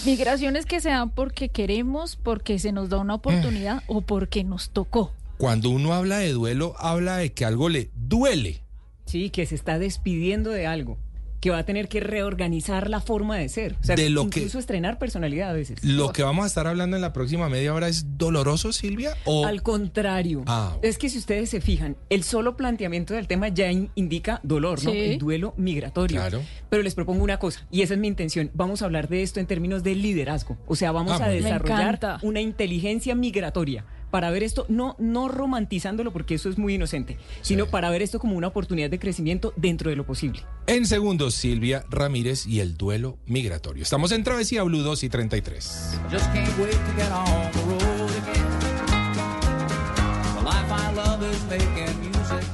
Migraciones 0.06 0.66
que 0.66 0.80
se 0.80 0.90
dan 0.90 1.10
porque 1.10 1.50
queremos, 1.50 2.18
porque 2.18 2.60
se 2.60 2.72
nos 2.72 2.90
da 2.90 2.98
una 2.98 3.16
oportunidad 3.16 3.82
o 3.88 4.02
porque 4.02 4.44
nos 4.44 4.70
tocó. 4.70 5.12
Cuando 5.38 5.70
uno 5.70 5.94
habla 5.94 6.18
de 6.20 6.32
duelo, 6.32 6.76
habla 6.78 7.18
de 7.18 7.34
que 7.34 7.46
algo 7.46 7.70
le 7.70 7.90
duele. 7.96 8.62
Sí, 9.06 9.30
que 9.30 9.46
se 9.46 9.56
está 9.56 9.78
despidiendo 9.78 10.50
de 10.50 10.66
algo, 10.66 10.98
que 11.42 11.52
va 11.52 11.60
a 11.60 11.66
tener 11.66 11.88
que 11.90 12.00
reorganizar 12.00 12.90
la 12.90 13.02
forma 13.02 13.38
de 13.38 13.50
ser. 13.50 13.76
O 13.80 13.84
sea, 13.84 13.96
De 13.96 14.10
lo 14.10 14.30
que- 14.32 14.40
incluso 14.40 14.58
estrenar 14.58 14.98
personalidad 14.98 15.52
a 15.52 15.54
veces. 15.54 15.84
Lo 15.84 16.12
que 16.12 16.24
vamos 16.24 16.44
a 16.46 16.48
estar 16.48 16.66
hablando 16.66 16.96
en 16.96 17.02
la 17.04 17.14
próxima 17.14 17.48
media 17.50 17.72
hora 17.76 17.88
es 17.88 18.18
doloroso, 18.18 18.74
Silvia. 18.74 19.16
O 19.26 19.46
Al 19.46 19.62
contrario, 19.62 20.42
Ah, 20.48 20.76
es 20.82 20.98
que 20.98 21.08
si 21.10 21.20
ustedes 21.20 21.50
se 21.52 21.62
fijan, 21.62 21.98
el 22.10 22.24
solo 22.24 22.58
planteamiento 22.58 23.14
del 23.14 23.28
tema 23.28 23.50
ya 23.50 23.70
in- 23.72 23.92
indica 23.94 24.40
dolor, 24.42 24.84
¿no? 24.84 24.90
Sí. 24.92 24.98
El 24.98 25.18
duelo 25.20 25.54
migratorio. 25.58 26.18
Claro. 26.18 26.42
Pero 26.70 26.82
les 26.82 26.96
propongo 26.96 27.24
una 27.24 27.38
cosa, 27.38 27.68
y 27.70 27.84
esa 27.84 27.94
es 27.94 28.00
mi 28.00 28.08
intención. 28.08 28.50
Vamos 28.56 28.82
a 28.82 28.86
hablar 28.86 29.08
de 29.08 29.22
esto 29.22 29.40
en 29.40 29.46
términos 29.46 29.84
de 29.84 29.94
liderazgo. 29.94 30.58
O 30.66 30.76
sea, 30.76 30.92
vamos 30.92 31.22
Ah, 31.22 31.26
a 31.26 31.30
desarrollar 31.30 32.00
una 32.24 32.42
inteligencia 32.42 33.14
migratoria 33.14 33.86
para 34.12 34.32
ver 34.32 34.44
esto, 34.44 34.66
no, 34.70 34.96
no 35.00 35.28
romantizándolo 35.28 36.12
porque 36.14 36.36
eso 36.36 36.50
es 36.50 36.58
muy 36.58 36.76
inocente, 36.76 37.18
sino 37.42 37.68
para 37.68 37.90
ver 37.90 38.02
esto 38.02 38.20
como 38.20 38.36
una 38.36 38.48
oportunidad 38.48 38.90
de 38.90 39.00
crecimiento 39.00 39.54
dentro 39.56 39.90
de 39.90 39.96
lo 39.96 40.06
posible. 40.06 40.42
En 40.68 40.86
segundos, 40.86 41.36
Silvia 41.36 41.86
Ramírez 41.90 42.46
y 42.46 42.60
el 42.60 42.78
duelo 42.78 43.18
migratorio. 43.26 43.84
Estamos 43.84 44.12
en 44.12 44.24
Travesía 44.24 44.64
Blue 44.64 44.82
2 44.82 45.04
y 45.04 45.10
33. 45.10 46.00
Just 46.12 46.26
can't 46.34 46.60
wait 46.60 46.72
to 46.72 46.94
get 46.96 47.12
on 47.12 47.52
the 47.52 47.62
road 47.62 48.10
again. 48.22 48.46
The 50.36 50.44
life 50.44 50.72
I 50.72 50.94
love 50.96 51.24
is 51.24 51.44
making 51.50 52.00
music. 52.02 52.45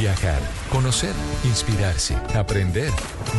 Viajar, 0.00 0.40
conocer, 0.72 1.12
inspirarse, 1.44 2.16
aprender, 2.34 2.90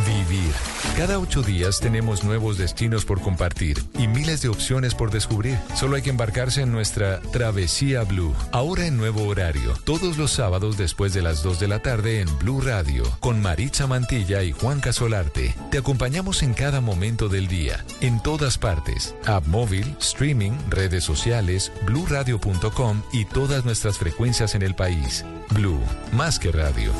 vivir. 0.06 0.52
Cada 0.96 1.18
ocho 1.18 1.42
días 1.42 1.80
tenemos 1.80 2.22
nuevos 2.22 2.56
destinos 2.56 3.04
por 3.04 3.20
compartir 3.20 3.82
y 3.98 4.06
miles 4.06 4.42
de 4.42 4.48
opciones 4.48 4.94
por 4.94 5.10
descubrir. 5.10 5.58
Solo 5.74 5.96
hay 5.96 6.02
que 6.02 6.10
embarcarse 6.10 6.62
en 6.62 6.70
nuestra 6.70 7.20
Travesía 7.32 8.04
Blue. 8.04 8.32
Ahora 8.52 8.86
en 8.86 8.96
nuevo 8.96 9.24
horario, 9.24 9.74
todos 9.82 10.18
los 10.18 10.30
sábados 10.30 10.76
después 10.76 11.12
de 11.12 11.22
las 11.22 11.42
2 11.42 11.58
de 11.58 11.66
la 11.66 11.80
tarde 11.80 12.20
en 12.20 12.38
Blue 12.38 12.60
Radio, 12.60 13.10
con 13.18 13.42
Maritza 13.42 13.88
Mantilla 13.88 14.44
y 14.44 14.52
Juan 14.52 14.78
Casolarte. 14.78 15.56
Te 15.72 15.78
acompañamos 15.78 16.44
en 16.44 16.54
cada 16.54 16.80
momento 16.80 17.28
del 17.28 17.48
día, 17.48 17.84
en 18.00 18.22
todas 18.22 18.56
partes. 18.56 19.16
App 19.26 19.48
móvil, 19.48 19.96
streaming, 19.98 20.52
redes 20.68 21.02
sociales, 21.02 21.72
bluradio.com 21.86 23.02
y 23.12 23.24
todas 23.24 23.64
nuestras 23.64 23.98
frecuencias 23.98 24.54
en 24.54 24.62
el 24.62 24.76
país. 24.76 25.24
Blue, 25.50 25.80
más 26.12 26.38
que 26.38 26.51
radio. 26.52 26.92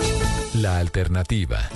La 0.55 0.79
alternativa. 0.79 1.69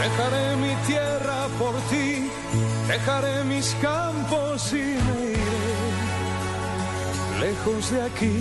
Dejaré 0.00 0.56
mi 0.56 0.74
tierra 0.86 1.48
por 1.58 1.74
ti, 1.90 2.30
dejaré 2.88 3.44
mis 3.44 3.76
campos 3.82 4.72
y 4.72 4.76
me 4.76 5.16
iré 5.32 5.88
lejos 7.40 7.90
de 7.90 8.02
aquí. 8.02 8.36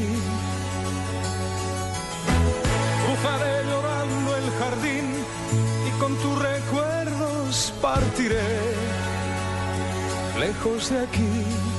Cruzaré 3.05 3.63
llorando 3.69 4.38
el 4.38 4.47
jardín 4.59 5.07
y 5.88 5.99
con 5.99 6.15
tus 6.17 6.39
partiré 7.82 8.41
lejos 10.39 10.89
de 10.89 11.00
aquí. 11.00 11.76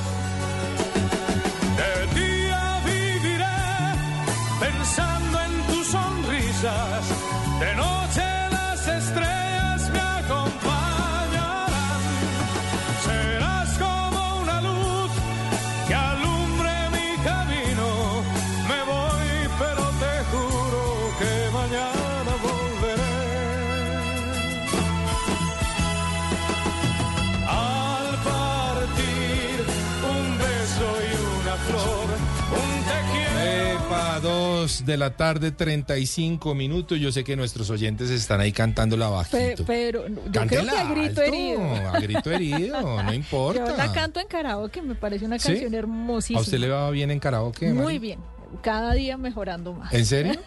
2 34.68 34.84
de 34.86 34.96
la 34.98 35.16
tarde, 35.16 35.50
35 35.50 36.54
minutos. 36.54 36.98
Yo 37.00 37.10
sé 37.10 37.24
que 37.24 37.36
nuestros 37.36 37.70
oyentes 37.70 38.10
están 38.10 38.40
ahí 38.40 38.52
cantándola 38.52 39.06
Pe- 39.06 39.12
bajito. 39.12 39.64
pero 39.64 40.06
yo 40.08 40.14
creo 40.14 40.32
Cántela 40.32 40.72
que 40.72 40.78
a 40.78 40.84
grito 40.84 41.08
alto, 41.08 41.22
herido. 41.22 41.60
A 41.94 42.00
grito 42.00 42.30
herido, 42.30 43.02
no 43.02 43.12
importa. 43.14 43.66
Yo 43.66 43.76
la 43.76 43.92
canto 43.92 44.20
en 44.20 44.26
karaoke, 44.28 44.82
me 44.82 44.94
parece 44.94 45.24
una 45.24 45.38
¿Sí? 45.38 45.48
canción 45.48 45.74
hermosísima. 45.74 46.38
¿A 46.40 46.42
usted 46.42 46.58
le 46.58 46.68
va 46.68 46.90
bien 46.90 47.10
en 47.10 47.18
karaoke? 47.18 47.72
Muy 47.72 47.98
bien, 47.98 48.18
cada 48.62 48.92
día 48.92 49.16
mejorando 49.16 49.72
más. 49.72 49.92
¿En 49.94 50.04
serio? 50.04 50.38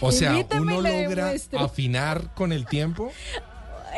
O 0.00 0.12
sea, 0.12 0.36
uno 0.58 0.80
logra 0.82 1.24
demuestro. 1.26 1.60
afinar 1.60 2.34
con 2.34 2.52
el 2.52 2.66
tiempo. 2.66 3.10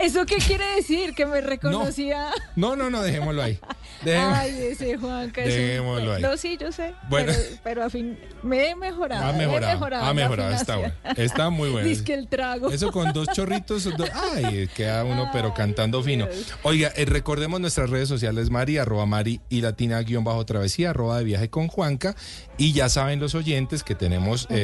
¿Eso 0.00 0.26
qué 0.26 0.36
quiere 0.36 0.64
decir? 0.76 1.14
Que 1.14 1.24
me 1.26 1.40
reconocía. 1.40 2.30
No, 2.54 2.76
no, 2.76 2.90
no, 2.90 3.02
dejémoslo 3.02 3.42
ahí. 3.42 3.58
Ay, 4.04 4.50
ese 4.70 4.96
Juanca 4.96 5.42
es 5.42 5.52
un- 5.52 5.58
Dejémoslo 5.60 6.12
ahí. 6.14 6.22
No, 6.22 6.36
sí, 6.36 6.56
yo 6.60 6.72
sé. 6.72 6.94
Bueno. 7.08 7.32
Pero, 7.32 7.56
pero 7.64 7.84
a 7.84 7.90
fin, 7.90 8.18
me 8.42 8.70
he 8.70 8.76
mejorado. 8.76 9.24
Ha 9.24 9.30
he 9.30 9.46
mejorado, 9.46 10.04
ha 10.04 10.14
mejorado, 10.14 10.54
está 10.54 10.76
bueno. 10.76 10.94
Está 11.16 11.50
muy 11.50 11.70
bueno. 11.70 11.88
Dice 11.88 12.04
que 12.04 12.14
el 12.14 12.28
trago. 12.28 12.70
Eso 12.70 12.92
con 12.92 13.12
dos 13.12 13.28
chorritos, 13.32 13.88
ay, 14.34 14.68
queda 14.74 15.04
uno 15.04 15.30
pero 15.32 15.54
cantando 15.54 16.02
fino. 16.02 16.26
Oiga, 16.62 16.92
eh, 16.96 17.04
recordemos 17.04 17.60
nuestras 17.60 17.90
redes 17.90 18.08
sociales, 18.08 18.50
Mari, 18.50 18.78
arroba 18.78 19.06
Mari 19.06 19.40
y 19.48 19.60
latina 19.60 20.00
guion 20.02 20.24
bajo 20.24 20.44
travesía, 20.44 20.90
arroba 20.90 21.18
de 21.18 21.24
viaje 21.24 21.50
con 21.50 21.68
Juanca. 21.68 22.14
Y 22.58 22.72
ya 22.72 22.88
saben 22.88 23.20
los 23.20 23.34
oyentes 23.34 23.82
que 23.82 23.94
tenemos 23.94 24.46
Un 24.50 24.56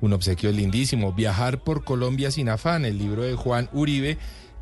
un 0.00 0.12
obsequio 0.12 0.50
lindísimo, 0.52 1.12
Viajar 1.12 1.58
por 1.58 1.84
Colombia 1.84 2.30
sin 2.30 2.48
afán, 2.48 2.84
el 2.84 2.98
libro 2.98 3.22
de 3.22 3.34
Juan 3.34 3.68
Uribe 3.72 4.18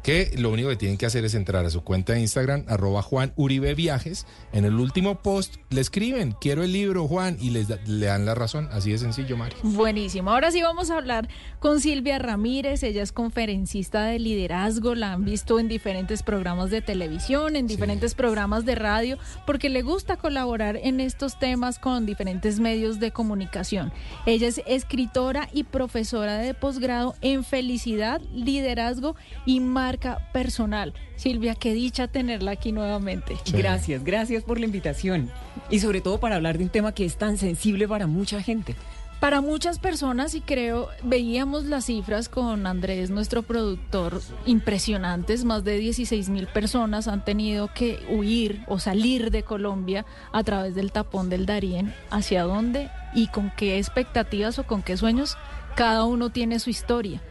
que 0.07 0.31
lo 0.39 0.53
único 0.53 0.69
que 0.69 0.77
tienen 0.77 0.99
que 0.99 1.05
hacer 1.07 1.25
es 1.25 1.35
entrar 1.35 1.67
a 1.67 1.71
su 1.71 1.83
cuenta 1.83 2.13
de 2.13 2.21
Instagram, 2.21 2.65
arroba 2.69 3.03
Juan 3.03 3.33
Uribe 3.35 3.75
Viajes. 3.75 4.25
En 4.53 4.65
el 4.65 4.75
último 4.79 5.21
post 5.21 5.57
le 5.71 5.81
escriben, 5.81 6.31
quiero 6.41 6.63
el 6.63 6.73
libro, 6.73 7.09
Juan, 7.09 7.37
y 7.41 7.51
les 7.51 7.67
da- 7.67 7.81
le 7.87 8.07
dan 8.07 8.25
la 8.25 8.37
razón. 8.37 8.69
Así 8.71 8.93
de 8.93 8.99
sencillo, 8.99 9.37
Mari. 9.37 9.57
Buenísimo. 9.65 10.31
Ahora 10.31 10.53
sí 10.53 10.63
vamos 10.63 10.91
a 10.91 10.99
hablar 10.99 11.29
con 11.59 11.81
Silvia 11.81 12.21
Ramírez. 12.21 12.85
Ella 12.85 13.03
es 13.03 13.11
conferencista 13.11 14.05
de 14.05 14.21
liderazgo. 14.21 14.95
La 14.95 15.13
han 15.13 15.25
visto 15.25 15.59
en 15.59 15.67
diferentes 15.67 16.23
programas 16.23 16.71
de 16.71 16.83
televisión, 16.83 17.57
en 17.57 17.67
diferentes 17.67 18.15
programas 18.15 18.65
de 18.65 18.77
radio, 18.77 19.19
porque 19.45 19.71
le 19.71 19.83
gusta 19.83 20.17
colaborar 20.17 20.77
en 20.77 21.01
estos 21.01 21.37
temas 21.41 21.81
con 21.81 22.07
diferentes 22.07 22.61
medios 22.61 23.01
de 23.01 23.11
comunicación. 23.11 23.93
Ella 24.25 24.47
es 24.47 24.61
escritora 24.69 25.49
y 25.53 25.65
profesora 25.65 26.39
de 26.39 26.55
posgrado 26.55 27.17
en 27.23 27.43
felicidad, 27.43 28.21
liderazgo 28.33 29.17
y 29.45 29.59
marca 29.97 30.19
personal. 30.33 30.93
Silvia, 31.17 31.55
qué 31.55 31.73
dicha 31.73 32.09
tenerla 32.09 32.53
aquí 32.53 32.73
nuevamente. 32.73 33.37
Gracias, 33.53 34.05
gracias 34.05 34.45
por 34.45 34.61
la 34.61 34.67
invitación. 34.67 35.31
Y 35.71 35.81
sobre 35.81 36.01
todo 36.01 36.21
para 36.21 36.37
hablar 36.37 36.59
de 36.59 36.65
un 36.65 36.71
tema 36.71 36.93
que 36.93 37.05
es 37.05 37.17
tan 37.17 37.39
sensible 37.39 37.89
para 37.89 38.07
mucha 38.07 38.43
gente. 38.43 38.75
Para 39.21 39.41
muchas 39.41 39.79
personas, 39.79 40.35
y 40.35 40.43
creo, 40.43 40.91
veíamos 41.03 41.65
las 41.65 41.87
cifras 41.87 42.29
con 42.29 42.67
Andrés, 42.67 43.09
nuestro 43.09 43.43
productor, 43.43 44.21
impresionantes. 44.45 45.45
Más 45.47 45.65
de 45.65 45.79
16 45.79 46.29
mil 46.29 46.47
personas 46.47 47.09
han 47.09 47.25
tenido 47.25 47.71
que 47.73 47.99
huir 48.11 48.63
o 48.69 48.79
salir 48.79 49.31
de 49.31 49.43
Colombia 49.43 50.05
a 50.33 50.45
través 50.45 50.75
del 50.75 50.93
tapón 50.93 51.31
del 51.31 51.47
Darién. 51.47 51.95
¿Hacia 52.11 52.43
dónde 52.43 52.91
y 53.15 53.29
con 53.29 53.51
qué 53.57 53.79
expectativas 53.79 54.59
o 54.59 54.65
con 54.65 54.83
qué 54.83 54.99
sueños? 54.99 55.39
Cada 55.77 56.05
uno 56.05 56.29
tiene 56.29 56.59
su 56.59 56.69
historia. 56.69 57.23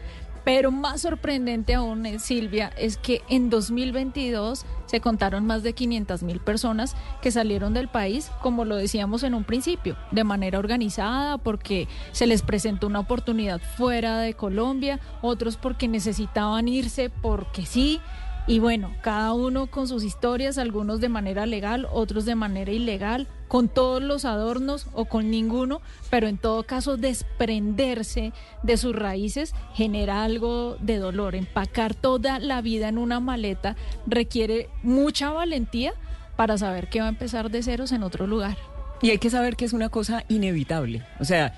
Pero 0.46 0.72
más 0.72 1.02
sorprendente 1.02 1.74
aún, 1.74 2.06
eh, 2.06 2.20
Silvia, 2.20 2.72
es 2.78 2.98
que 2.98 3.24
en 3.30 3.50
2022 3.50 4.64
se 4.86 5.02
contaron 5.02 5.48
más 5.48 5.64
de 5.64 5.74
500 5.74 6.22
mil 6.22 6.40
personas 6.40 6.96
que 7.22 7.32
salieron 7.32 7.74
del 7.74 7.88
país, 7.88 8.32
como 8.44 8.64
lo 8.64 8.76
decíamos 8.76 9.24
en 9.24 9.34
un 9.34 9.44
principio, 9.44 9.98
de 10.12 10.24
manera 10.24 10.60
organizada, 10.60 11.40
porque 11.40 11.88
se 12.12 12.28
les 12.28 12.44
presentó 12.44 12.86
una 12.86 13.00
oportunidad 13.00 13.60
fuera 13.60 14.20
de 14.20 14.36
Colombia, 14.36 15.00
otros 15.24 15.58
porque 15.58 15.88
necesitaban 15.88 16.68
irse 16.68 17.10
porque 17.10 17.66
sí. 17.66 18.00
Y 18.48 18.60
bueno, 18.60 18.94
cada 19.02 19.34
uno 19.34 19.66
con 19.68 19.88
sus 19.88 20.04
historias, 20.04 20.60
algunos 20.60 21.02
de 21.02 21.10
manera 21.10 21.48
legal, 21.48 21.88
otros 21.92 22.26
de 22.26 22.36
manera 22.36 22.72
ilegal, 22.72 23.28
con 23.48 23.70
todos 23.70 24.04
los 24.04 24.24
adornos 24.24 24.88
o 24.94 25.06
con 25.06 25.32
ninguno, 25.32 25.82
pero 26.12 26.28
en 26.28 26.38
todo 26.38 26.64
caso 26.64 26.96
desprenderse 26.96 28.34
de 28.62 28.78
sus 28.78 28.96
raíces 28.96 29.56
genera 29.74 30.24
algo 30.24 30.78
de 30.80 30.98
dolor. 30.98 31.34
Empacar 31.34 31.96
toda 31.96 32.38
la 32.38 32.62
vida 32.62 32.88
en 32.88 33.00
una 33.00 33.20
maleta 33.20 33.76
requiere 34.06 34.70
mucha 34.84 35.32
valentía 35.32 35.94
para 36.36 36.58
saber 36.58 36.88
que 36.90 37.00
va 37.00 37.08
a 37.08 37.10
empezar 37.10 37.50
de 37.50 37.64
ceros 37.64 37.92
en 37.94 38.04
otro 38.04 38.28
lugar. 38.28 38.58
Y 39.02 39.10
hay 39.10 39.18
que 39.18 39.30
saber 39.30 39.56
que 39.56 39.66
es 39.66 39.74
una 39.74 39.90
cosa 39.90 40.24
inevitable. 40.30 41.04
O 41.20 41.26
sea, 41.26 41.54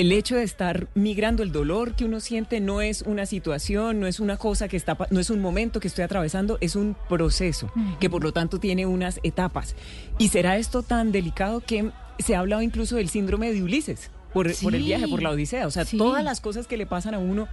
el 0.00 0.12
hecho 0.12 0.36
de 0.36 0.42
estar 0.42 0.88
migrando, 0.94 1.42
el 1.42 1.52
dolor 1.52 1.94
que 1.94 2.04
uno 2.04 2.20
siente 2.20 2.60
no 2.60 2.80
es 2.80 3.02
una 3.02 3.24
situación, 3.26 3.98
no 4.00 4.06
es 4.06 4.20
una 4.20 4.36
cosa 4.36 4.68
que 4.68 4.76
está, 4.76 4.96
no 5.10 5.20
es 5.20 5.30
un 5.30 5.40
momento 5.40 5.80
que 5.80 5.88
estoy 5.88 6.04
atravesando, 6.04 6.58
es 6.60 6.76
un 6.76 6.96
proceso 7.08 7.70
que 8.00 8.10
por 8.10 8.22
lo 8.22 8.32
tanto 8.32 8.58
tiene 8.60 8.84
unas 8.86 9.20
etapas. 9.22 9.74
Y 10.18 10.28
será 10.28 10.56
esto 10.58 10.82
tan 10.82 11.12
delicado 11.12 11.60
que 11.60 11.90
se 12.18 12.34
ha 12.34 12.40
hablado 12.40 12.62
incluso 12.62 12.96
del 12.96 13.08
síndrome 13.08 13.52
de 13.52 13.62
Ulises 13.62 14.10
por, 14.32 14.54
por 14.60 14.74
el 14.74 14.82
viaje, 14.82 15.08
por 15.08 15.22
la 15.22 15.30
Odisea. 15.30 15.66
O 15.66 15.70
sea, 15.70 15.84
Sí. 15.84 15.96
todas 15.96 16.22
las 16.22 16.40
cosas 16.40 16.66
que 16.66 16.76
le 16.76 16.86
pasan 16.86 17.14
a 17.14 17.18
uno 17.18 17.48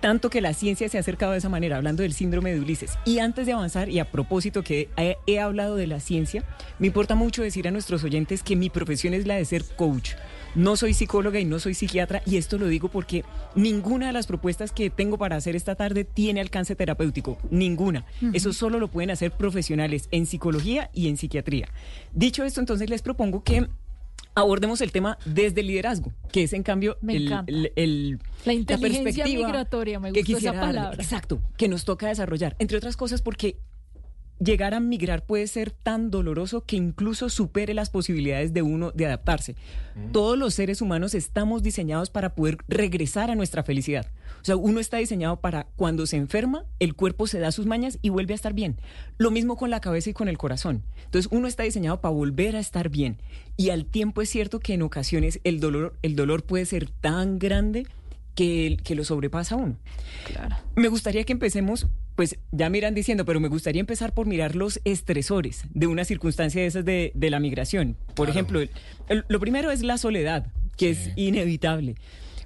tanto 0.00 0.28
que 0.30 0.40
la 0.42 0.52
ciencia 0.52 0.88
se 0.88 0.98
ha 0.98 1.00
acercado 1.00 1.32
de 1.32 1.38
esa 1.38 1.48
manera, 1.48 1.78
hablando 1.78 2.02
del 2.02 2.12
síndrome 2.12 2.52
de 2.52 2.60
Ulises. 2.60 2.98
Y 3.06 3.18
antes 3.18 3.46
de 3.46 3.54
avanzar, 3.54 3.88
y 3.88 3.98
a 3.98 4.04
propósito 4.10 4.62
que 4.62 4.88
he, 4.96 5.16
he 5.26 5.40
hablado 5.40 5.74
de 5.74 5.86
la 5.86 6.00
ciencia, 6.00 6.44
me 6.78 6.88
importa 6.88 7.14
mucho 7.14 7.42
decir 7.42 7.66
a 7.66 7.70
nuestros 7.70 8.04
oyentes 8.04 8.42
que 8.42 8.56
mi 8.56 8.68
profesión 8.70 9.14
es 9.14 9.26
la 9.26 9.36
de 9.36 9.44
ser 9.46 9.64
coach. 9.64 10.10
No 10.56 10.74
soy 10.76 10.94
psicóloga 10.94 11.38
y 11.38 11.44
no 11.44 11.58
soy 11.60 11.74
psiquiatra 11.74 12.22
y 12.26 12.36
esto 12.38 12.56
lo 12.58 12.66
digo 12.66 12.88
porque 12.88 13.24
ninguna 13.54 14.06
de 14.08 14.12
las 14.14 14.26
propuestas 14.26 14.72
que 14.72 14.90
tengo 14.90 15.18
para 15.18 15.36
hacer 15.36 15.54
esta 15.54 15.74
tarde 15.74 16.04
tiene 16.04 16.40
alcance 16.40 16.74
terapéutico, 16.74 17.38
ninguna. 17.50 18.04
Eso 18.32 18.52
solo 18.52 18.80
lo 18.80 18.88
pueden 18.88 19.10
hacer 19.10 19.30
profesionales 19.32 20.08
en 20.10 20.26
psicología 20.26 20.90
y 20.94 21.08
en 21.08 21.18
psiquiatría. 21.18 21.68
Dicho 22.12 22.42
esto, 22.42 22.60
entonces 22.60 22.88
les 22.90 23.02
propongo 23.02 23.44
que 23.44 23.68
abordemos 24.34 24.80
el 24.80 24.92
tema 24.92 25.18
desde 25.26 25.60
el 25.60 25.66
liderazgo, 25.66 26.12
que 26.32 26.42
es 26.44 26.52
en 26.52 26.62
cambio 26.62 26.96
Me 27.00 27.16
el- 27.16 27.26
encanta. 27.26 27.52
el- 27.52 27.72
el- 27.76 28.18
La 28.44 28.52
inteligencia 28.54 29.02
perspectiva 29.24 29.46
migratoria, 29.48 30.00
me 30.00 30.12
que 30.12 30.20
gustó 30.22 30.38
esa 30.38 30.52
darle. 30.52 30.60
palabra. 30.78 31.02
Exacto, 31.02 31.40
que 31.56 31.68
nos 31.68 31.84
toca 31.84 32.08
desarrollar, 32.08 32.56
entre 32.58 32.76
otras 32.78 32.96
cosas 32.96 33.22
porque 33.22 33.56
llegar 34.38 34.74
a 34.74 34.80
migrar 34.80 35.24
puede 35.24 35.46
ser 35.46 35.70
tan 35.70 36.10
doloroso 36.10 36.62
que 36.62 36.76
incluso 36.76 37.28
supere 37.28 37.74
las 37.74 37.90
posibilidades 37.90 38.52
de 38.52 38.62
uno 38.62 38.90
de 38.92 39.06
adaptarse. 39.06 39.56
Todos 40.12 40.36
los 40.36 40.54
seres 40.54 40.82
humanos 40.82 41.14
estamos 41.14 41.62
diseñados 41.62 42.10
para 42.10 42.34
poder 42.34 42.58
regresar 42.68 43.30
a 43.30 43.34
nuestra 43.34 43.62
felicidad. 43.62 44.06
O 44.42 44.44
sea, 44.44 44.56
uno 44.56 44.78
está 44.78 44.98
diseñado 44.98 45.40
para 45.40 45.66
cuando 45.76 46.06
se 46.06 46.16
enferma, 46.16 46.64
el 46.78 46.94
cuerpo 46.94 47.26
se 47.26 47.38
da 47.38 47.50
sus 47.50 47.66
mañas 47.66 47.98
y 48.02 48.10
vuelve 48.10 48.34
a 48.34 48.36
estar 48.36 48.52
bien. 48.52 48.76
Lo 49.18 49.30
mismo 49.30 49.56
con 49.56 49.70
la 49.70 49.80
cabeza 49.80 50.10
y 50.10 50.12
con 50.12 50.28
el 50.28 50.38
corazón. 50.38 50.82
Entonces, 51.04 51.30
uno 51.32 51.48
está 51.48 51.62
diseñado 51.62 52.00
para 52.00 52.12
volver 52.12 52.56
a 52.56 52.60
estar 52.60 52.90
bien. 52.90 53.18
Y 53.56 53.70
al 53.70 53.86
tiempo 53.86 54.22
es 54.22 54.28
cierto 54.28 54.60
que 54.60 54.74
en 54.74 54.82
ocasiones 54.82 55.40
el 55.44 55.60
dolor, 55.60 55.94
el 56.02 56.14
dolor 56.14 56.44
puede 56.44 56.66
ser 56.66 56.90
tan 56.90 57.38
grande 57.38 57.86
que, 58.36 58.76
que 58.84 58.94
lo 58.94 59.04
sobrepasa 59.04 59.56
a 59.56 59.58
uno. 59.58 59.76
Me 60.76 60.86
gustaría 60.88 61.24
que 61.24 61.32
empecemos, 61.32 61.88
pues 62.14 62.38
ya 62.52 62.70
miran 62.70 62.94
diciendo, 62.94 63.24
pero 63.24 63.40
me 63.40 63.48
gustaría 63.48 63.80
empezar 63.80 64.14
por 64.14 64.26
mirar 64.26 64.54
los 64.54 64.80
estresores 64.84 65.64
de 65.74 65.86
una 65.88 66.04
circunstancia 66.04 66.60
de 66.60 66.68
esas 66.68 66.84
de, 66.84 67.10
de 67.14 67.30
la 67.30 67.40
migración. 67.40 67.96
Por 68.14 68.28
ejemplo, 68.30 68.60
el- 68.60 68.70
el- 69.08 69.24
lo 69.28 69.40
primero 69.40 69.70
es 69.72 69.82
la 69.82 69.98
soledad, 69.98 70.46
que 70.76 70.90
es 70.90 71.10
inevitable. 71.16 71.96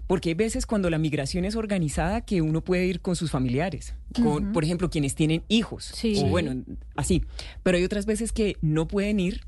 Porque 0.06 0.30
hay 0.30 0.34
veces 0.34 0.66
cuando 0.66 0.90
la 0.90 0.98
migración 0.98 1.44
es 1.44 1.54
organizada 1.54 2.22
que 2.22 2.42
uno 2.42 2.62
puede 2.64 2.84
ir 2.86 3.00
con 3.00 3.14
sus 3.14 3.30
familiares, 3.30 3.94
con, 4.16 4.44
Ujú. 4.44 4.52
por 4.52 4.64
ejemplo, 4.64 4.90
quienes 4.90 5.14
tienen 5.14 5.44
hijos, 5.48 5.84
Sí. 5.94 6.14
o 6.18 6.26
bueno, 6.26 6.64
así. 6.96 7.22
Pero 7.62 7.76
hay 7.78 7.84
otras 7.84 8.06
veces 8.06 8.32
que 8.32 8.56
no 8.60 8.88
pueden 8.88 9.20
ir 9.20 9.42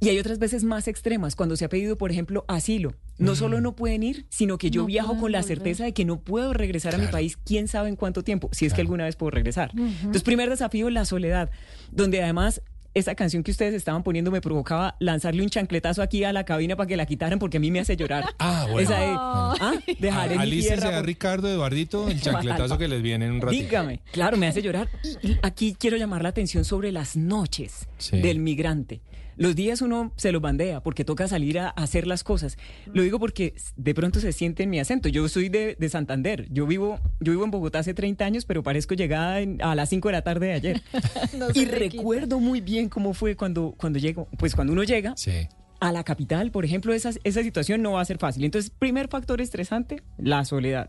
y 0.00 0.08
hay 0.08 0.18
otras 0.18 0.38
veces 0.38 0.64
más 0.64 0.88
extremas, 0.88 1.36
cuando 1.36 1.56
se 1.56 1.64
ha 1.64 1.68
pedido, 1.68 1.96
por 1.96 2.10
ejemplo, 2.10 2.44
asilo. 2.48 2.94
No 3.18 3.36
solo 3.36 3.60
no 3.60 3.76
pueden 3.76 4.02
ir, 4.02 4.26
sino 4.30 4.58
que 4.58 4.70
yo 4.70 4.82
No 4.82 4.86
viajo 4.86 5.16
con 5.18 5.30
la 5.32 5.40
volver. 5.40 5.56
certeza 5.56 5.84
de 5.84 5.92
que 5.92 6.04
no 6.04 6.20
puedo 6.20 6.52
regresar 6.52 6.94
a 6.94 6.98
mi 6.98 7.06
país, 7.06 7.36
quién 7.36 7.68
sabe 7.68 7.88
en 7.88 7.96
cuánto 7.96 8.24
tiempo, 8.24 8.48
si 8.52 8.66
es 8.66 8.74
que 8.74 8.80
alguna 8.80 9.04
vez 9.04 9.14
puedo 9.16 9.30
regresar. 9.30 9.70
Ujú. 9.74 9.84
Entonces, 9.84 10.22
primer 10.22 10.50
desafío, 10.50 10.90
la 10.90 11.04
soledad, 11.04 11.50
donde 11.92 12.22
además 12.22 12.62
esa 12.94 13.14
canción 13.14 13.42
que 13.42 13.50
ustedes 13.50 13.72
estaban 13.72 14.02
poniendo 14.02 14.30
me 14.30 14.42
provocaba 14.42 14.96
lanzarle 15.00 15.42
un 15.42 15.48
chancletazo 15.48 16.02
aquí 16.02 16.24
a 16.24 16.32
la 16.34 16.44
cabina 16.44 16.76
para 16.76 16.86
que 16.86 16.96
la 16.98 17.06
quitaran 17.06 17.38
porque 17.38 17.56
a 17.56 17.60
mí 17.60 17.70
me 17.70 17.80
hace 17.80 17.96
llorar. 17.96 18.26
Ah, 18.38 18.66
bueno. 18.70 18.80
Esa 18.80 19.00
de, 19.00 19.06
¿ah? 19.16 19.72
Dejaré 19.98 20.36
mi 20.36 20.42
Alícese 20.42 20.74
tierra 20.74 20.88
a 20.90 20.98
por- 20.98 21.06
Ricardo, 21.06 21.48
Eduardito, 21.48 22.08
el 22.10 22.20
chancletazo 22.20 22.76
que 22.76 22.88
les 22.88 23.00
viene 23.00 23.24
en 23.26 23.32
un 23.32 23.40
ratito. 23.40 23.62
Dígame, 23.64 24.00
claro, 24.12 24.36
me 24.36 24.46
hace 24.46 24.60
llorar. 24.60 24.90
Y 25.22 25.28
y 25.32 25.38
aquí 25.42 25.74
quiero 25.78 25.96
llamar 25.96 26.22
la 26.22 26.28
atención 26.30 26.66
sobre 26.66 26.92
las 26.92 27.16
noches 27.16 27.86
Sí. 27.96 28.20
del 28.20 28.40
migrante. 28.40 29.00
Los 29.36 29.54
días 29.56 29.80
uno 29.82 30.12
se 30.16 30.32
los 30.32 30.42
bandea 30.42 30.82
porque 30.82 31.04
toca 31.04 31.28
salir 31.28 31.58
a 31.58 31.68
hacer 31.68 32.06
las 32.06 32.24
cosas. 32.24 32.58
Lo 32.92 33.02
digo 33.02 33.18
porque 33.18 33.54
de 33.76 33.94
pronto 33.94 34.20
se 34.20 34.32
siente 34.32 34.62
en 34.62 34.70
mi 34.70 34.78
acento. 34.78 35.08
Yo 35.08 35.28
soy 35.28 35.48
de, 35.48 35.76
de 35.78 35.88
Santander. 35.88 36.46
Yo 36.50 36.66
vivo, 36.66 37.00
yo 37.20 37.32
vivo 37.32 37.44
en 37.44 37.50
Bogotá 37.50 37.78
hace 37.80 37.94
30 37.94 38.24
años, 38.24 38.44
pero 38.44 38.62
parezco 38.62 38.94
llegada 38.94 39.40
en- 39.40 39.60
a 39.62 39.74
las 39.74 39.88
5 39.88 40.08
de 40.08 40.12
la 40.12 40.22
tarde 40.22 40.46
de 40.48 40.52
ayer. 40.54 40.82
No 41.38 41.48
y 41.54 41.64
recuerdo 41.64 42.40
muy 42.40 42.60
bien 42.60 42.88
cómo 42.88 43.14
fue 43.14 43.36
cuando, 43.36 43.74
cuando 43.76 43.98
llego. 43.98 44.28
Pues 44.38 44.54
cuando 44.54 44.72
uno 44.72 44.82
llega 44.84 45.14
Sí. 45.16 45.48
a 45.80 45.92
la 45.92 46.04
capital, 46.04 46.50
por 46.50 46.64
ejemplo, 46.64 46.92
esa, 46.92 47.10
esa 47.24 47.42
situación 47.42 47.82
no 47.82 47.92
va 47.92 48.00
a 48.00 48.04
ser 48.04 48.18
fácil. 48.18 48.44
Entonces, 48.44 48.70
primer 48.70 49.08
factor 49.08 49.40
estresante, 49.40 50.02
la 50.18 50.44
soledad. 50.44 50.88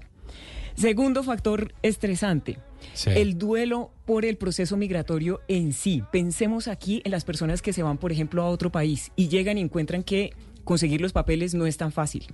Segundo 0.76 1.24
factor 1.24 1.74
estresante, 1.82 2.58
Sí. 2.94 3.10
el 3.12 3.38
duelo 3.38 3.92
por 4.06 4.26
el 4.26 4.38
proceso 4.38 4.76
migratorio 4.76 5.42
en 5.48 5.72
sí. 5.74 6.04
Pensemos 6.12 6.68
aquí 6.68 7.02
en 7.06 7.12
las 7.12 7.24
personas 7.24 7.62
que 7.62 7.72
se 7.74 7.84
van, 7.84 7.98
por 7.98 8.12
ejemplo, 8.12 8.44
a 8.44 8.50
otro 8.50 8.72
país 8.72 9.12
y 9.16 9.30
llegan 9.30 9.58
y 9.58 9.62
encuentran 9.62 10.04
que 10.04 10.34
conseguir 10.64 11.02
los 11.02 11.12
papeles 11.14 11.54
no 11.54 11.66
es 11.66 11.76
tan 11.78 11.92
fácil, 11.92 12.26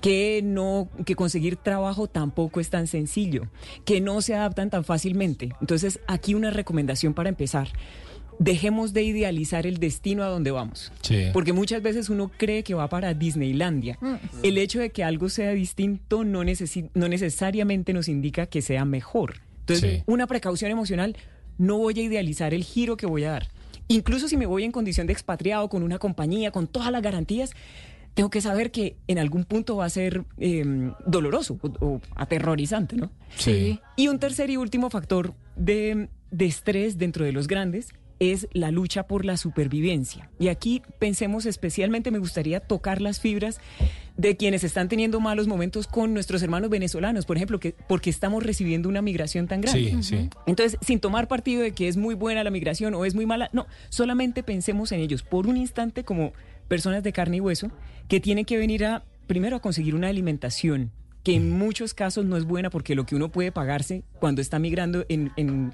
que 0.00 0.40
no 0.44 0.88
que 1.04 1.16
conseguir 1.16 1.56
trabajo 1.56 2.06
tampoco 2.06 2.60
es 2.60 2.70
tan 2.70 2.86
sencillo, 2.86 3.48
que 3.84 4.00
no 4.00 4.20
se 4.22 4.34
adaptan 4.34 4.70
tan 4.70 4.84
fácilmente. 4.84 5.50
Entonces, 5.60 6.00
aquí 6.06 6.34
una 6.34 6.50
recomendación 6.50 7.14
para 7.14 7.28
empezar. 7.28 7.68
Dejemos 8.38 8.92
de 8.92 9.02
idealizar 9.04 9.66
el 9.66 9.78
destino 9.78 10.22
a 10.24 10.26
donde 10.26 10.50
vamos. 10.50 10.92
Sí. 11.02 11.26
Porque 11.32 11.52
muchas 11.52 11.82
veces 11.82 12.08
uno 12.10 12.30
cree 12.36 12.62
que 12.64 12.74
va 12.74 12.88
para 12.88 13.14
Disneylandia. 13.14 13.98
El 14.42 14.58
hecho 14.58 14.80
de 14.80 14.90
que 14.90 15.04
algo 15.04 15.28
sea 15.28 15.50
distinto 15.52 16.24
no, 16.24 16.42
necesi- 16.42 16.90
no 16.94 17.08
necesariamente 17.08 17.92
nos 17.92 18.08
indica 18.08 18.46
que 18.46 18.60
sea 18.62 18.84
mejor. 18.84 19.34
Entonces, 19.60 19.98
Sí. 19.98 20.02
una 20.06 20.26
precaución 20.26 20.70
emocional, 20.70 21.16
no 21.58 21.78
voy 21.78 21.98
a 21.98 22.02
idealizar 22.02 22.52
el 22.54 22.64
giro 22.64 22.96
que 22.96 23.06
voy 23.06 23.24
a 23.24 23.30
dar. 23.30 23.48
Incluso 23.88 24.28
si 24.28 24.36
me 24.36 24.46
voy 24.46 24.64
en 24.64 24.72
condición 24.72 25.06
de 25.06 25.12
expatriado, 25.12 25.68
con 25.68 25.82
una 25.82 25.98
compañía, 25.98 26.50
con 26.50 26.66
todas 26.66 26.90
las 26.90 27.02
garantías, 27.02 27.52
tengo 28.14 28.30
que 28.30 28.40
saber 28.40 28.70
que 28.70 28.96
en 29.08 29.18
algún 29.18 29.44
punto 29.44 29.76
va 29.76 29.84
a 29.86 29.90
ser 29.90 30.24
eh, 30.38 30.64
doloroso 31.06 31.58
o, 31.62 31.68
o 31.86 32.00
aterrorizante, 32.14 32.96
¿no? 32.96 33.10
Sí. 33.36 33.80
Y 33.96 34.08
un 34.08 34.18
tercer 34.18 34.50
y 34.50 34.56
último 34.56 34.88
factor 34.90 35.34
de, 35.56 36.08
de 36.30 36.44
estrés 36.46 36.96
dentro 36.98 37.24
de 37.24 37.32
los 37.32 37.46
grandes 37.48 37.88
es 38.20 38.48
la 38.52 38.70
lucha 38.70 39.06
por 39.06 39.24
la 39.24 39.36
supervivencia. 39.36 40.30
Y 40.38 40.48
aquí 40.48 40.82
pensemos 40.98 41.46
especialmente, 41.46 42.10
me 42.10 42.18
gustaría 42.18 42.60
tocar 42.60 43.00
las 43.00 43.20
fibras 43.20 43.60
de 44.16 44.36
quienes 44.36 44.62
están 44.62 44.88
teniendo 44.88 45.18
malos 45.20 45.48
momentos 45.48 45.86
con 45.88 46.14
nuestros 46.14 46.42
hermanos 46.42 46.70
venezolanos, 46.70 47.26
por 47.26 47.36
ejemplo, 47.36 47.58
que, 47.58 47.74
porque 47.88 48.10
estamos 48.10 48.42
recibiendo 48.44 48.88
una 48.88 49.02
migración 49.02 49.48
tan 49.48 49.60
grande. 49.60 49.90
Sí, 49.90 50.02
sí. 50.02 50.30
Entonces, 50.46 50.78
sin 50.80 51.00
tomar 51.00 51.26
partido 51.26 51.62
de 51.62 51.72
que 51.72 51.88
es 51.88 51.96
muy 51.96 52.14
buena 52.14 52.44
la 52.44 52.50
migración 52.50 52.94
o 52.94 53.04
es 53.04 53.14
muy 53.16 53.26
mala, 53.26 53.50
no, 53.52 53.66
solamente 53.88 54.42
pensemos 54.44 54.92
en 54.92 55.00
ellos 55.00 55.22
por 55.22 55.46
un 55.48 55.56
instante 55.56 56.04
como 56.04 56.32
personas 56.68 57.02
de 57.02 57.12
carne 57.12 57.38
y 57.38 57.40
hueso 57.40 57.70
que 58.08 58.20
tienen 58.20 58.44
que 58.44 58.56
venir 58.56 58.84
a, 58.84 59.04
primero, 59.26 59.56
a 59.56 59.60
conseguir 59.60 59.94
una 59.96 60.08
alimentación 60.08 60.92
que 61.24 61.34
en 61.34 61.50
muchos 61.50 61.94
casos 61.94 62.26
no 62.26 62.36
es 62.36 62.44
buena 62.44 62.68
porque 62.68 62.94
lo 62.94 63.06
que 63.06 63.16
uno 63.16 63.30
puede 63.30 63.50
pagarse 63.50 64.04
cuando 64.20 64.42
está 64.42 64.58
migrando 64.58 65.06
en, 65.08 65.32
en- 65.38 65.72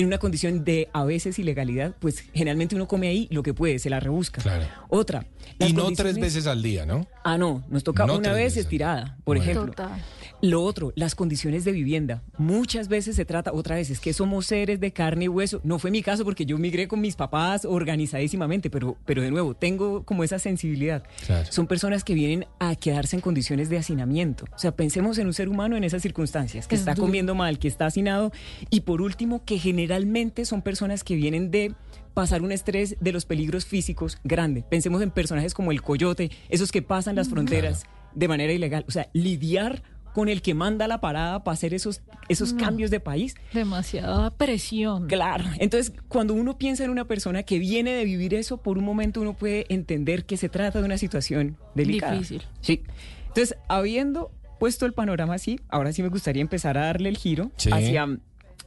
en 0.00 0.06
una 0.06 0.18
condición 0.18 0.64
de 0.64 0.88
a 0.92 1.04
veces 1.04 1.38
ilegalidad, 1.38 1.94
pues 1.98 2.24
generalmente 2.32 2.74
uno 2.76 2.86
come 2.88 3.08
ahí 3.08 3.26
lo 3.30 3.42
que 3.42 3.54
puede, 3.54 3.78
se 3.78 3.90
la 3.90 4.00
rebusca. 4.00 4.40
Claro. 4.42 4.64
Otra. 4.88 5.26
Y 5.58 5.72
no 5.72 5.82
condiciones- 5.84 5.96
tres 5.98 6.18
veces 6.18 6.46
al 6.46 6.62
día, 6.62 6.86
¿no? 6.86 7.06
Ah, 7.24 7.36
no, 7.38 7.64
nos 7.68 7.82
toca 7.84 8.06
No 8.06 8.16
una 8.16 8.32
vez 8.32 8.56
estirada, 8.56 9.16
por 9.24 9.36
Bueno. 9.38 9.42
ejemplo. 9.42 9.66
Total. 9.74 10.00
Lo 10.40 10.62
otro, 10.62 10.92
las 10.94 11.14
condiciones 11.16 11.64
de 11.64 11.72
vivienda. 11.72 12.22
Muchas 12.38 12.86
veces 12.88 13.16
se 13.16 13.24
trata, 13.24 13.52
otra 13.52 13.74
vez, 13.74 13.90
es 13.90 13.98
que 13.98 14.12
somos 14.12 14.46
seres 14.46 14.78
de 14.78 14.92
carne 14.92 15.24
y 15.24 15.28
hueso. 15.28 15.60
No 15.64 15.78
fue 15.80 15.90
mi 15.90 16.02
caso 16.02 16.24
porque 16.24 16.46
yo 16.46 16.58
migré 16.58 16.86
con 16.86 17.00
mis 17.00 17.16
papás 17.16 17.64
organizadísimamente, 17.64 18.70
pero, 18.70 18.96
pero 19.04 19.22
de 19.22 19.30
nuevo, 19.30 19.54
tengo 19.54 20.04
como 20.04 20.22
esa 20.22 20.38
sensibilidad. 20.38 21.02
Claro. 21.26 21.50
Son 21.50 21.66
personas 21.66 22.04
que 22.04 22.14
vienen 22.14 22.46
a 22.60 22.76
quedarse 22.76 23.16
en 23.16 23.20
condiciones 23.22 23.68
de 23.68 23.78
hacinamiento. 23.78 24.44
O 24.54 24.58
sea, 24.58 24.72
pensemos 24.76 25.18
en 25.18 25.26
un 25.26 25.34
ser 25.34 25.48
humano 25.48 25.76
en 25.76 25.82
esas 25.84 26.02
circunstancias, 26.02 26.68
que 26.68 26.76
Es 26.76 26.82
está 26.82 26.94
duro. 26.94 27.06
comiendo 27.06 27.34
mal, 27.34 27.58
que 27.58 27.66
está 27.68 27.86
hacinado. 27.86 28.30
Y 28.70 28.80
por 28.82 29.02
último, 29.02 29.44
que 29.44 29.58
generalmente 29.58 30.44
son 30.44 30.62
personas 30.62 31.02
que 31.02 31.16
vienen 31.16 31.50
de 31.50 31.74
pasar 32.14 32.42
un 32.42 32.52
estrés 32.52 32.96
de 33.00 33.12
los 33.12 33.24
peligros 33.26 33.66
físicos 33.66 34.18
grande. 34.24 34.64
Pensemos 34.68 35.02
en 35.02 35.10
personajes 35.10 35.54
como 35.54 35.72
el 35.72 35.82
coyote, 35.82 36.30
esos 36.48 36.70
que 36.72 36.82
pasan 36.82 37.16
las 37.16 37.28
fronteras 37.28 37.84
de 38.14 38.28
manera 38.28 38.52
ilegal. 38.52 38.84
O 38.88 38.90
sea, 38.90 39.08
lidiar 39.12 39.82
con 40.18 40.28
el 40.28 40.42
que 40.42 40.52
manda 40.52 40.88
la 40.88 41.00
parada 41.00 41.44
para 41.44 41.52
hacer 41.52 41.74
esos, 41.74 42.00
esos 42.28 42.52
No. 42.54 42.58
cambios 42.64 42.90
de 42.90 42.98
país. 42.98 43.36
Demasiada 43.52 44.30
presión. 44.36 45.06
Claro. 45.06 45.44
Entonces, 45.60 45.92
cuando 46.08 46.34
uno 46.34 46.58
piensa 46.58 46.82
en 46.82 46.90
una 46.90 47.04
persona 47.04 47.44
que 47.44 47.60
viene 47.60 47.92
de 47.92 48.04
vivir 48.04 48.34
eso, 48.34 48.56
por 48.56 48.78
un 48.78 48.84
momento 48.84 49.20
uno 49.20 49.34
puede 49.34 49.64
entender 49.68 50.24
que 50.24 50.36
se 50.36 50.48
trata 50.48 50.80
de 50.80 50.84
una 50.86 50.98
situación 50.98 51.56
delicada. 51.76 52.14
Difícil. 52.14 52.42
Sí. 52.60 52.82
Entonces, 53.28 53.56
habiendo 53.68 54.32
puesto 54.58 54.86
el 54.86 54.92
panorama 54.92 55.34
así, 55.34 55.60
ahora 55.68 55.92
sí 55.92 56.02
me 56.02 56.08
gustaría 56.08 56.42
empezar 56.42 56.76
a 56.78 56.86
darle 56.86 57.10
el 57.10 57.16
giro 57.16 57.52
Sí. 57.54 57.70
hacia, 57.72 58.08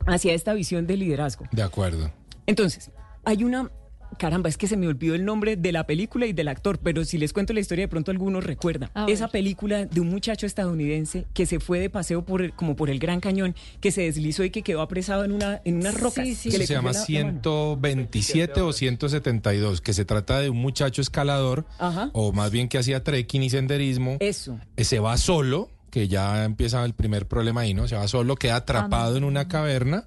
hacia 0.08 0.34
esta 0.34 0.54
visión 0.54 0.88
de 0.88 0.96
liderazgo. 0.96 1.44
De 1.52 1.64
acuerdo. 1.64 2.14
Entonces, 2.48 2.92
hay 3.26 3.44
una... 3.44 3.70
Caramba, 4.18 4.50
es 4.50 4.58
que 4.58 4.68
se 4.68 4.78
me 4.78 4.88
olvidó 4.88 5.16
el 5.16 5.26
nombre 5.26 5.56
de 5.56 5.72
la 5.72 5.86
película 5.86 6.26
y 6.26 6.34
del 6.34 6.48
actor, 6.48 6.80
pero 6.80 7.04
si 7.06 7.18
les 7.18 7.34
cuento 7.34 7.54
la 7.54 7.60
historia, 7.60 7.84
de 7.86 7.88
pronto 7.88 8.12
algunos 8.12 8.44
recuerdan. 8.44 8.90
Esa 9.08 9.28
película 9.30 9.86
de 9.86 10.00
un 10.02 10.10
muchacho 10.10 10.46
estadounidense 10.46 11.26
que 11.34 11.46
se 11.46 11.60
fue 11.60 11.80
de 11.80 11.90
paseo 11.90 12.24
por 12.26 12.42
el- 12.42 12.54
como 12.54 12.76
por 12.76 12.90
el 12.90 13.00
Gran 13.00 13.20
Cañón, 13.20 13.56
que 13.80 13.92
se 13.92 14.02
deslizó 14.02 14.44
y 14.44 14.50
que 14.52 14.62
quedó 14.62 14.82
apresado 14.82 15.24
en 15.26 15.32
una 15.32 15.62
en 15.66 15.78
unas 15.78 16.00
rocas. 16.00 16.26
Sí, 16.26 16.36
sí. 16.36 16.44
que 16.50 16.56
Eso 16.56 16.58
le 16.60 16.68
se 16.68 16.74
llama 16.74 16.92
la- 16.92 17.00
la 17.00 17.00
mano. 17.00 17.06
127 17.08 18.62
o 18.62 18.74
172, 18.74 19.82
que 19.82 19.94
se 19.94 20.06
trata 20.06 20.40
de 20.40 20.50
un 20.50 20.58
muchacho 20.58 21.02
escalador, 21.02 21.66
Ajá. 21.80 22.10
o 22.14 22.32
más 22.34 22.52
bien 22.52 22.68
que 22.68 22.78
hacía 22.78 23.04
trekking 23.04 23.44
y 23.44 23.50
senderismo. 23.50 24.18
Eso. 24.20 24.60
eh, 24.78 24.84
Se 24.84 25.00
va 25.00 25.18
solo 25.18 25.70
que 25.92 26.08
ya 26.08 26.44
empieza 26.46 26.84
el 26.84 26.94
primer 26.96 27.28
problema 27.28 27.62
ahí, 27.62 27.74
¿no? 27.76 27.88
Se 27.88 27.96
va 27.96 28.08
solo, 28.08 28.36
queda 28.36 28.56
atrapado 28.56 29.18
en 29.18 29.24
una 29.24 29.48
caverna, 29.48 30.06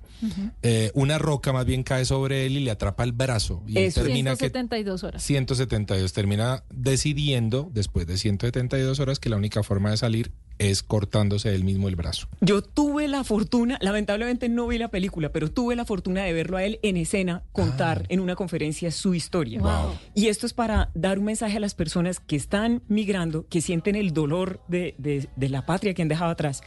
eh, 0.62 0.90
una 0.94 1.18
roca 1.18 1.52
más 1.52 1.64
bien 1.66 1.82
cae 1.84 2.04
sobre 2.04 2.46
él 2.46 2.56
y 2.56 2.60
le 2.64 2.70
atrapa 2.72 3.04
el 3.04 3.12
brazo. 3.12 3.62
Y 3.68 3.78
él 3.78 3.84
Eso. 3.84 4.02
termina 4.02 4.32
que 4.32 4.48
172 4.50 5.04
horas. 5.04 5.22
172 5.22 6.12
termina 6.12 6.64
decidiendo, 6.72 7.70
después 7.72 8.06
de 8.06 8.16
172 8.16 8.98
horas, 9.00 9.18
que 9.20 9.28
la 9.28 9.36
única 9.36 9.62
forma 9.62 9.90
de 9.90 9.96
salir 9.98 10.32
es 10.58 10.84
cortándose 10.84 11.52
él 11.52 11.64
mismo 11.64 11.88
el 11.88 11.96
brazo. 11.96 12.28
Yo 12.40 12.62
tuve 12.62 13.08
la 13.08 13.24
fortuna, 13.24 13.76
lamentablemente 13.80 14.48
no 14.48 14.68
vi 14.68 14.78
la 14.78 14.86
película, 14.88 15.32
pero 15.32 15.50
tuve 15.50 15.74
la 15.74 15.84
fortuna 15.84 16.22
de 16.22 16.32
verlo 16.32 16.56
a 16.56 16.62
él 16.64 16.78
en 16.84 16.96
escena 16.96 17.42
contar 17.50 18.04
en 18.08 18.20
una 18.20 18.36
conferencia 18.36 18.92
su 18.92 19.14
historia. 19.14 19.58
Wow. 19.60 19.98
Y 20.14 20.28
esto 20.28 20.46
es 20.46 20.52
para 20.54 20.90
dar 20.94 21.18
un 21.18 21.24
mensaje 21.24 21.56
a 21.56 21.60
las 21.60 21.74
personas 21.74 22.20
que 22.20 22.36
están 22.36 22.82
migrando, 22.86 23.48
que 23.48 23.60
sienten 23.60 23.96
el 23.96 24.12
dolor 24.12 24.60
de, 24.68 24.94
de- 24.98 25.28
de 25.34 25.48
la 25.48 25.66
patria 25.74 25.92
que 25.92 26.02
han 26.02 26.08
dejado 26.08 26.30
atrás. 26.30 26.62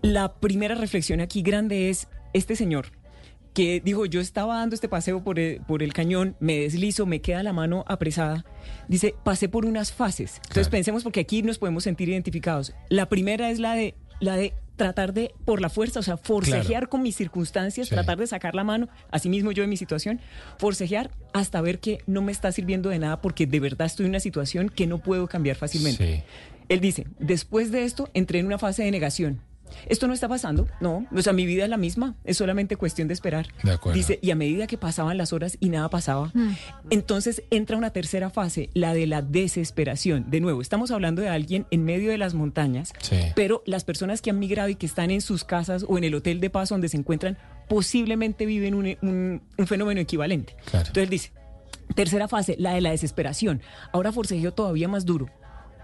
La 0.00 0.32
primera 0.34 0.74
reflexión 0.74 1.20
aquí 1.20 1.42
grande 1.42 1.90
es 1.90 2.08
este 2.32 2.56
señor 2.56 2.86
que 3.52 3.82
dijo, 3.84 4.06
yo 4.06 4.22
estaba 4.22 4.56
dando 4.56 4.74
este 4.74 4.88
paseo 4.88 5.22
por 5.22 5.38
el, 5.38 5.60
por 5.68 5.82
el 5.82 5.92
cañón, 5.92 6.34
me 6.40 6.58
deslizo, 6.60 7.04
me 7.04 7.20
queda 7.20 7.42
la 7.42 7.52
mano 7.52 7.84
apresada. 7.86 8.46
Dice, 8.88 9.14
pasé 9.24 9.50
por 9.50 9.66
unas 9.66 9.92
fases. 9.92 10.36
Entonces 10.48 10.70
pensemos 10.70 11.02
porque 11.02 11.20
aquí 11.20 11.42
nos 11.42 11.58
podemos 11.58 11.84
sentir 11.84 12.08
identificados. 12.08 12.72
La 12.88 13.10
primera 13.10 13.50
es 13.50 13.58
la 13.58 13.74
de, 13.74 13.94
la 14.20 14.36
de 14.36 14.54
tratar 14.76 15.12
de, 15.12 15.34
por 15.44 15.60
la 15.60 15.68
fuerza, 15.68 16.00
o 16.00 16.02
sea, 16.02 16.16
forcejear 16.16 16.64
Claro. 16.66 16.88
con 16.88 17.02
mis 17.02 17.14
circunstancias, 17.14 17.90
tratar 17.90 18.16
de 18.16 18.26
sacar 18.26 18.54
la 18.54 18.64
mano, 18.64 18.88
así 19.10 19.28
mismo 19.28 19.52
yo 19.52 19.62
en 19.62 19.68
mi 19.68 19.76
situación, 19.76 20.18
forcejear 20.58 21.10
hasta 21.34 21.60
ver 21.60 21.78
que 21.78 21.98
no 22.06 22.22
me 22.22 22.32
está 22.32 22.50
sirviendo 22.52 22.88
de 22.88 22.98
nada 22.98 23.20
porque 23.20 23.46
de 23.46 23.60
verdad 23.60 23.86
estoy 23.86 24.06
en 24.06 24.12
una 24.12 24.20
situación 24.20 24.70
que 24.70 24.86
no 24.86 24.96
puedo 24.98 25.28
cambiar 25.28 25.56
fácilmente. 25.56 26.24
Él 26.68 26.80
dice, 26.80 27.06
después 27.18 27.70
de 27.70 27.84
esto 27.84 28.08
entré 28.14 28.38
en 28.38 28.46
una 28.46 28.58
fase 28.58 28.82
de 28.84 28.90
negación. 28.90 29.40
Esto 29.88 30.06
no 30.06 30.12
está 30.12 30.28
pasando, 30.28 30.68
no, 30.82 31.06
o 31.16 31.22
sea, 31.22 31.32
mi 31.32 31.46
vida 31.46 31.64
es 31.64 31.70
la 31.70 31.78
misma, 31.78 32.14
es 32.24 32.36
solamente 32.36 32.76
cuestión 32.76 33.08
de 33.08 33.14
esperar. 33.14 33.46
De 33.62 33.70
acuerdo. 33.72 33.96
Dice, 33.96 34.18
y 34.20 34.30
a 34.30 34.34
medida 34.34 34.66
que 34.66 34.76
pasaban 34.76 35.16
las 35.16 35.32
horas 35.32 35.56
y 35.60 35.70
nada 35.70 35.88
pasaba, 35.88 36.30
Mm. 36.34 36.50
entonces 36.90 37.42
entra 37.50 37.78
una 37.78 37.88
tercera 37.88 38.28
fase, 38.28 38.68
la 38.74 38.92
de 38.92 39.06
la 39.06 39.22
desesperación. 39.22 40.26
De 40.30 40.40
nuevo, 40.42 40.60
estamos 40.60 40.90
hablando 40.90 41.22
de 41.22 41.30
alguien 41.30 41.64
en 41.70 41.84
medio 41.86 42.10
de 42.10 42.18
las 42.18 42.34
montañas, 42.34 42.92
Sí. 43.00 43.16
pero 43.34 43.62
las 43.64 43.84
personas 43.84 44.20
que 44.20 44.28
han 44.28 44.38
migrado 44.38 44.68
y 44.68 44.74
que 44.74 44.84
están 44.84 45.10
en 45.10 45.22
sus 45.22 45.42
casas 45.42 45.86
o 45.88 45.96
en 45.96 46.04
el 46.04 46.14
hotel 46.14 46.38
de 46.40 46.50
paso 46.50 46.74
donde 46.74 46.90
se 46.90 46.98
encuentran, 46.98 47.38
posiblemente 47.66 48.44
viven 48.44 48.74
un, 48.74 48.96
un- 49.00 49.42
un 49.56 49.66
fenómeno 49.66 50.02
equivalente. 50.02 50.54
Entonces 50.66 50.96
él 50.98 51.08
dice, 51.08 51.32
tercera 51.94 52.28
fase, 52.28 52.56
la 52.58 52.74
de 52.74 52.82
la 52.82 52.90
desesperación. 52.90 53.62
Ahora 53.92 54.12
forcejeo 54.12 54.52
todavía 54.52 54.86
más 54.88 55.06
duro. 55.06 55.30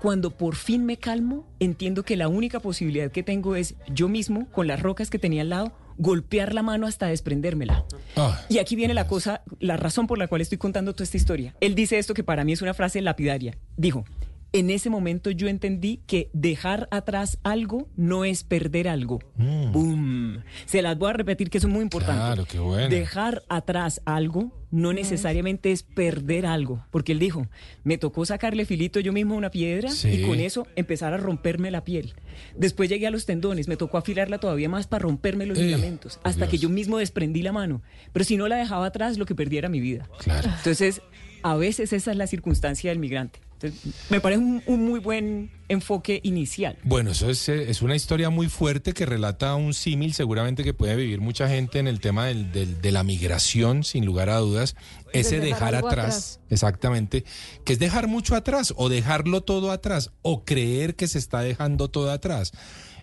Cuando 0.01 0.31
por 0.31 0.55
fin 0.55 0.87
me 0.87 0.97
calmo, 0.97 1.47
entiendo 1.59 2.05
que 2.05 2.17
la 2.17 2.29
única 2.29 2.61
posibilidad 2.61 3.11
que 3.11 3.23
tengo 3.23 3.57
es 3.57 3.75
yo 3.93 4.09
mismo, 4.09 4.47
con 4.51 4.67
las 4.67 4.81
rocas 4.81 5.11
que 5.11 5.19
tenía 5.19 5.43
al 5.43 5.49
lado, 5.49 5.73
golpear 5.99 6.55
la 6.55 6.63
mano 6.63 6.87
hasta 6.87 7.09
desprendérmela. 7.09 7.85
Ah, 8.17 8.41
Y 8.49 8.59
aquí 8.59 8.77
viene 8.77 8.95
la 8.95 9.09
cosa, 9.09 9.43
la 9.59 9.77
razón 9.77 10.07
por 10.07 10.19
la 10.19 10.29
cual 10.29 10.41
estoy 10.41 10.59
contando 10.59 10.93
toda 10.93 11.05
esta 11.05 11.17
historia. 11.17 11.57
Él 11.61 11.75
dice 11.75 11.99
esto 11.99 12.15
que 12.15 12.23
para 12.23 12.45
mí 12.45 12.53
es 12.53 12.63
una 12.63 12.75
frase 12.75 13.03
lapidaria. 13.03 13.59
Dijo, 13.77 14.05
en 14.53 14.71
ese 14.71 14.89
momento 14.89 15.31
yo 15.31 15.49
entendí 15.49 16.01
que 16.07 16.31
dejar 16.33 16.89
atrás 16.91 17.39
algo 17.43 17.89
no 17.97 18.25
es 18.25 18.45
perder 18.45 18.89
algo. 18.89 19.19
¡Bum! 19.37 20.18
Se 20.67 20.83
las 20.83 20.99
voy 20.99 21.11
a 21.11 21.13
repetir 21.15 21.51
que 21.51 21.59
eso 21.59 21.67
es 21.69 21.73
muy 21.73 21.83
importante. 21.83 22.21
Claro, 22.21 22.45
qué 22.45 22.59
bueno. 22.59 22.89
Dejar 22.89 23.43
atrás 23.49 24.01
algo 24.05 24.53
no 24.71 24.93
necesariamente 24.93 25.73
es 25.73 25.83
perder 25.83 26.45
algo. 26.45 26.85
Porque 26.91 27.13
él 27.13 27.19
dijo, 27.19 27.47
me 27.85 27.97
tocó 27.99 28.27
sacarle 28.27 28.65
filito 28.67 29.01
yo 29.01 29.13
mismo 29.13 29.35
a 29.35 29.39
una 29.39 29.51
piedra 29.51 29.91
Sí. 29.91 30.09
y 30.11 30.23
con 30.23 30.41
eso 30.41 30.67
empezar 30.77 31.15
a 31.15 31.17
romperme 31.17 31.71
la 31.71 31.85
piel. 31.85 32.15
Después 32.57 32.89
llegué 32.91 33.07
a 33.07 33.11
los 33.11 33.25
tendones, 33.25 33.67
me 33.69 33.77
tocó 33.77 33.97
afilarla 33.99 34.39
todavía 34.39 34.69
más 34.69 34.87
para 34.87 35.03
romperme 35.05 35.47
los 35.47 35.59
Eh, 35.59 35.63
ligamentos. 35.65 36.21
Hasta 36.23 36.49
que 36.49 36.59
yo 36.59 36.69
mismo 36.69 36.99
desprendí 36.99 37.43
la 37.43 37.53
mano. 37.53 37.83
Pero 38.13 38.25
si 38.25 38.37
no 38.37 38.47
la 38.49 38.57
dejaba 38.57 38.87
atrás, 38.87 39.17
lo 39.19 39.25
que 39.27 39.35
perdía 39.35 39.61
era 39.61 39.69
mi 39.69 39.81
vida. 39.81 40.09
Claro. 40.19 40.51
Entonces, 40.59 41.01
a 41.43 41.57
veces 41.57 41.93
esa 41.93 42.11
es 42.11 42.17
la 42.17 42.27
circunstancia 42.27 42.91
del 42.91 42.99
migrante. 42.99 43.41
Entonces, 43.61 43.95
me 44.09 44.21
parece 44.21 44.41
un, 44.41 44.63
un 44.67 44.85
muy 44.89 45.01
buen 45.01 45.51
enfoque 45.69 46.21
inicial. 46.23 46.79
Bueno, 46.85 47.11
eso 47.11 47.29
es, 47.29 47.49
eh, 47.49 47.71
es 47.71 47.83
una 47.83 47.97
historia 47.97 48.31
muy 48.31 48.49
fuerte 48.49 48.93
que 48.93 49.05
relata 49.05 49.55
un 49.57 49.75
símil 49.75 50.15
seguramente 50.15 50.63
que 50.63 50.75
puede 50.75 50.95
vivir 50.95 51.21
mucha 51.21 51.49
gente 51.49 51.79
en 51.81 51.89
el 51.89 51.99
tema 52.01 52.27
del- 52.27 52.53
del- 52.53 52.81
de 52.81 52.93
la 52.93 53.03
migración, 53.03 53.83
sin 53.85 54.07
lugar 54.07 54.31
a 54.31 54.39
dudas. 54.39 54.77
Ese 55.13 55.41
dejar 55.41 55.73
dejar 55.73 55.75
atrás, 55.75 55.91
atrás. 55.93 56.41
exactamente, 56.51 57.25
que 57.65 57.73
es 57.73 57.79
dejar 57.79 58.07
mucho 58.07 58.37
atrás 58.37 58.73
o 58.77 58.89
dejarlo 58.89 59.41
todo 59.43 59.73
atrás 59.73 60.11
o 60.23 60.45
creer 60.45 60.95
que 60.95 61.09
se 61.09 61.19
está 61.19 61.41
dejando 61.41 61.89
todo 61.89 62.11
atrás. 62.13 62.53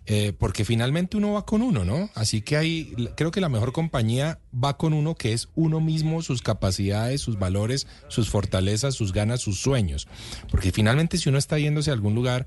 Eh, 0.07 0.33
porque 0.37 0.65
finalmente 0.65 1.17
uno 1.17 1.33
va 1.33 1.45
con 1.45 1.63
uno, 1.63 1.83
¿no? 1.83 2.09
Así 2.13 2.41
que 2.41 2.57
hay, 2.57 2.93
creo 3.15 3.31
que 3.31 3.41
la 3.41 3.49
mejor 3.49 3.71
compañía 3.71 4.39
va 4.53 4.77
con 4.77 4.93
uno, 4.93 5.15
que 5.15 5.33
es 5.33 5.49
uno 5.55 5.81
mismo, 5.81 6.21
sus 6.21 6.43
capacidades, 6.43 7.21
sus 7.21 7.39
valores, 7.39 7.87
sus 8.07 8.29
fortalezas, 8.29 8.93
sus 8.93 9.13
ganas, 9.13 9.41
sus 9.41 9.59
sueños. 9.59 10.07
Porque 10.51 10.71
finalmente 10.71 11.17
si 11.17 11.29
uno 11.29 11.39
está 11.39 11.57
yéndose 11.57 11.89
a 11.89 11.93
algún 11.93 12.13
lugar, 12.13 12.45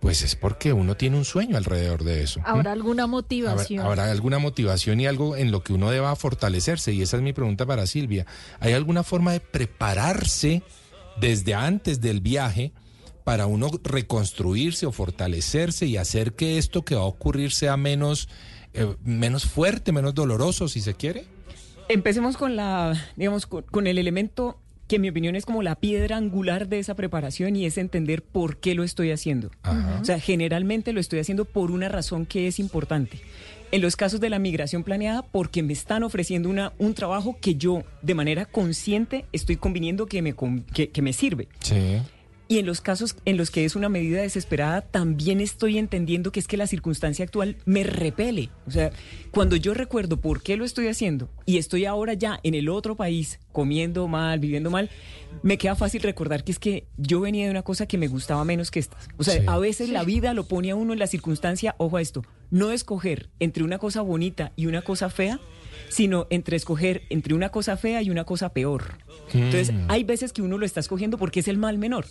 pues 0.00 0.22
es 0.22 0.34
porque 0.34 0.72
uno 0.72 0.96
tiene 0.96 1.16
un 1.16 1.24
sueño 1.24 1.56
alrededor 1.56 2.04
de 2.04 2.22
eso. 2.22 2.40
¿Habrá 2.44 2.72
alguna 2.72 3.04
Habrá, 3.04 3.12
motivación? 3.12 3.84
habrá 3.84 4.10
alguna 4.10 4.38
motivación 4.38 5.00
y 5.00 5.06
algo 5.06 5.36
en 5.36 5.50
lo 5.52 5.62
que 5.62 5.72
uno 5.72 5.90
deba 5.90 6.14
fortalecerse. 6.16 6.92
Y 6.92 7.02
esa 7.02 7.16
es 7.16 7.22
mi 7.22 7.32
pregunta 7.32 7.64
para 7.66 7.86
Silvia. 7.86 8.26
¿Hay 8.60 8.72
alguna 8.74 9.04
forma 9.04 9.32
de 9.32 9.40
prepararse 9.40 10.62
desde 11.20 11.54
antes 11.54 12.00
del 12.00 12.20
viaje 12.20 12.72
para 13.24 13.46
uno 13.46 13.70
reconstruirse 13.82 14.86
o 14.86 14.92
fortalecerse 14.92 15.86
y 15.86 15.96
hacer 15.96 16.32
que 16.34 16.58
esto 16.58 16.84
que 16.84 16.94
va 16.94 17.02
a 17.02 17.06
ocurrir 17.06 17.52
sea 17.52 17.76
menos, 17.76 18.28
eh, 18.74 18.94
menos 19.04 19.44
fuerte, 19.44 19.92
menos 19.92 20.14
doloroso, 20.14 20.68
si 20.68 20.80
se 20.80 20.94
quiere? 20.94 21.24
Empecemos 21.88 22.36
con 22.36 22.56
la, 22.56 22.94
digamos, 23.16 23.46
con, 23.46 23.62
con 23.64 23.86
el 23.86 23.98
elemento 23.98 24.58
que 24.90 24.96
en 24.96 25.02
mi 25.02 25.08
opinión 25.08 25.36
es 25.36 25.46
como 25.46 25.62
la 25.62 25.76
piedra 25.76 26.16
angular 26.16 26.66
de 26.66 26.80
esa 26.80 26.96
preparación 26.96 27.54
y 27.54 27.64
es 27.64 27.78
entender 27.78 28.22
por 28.22 28.56
qué 28.56 28.74
lo 28.74 28.82
estoy 28.82 29.12
haciendo. 29.12 29.52
O 30.00 30.04
sea, 30.04 30.18
generalmente 30.18 30.92
lo 30.92 30.98
estoy 30.98 31.20
haciendo 31.20 31.44
por 31.44 31.70
una 31.70 31.88
razón 31.88 32.26
que 32.26 32.48
es 32.48 32.58
importante. 32.58 33.20
En 33.70 33.82
los 33.82 33.94
casos 33.94 34.18
de 34.18 34.30
la 34.30 34.40
migración 34.40 34.82
planeada, 34.82 35.22
porque 35.22 35.62
me 35.62 35.72
están 35.74 36.02
ofreciendo 36.02 36.48
una, 36.48 36.72
un 36.78 36.94
trabajo 36.94 37.36
que 37.40 37.54
yo 37.54 37.84
de 38.02 38.14
manera 38.14 38.46
consciente 38.46 39.26
estoy 39.30 39.54
conviniendo 39.54 40.06
que 40.06 40.22
me, 40.22 40.34
que, 40.74 40.88
que 40.88 41.02
me 41.02 41.12
sirve. 41.12 41.46
Sí. 41.60 42.00
Y 42.50 42.58
en 42.58 42.66
los 42.66 42.80
casos 42.80 43.14
en 43.26 43.36
los 43.36 43.52
que 43.52 43.64
es 43.64 43.76
una 43.76 43.88
medida 43.88 44.20
desesperada, 44.22 44.80
también 44.80 45.40
estoy 45.40 45.78
entendiendo 45.78 46.32
que 46.32 46.40
es 46.40 46.48
que 46.48 46.56
la 46.56 46.66
circunstancia 46.66 47.24
actual 47.24 47.56
me 47.64 47.84
repele. 47.84 48.50
O 48.66 48.72
sea, 48.72 48.90
cuando 49.30 49.54
yo 49.54 49.72
recuerdo 49.72 50.20
por 50.20 50.42
qué 50.42 50.56
lo 50.56 50.64
estoy 50.64 50.88
haciendo 50.88 51.30
y 51.46 51.58
estoy 51.58 51.84
ahora 51.84 52.14
ya 52.14 52.40
en 52.42 52.54
el 52.54 52.68
otro 52.68 52.96
país, 52.96 53.38
comiendo 53.52 54.08
mal, 54.08 54.40
viviendo 54.40 54.68
mal, 54.68 54.90
me 55.44 55.58
queda 55.58 55.76
fácil 55.76 56.02
recordar 56.02 56.42
que 56.42 56.50
es 56.50 56.58
que 56.58 56.88
yo 56.96 57.20
venía 57.20 57.44
de 57.44 57.52
una 57.52 57.62
cosa 57.62 57.86
que 57.86 57.98
me 57.98 58.08
gustaba 58.08 58.44
menos 58.44 58.72
que 58.72 58.80
estas. 58.80 59.06
O 59.16 59.22
sea, 59.22 59.34
Sí. 59.34 59.42
a 59.46 59.56
veces 59.58 59.88
la 59.88 60.02
vida 60.02 60.34
lo 60.34 60.48
pone 60.48 60.72
a 60.72 60.74
uno 60.74 60.92
en 60.92 60.98
la 60.98 61.06
circunstancia, 61.06 61.76
ojo 61.78 61.98
a 61.98 62.02
esto, 62.02 62.24
no 62.50 62.72
escoger 62.72 63.28
entre 63.38 63.62
una 63.62 63.78
cosa 63.78 64.00
bonita 64.02 64.50
y 64.56 64.66
una 64.66 64.82
cosa 64.82 65.08
fea, 65.08 65.38
sino 65.88 66.26
entre 66.30 66.56
escoger 66.56 67.02
entre 67.10 67.34
una 67.34 67.48
cosa 67.50 67.76
fea 67.76 68.02
y 68.02 68.10
una 68.10 68.24
cosa 68.24 68.52
peor. 68.52 68.84
Entonces, 69.32 69.72
Mm. 69.72 69.84
hay 69.88 70.04
veces 70.04 70.32
que 70.32 70.42
uno 70.42 70.58
lo 70.58 70.66
está 70.66 70.80
escogiendo 70.80 71.18
porque 71.18 71.40
es 71.40 71.48
el 71.48 71.56
mal 71.58 71.78
menor. 71.78 72.06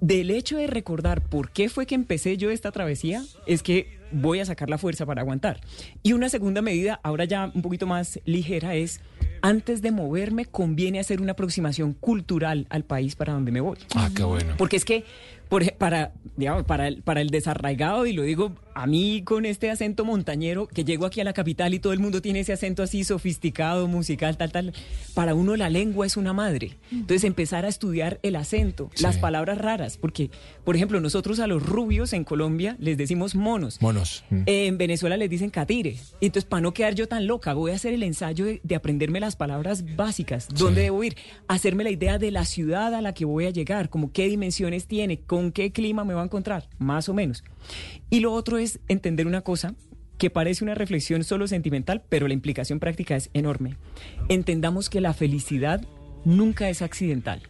Del 0.00 0.30
hecho 0.30 0.58
de 0.58 0.66
recordar 0.66 1.22
por 1.22 1.50
qué 1.50 1.68
fue 1.70 1.86
que 1.86 1.94
empecé 1.94 2.36
yo 2.36 2.50
esta 2.50 2.70
travesía, 2.70 3.24
es 3.46 3.62
que 3.62 3.98
voy 4.12 4.40
a 4.40 4.44
sacar 4.44 4.70
la 4.70 4.78
fuerza 4.78 5.06
para 5.06 5.22
aguantar. 5.22 5.60
Y 6.02 6.12
una 6.12 6.28
segunda 6.28 6.62
medida, 6.62 7.00
ahora 7.02 7.24
ya 7.24 7.50
un 7.54 7.62
poquito 7.62 7.86
más 7.86 8.20
ligera, 8.24 8.74
es 8.74 9.00
antes 9.42 9.82
de 9.82 9.90
moverme 9.90 10.46
conviene 10.46 10.98
hacer 10.98 11.20
una 11.20 11.32
aproximación 11.32 11.92
cultural 11.92 12.66
al 12.70 12.84
país 12.84 13.16
para 13.16 13.32
donde 13.32 13.52
me 13.52 13.60
voy. 13.60 13.78
Ah, 13.94 14.10
qué 14.14 14.24
bueno. 14.24 14.54
Porque 14.56 14.76
es 14.76 14.84
que 14.84 15.04
por 15.48 15.72
para, 15.74 16.12
digamos, 16.36 16.64
para, 16.64 16.88
el, 16.88 17.02
para 17.02 17.20
el 17.20 17.30
desarraigado, 17.30 18.06
y 18.06 18.12
lo 18.12 18.22
digo 18.22 18.52
a 18.74 18.86
mí 18.86 19.22
con 19.24 19.46
este 19.46 19.70
acento 19.70 20.04
montañero, 20.04 20.66
que 20.66 20.84
llego 20.84 21.06
aquí 21.06 21.20
a 21.20 21.24
la 21.24 21.32
capital 21.32 21.72
y 21.72 21.78
todo 21.78 21.92
el 21.92 22.00
mundo 22.00 22.20
tiene 22.20 22.40
ese 22.40 22.52
acento 22.52 22.82
así 22.82 23.04
sofisticado, 23.04 23.86
musical, 23.86 24.36
tal, 24.36 24.50
tal, 24.50 24.72
para 25.14 25.34
uno 25.34 25.56
la 25.56 25.70
lengua 25.70 26.04
es 26.04 26.16
una 26.16 26.32
madre. 26.32 26.76
Entonces 26.90 27.24
empezar 27.24 27.64
a 27.64 27.68
estudiar 27.68 28.18
el 28.22 28.36
acento, 28.36 28.90
las 29.00 29.18
palabras 29.18 29.58
raras, 29.58 29.96
porque, 29.96 30.30
por 30.64 30.74
ejemplo, 30.74 31.00
nosotros 31.00 31.38
a 31.38 31.46
los 31.46 31.64
rubios 31.64 32.12
en 32.12 32.24
Colombia 32.24 32.76
les 32.80 32.96
decimos 32.96 33.34
monos. 33.34 33.80
Monos. 33.80 33.95
Mm. 34.30 34.42
En 34.46 34.78
Venezuela 34.78 35.16
les 35.16 35.30
dicen 35.30 35.50
catires. 35.50 36.16
Entonces, 36.20 36.48
para 36.48 36.60
no 36.60 36.72
quedar 36.72 36.94
yo 36.94 37.08
tan 37.08 37.26
loca, 37.26 37.54
voy 37.54 37.72
a 37.72 37.74
hacer 37.74 37.92
el 37.92 38.02
ensayo 38.02 38.44
de, 38.44 38.60
de 38.62 38.74
aprenderme 38.74 39.20
las 39.20 39.36
palabras 39.36 39.84
básicas. 39.96 40.48
¿Dónde 40.54 40.82
debo 40.82 41.02
ir? 41.04 41.16
Hacerme 41.48 41.84
la 41.84 41.90
idea 41.90 42.18
de 42.18 42.30
la 42.30 42.44
ciudad 42.44 42.94
a 42.94 43.02
la 43.02 43.14
que 43.14 43.24
voy 43.24 43.46
a 43.46 43.50
llegar, 43.50 43.88
como 43.88 44.12
qué 44.12 44.28
dimensiones 44.28 44.86
tiene, 44.86 45.20
con 45.20 45.52
qué 45.52 45.72
clima 45.72 46.04
me 46.04 46.14
va 46.14 46.22
a 46.22 46.24
encontrar, 46.24 46.68
más 46.78 47.08
o 47.08 47.14
menos. 47.14 47.44
Y 48.10 48.20
lo 48.20 48.32
otro 48.32 48.58
es 48.58 48.80
entender 48.88 49.26
una 49.26 49.42
cosa 49.42 49.74
que 50.18 50.30
parece 50.30 50.64
una 50.64 50.74
reflexión 50.74 51.24
solo 51.24 51.46
sentimental, 51.46 52.02
pero 52.08 52.26
la 52.28 52.34
implicación 52.34 52.80
práctica 52.80 53.16
es 53.16 53.30
enorme. 53.34 53.76
Entendamos 54.28 54.88
que 54.88 55.00
la 55.00 55.12
felicidad 55.12 55.86
nunca 56.24 56.68
es 56.68 56.82
accidental. 56.82 57.42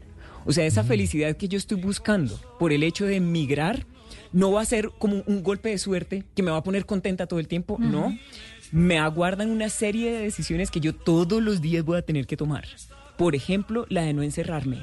O 0.45 0.53
sea, 0.53 0.67
esa 0.67 0.85
felicidad 0.85 1.37
que 1.37 1.49
yo 1.49 1.59
estoy 1.59 1.81
buscando 1.81 2.39
por 2.59 2.73
el 2.73 2.83
hecho 2.83 3.05
de 3.05 3.21
migrar 3.21 3.87
no 4.33 4.53
va 4.53 4.63
a 4.63 4.65
ser 4.65 4.91
como 4.99 5.23
un 5.27 5.43
golpe 5.43 5.71
de 5.71 5.79
suerte 5.79 6.25
que 6.35 6.43
me 6.43 6.51
va 6.51 6.59
a 6.59 6.63
poner 6.63 6.87
contenta 6.87 7.27
todo 7.27 7.41
el 7.41 7.49
tiempo, 7.49 7.77
no. 7.79 8.17
Me 8.73 8.99
aguardan 8.99 9.51
una 9.51 9.69
serie 9.69 10.13
de 10.13 10.23
decisiones 10.23 10.71
que 10.71 10.81
yo 10.81 10.95
todos 10.95 11.43
los 11.43 11.61
días 11.61 11.85
voy 11.85 11.99
a 11.99 12.03
tener 12.03 12.27
que 12.27 12.37
tomar. 12.37 12.65
Por 13.17 13.35
ejemplo, 13.35 13.87
la 13.89 14.03
de 14.03 14.13
no 14.13 14.23
encerrarme. 14.23 14.83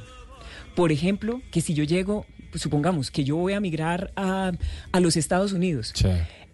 Por 0.75 0.91
ejemplo, 0.91 1.41
que 1.51 1.61
si 1.61 1.73
yo 1.73 1.83
llego, 1.83 2.25
pues, 2.51 2.61
supongamos 2.61 3.11
que 3.11 3.23
yo 3.23 3.35
voy 3.35 3.53
a 3.53 3.59
migrar 3.59 4.11
a, 4.15 4.51
a 4.91 4.99
los 4.99 5.17
Estados 5.17 5.53
Unidos. 5.53 5.93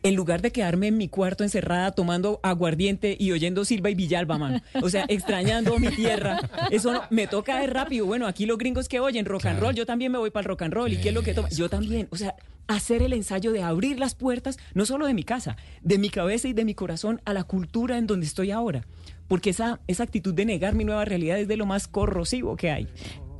En 0.02 0.16
lugar 0.16 0.42
de 0.42 0.52
quedarme 0.52 0.88
en 0.88 0.98
mi 0.98 1.10
cuarto 1.10 1.44
encerrada 1.44 1.92
tomando 1.92 2.40
aguardiente 2.42 3.18
y 3.20 3.34
oyendo 3.34 3.66
Silva 3.66 3.90
y 3.90 3.96
Villalba, 3.96 4.38
man. 4.38 4.64
O 4.82 4.90
sea, 4.90 5.06
extrañando 5.10 5.78
mi 5.78 5.90
tierra. 5.90 6.40
Eso 6.72 6.94
no, 6.94 7.04
me 7.10 7.28
toca 7.28 7.60
de 7.60 7.68
rápido. 7.68 8.06
Bueno, 8.06 8.26
aquí 8.26 8.46
los 8.46 8.58
gringos 8.58 8.88
que 8.88 9.02
oyen 9.02 9.26
rock 9.26 9.48
and 9.48 9.60
roll, 9.60 9.76
yo 9.76 9.86
también 9.86 10.12
me 10.12 10.18
voy 10.18 10.32
para 10.32 10.44
el 10.44 10.48
rock 10.48 10.62
and 10.62 10.74
roll. 10.74 10.92
¿Y 10.92 10.98
qué 10.98 11.10
es 11.10 11.14
lo 11.14 11.22
que 11.22 11.34
toma? 11.34 11.50
Yo 11.50 11.70
también. 11.70 12.08
O 12.12 12.16
sea, 12.16 12.34
hacer 12.70 13.02
el 13.02 13.14
ensayo 13.14 13.52
de 13.52 13.64
abrir 13.64 14.00
las 14.00 14.16
puertas, 14.16 14.58
no 14.76 14.86
solo 14.86 15.08
de 15.08 15.16
mi 15.16 15.24
casa, 15.24 15.58
de 15.82 15.98
mi 15.98 16.10
cabeza 16.10 16.48
y 16.48 16.54
de 16.54 16.66
mi 16.66 16.76
corazón 16.76 17.20
a 17.26 17.34
la 17.34 17.44
cultura 17.44 17.98
en 17.98 18.08
donde 18.08 18.28
estoy 18.28 18.52
ahora. 18.52 18.86
Porque 19.28 19.50
esa, 19.50 19.80
esa 19.88 20.04
actitud 20.04 20.34
de 20.34 20.46
negar 20.46 20.76
mi 20.76 20.86
nueva 20.86 21.04
realidad 21.04 21.40
es 21.40 21.48
de 21.48 21.58
lo 21.58 21.66
más 21.66 21.88
corrosivo 21.88 22.56
que 22.56 22.70
hay. 22.70 22.88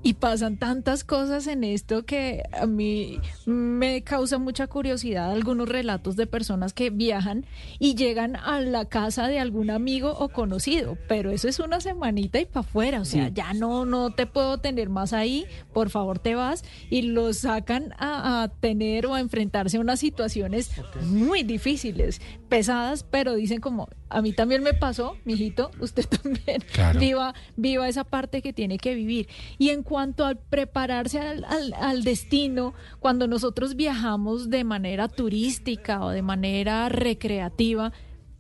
Y 0.02 0.14
pasan 0.14 0.58
tantas 0.58 1.04
cosas 1.04 1.48
en 1.48 1.64
esto 1.64 2.06
que 2.06 2.44
a 2.54 2.66
mí 2.66 3.20
me 3.46 4.02
causa 4.02 4.38
mucha 4.38 4.68
curiosidad 4.68 5.32
algunos 5.32 5.68
relatos 5.68 6.16
de 6.16 6.26
personas 6.26 6.74
que 6.74 6.90
viajan 6.90 7.46
y 7.80 7.96
llegan 7.96 8.38
a 8.38 8.62
la 8.62 8.86
casa 8.86 9.28
de 9.28 9.40
algún 9.40 9.70
amigo 9.70 10.16
o 10.18 10.30
conocido, 10.30 10.98
pero 11.08 11.32
eso 11.32 11.50
es 11.50 11.60
una 11.60 11.82
semanita 11.82 12.40
y 12.40 12.46
para 12.46 12.62
afuera, 12.62 13.02
o 13.02 13.06
sea, 13.06 13.30
ya 13.30 13.54
no 13.54 13.86
no 13.86 14.12
te 14.12 14.26
puedo 14.26 14.60
tener 14.60 14.90
más 14.90 15.12
ahí, 15.12 15.46
por 15.74 15.90
favor 15.90 16.20
te 16.20 16.36
vas. 16.36 16.64
Y 16.90 17.02
los 17.02 17.40
sacan 17.40 17.94
a, 17.98 18.44
a 18.44 18.48
tener 18.48 19.06
o 19.06 19.16
a 19.16 19.20
enfrentarse 19.20 19.78
a 19.78 19.82
unas 19.82 20.00
situaciones 20.00 20.72
muy 21.06 21.44
difíciles, 21.44 22.22
pesadas, 22.48 23.04
pero 23.04 23.36
dicen 23.36 23.60
como 23.60 23.90
a 24.10 24.22
mí 24.22 24.34
también 24.34 24.64
me 24.64 24.74
pasó, 24.74 25.18
mijito, 25.26 25.72
usted 25.80 26.06
también 26.06 26.62
Claro. 26.74 27.00
viva 27.00 27.34
viva 27.56 27.88
esa 27.88 28.04
parte 28.04 28.42
que 28.42 28.54
tiene 28.54 28.78
que 28.78 28.96
vivir. 28.96 29.28
Y 29.58 29.70
en 29.70 29.84
cuanto 29.84 30.26
al 30.26 30.38
prepararse 30.38 31.20
al, 31.20 31.44
al- 31.46 31.74
al 31.74 32.04
destino, 32.04 32.74
cuando 33.00 33.28
nosotros 33.28 33.76
viajamos 33.76 34.50
de 34.50 34.64
manera 34.64 35.08
turística 35.08 36.04
o 36.04 36.10
de 36.10 36.22
manera 36.22 36.90
recreativa, 36.90 37.92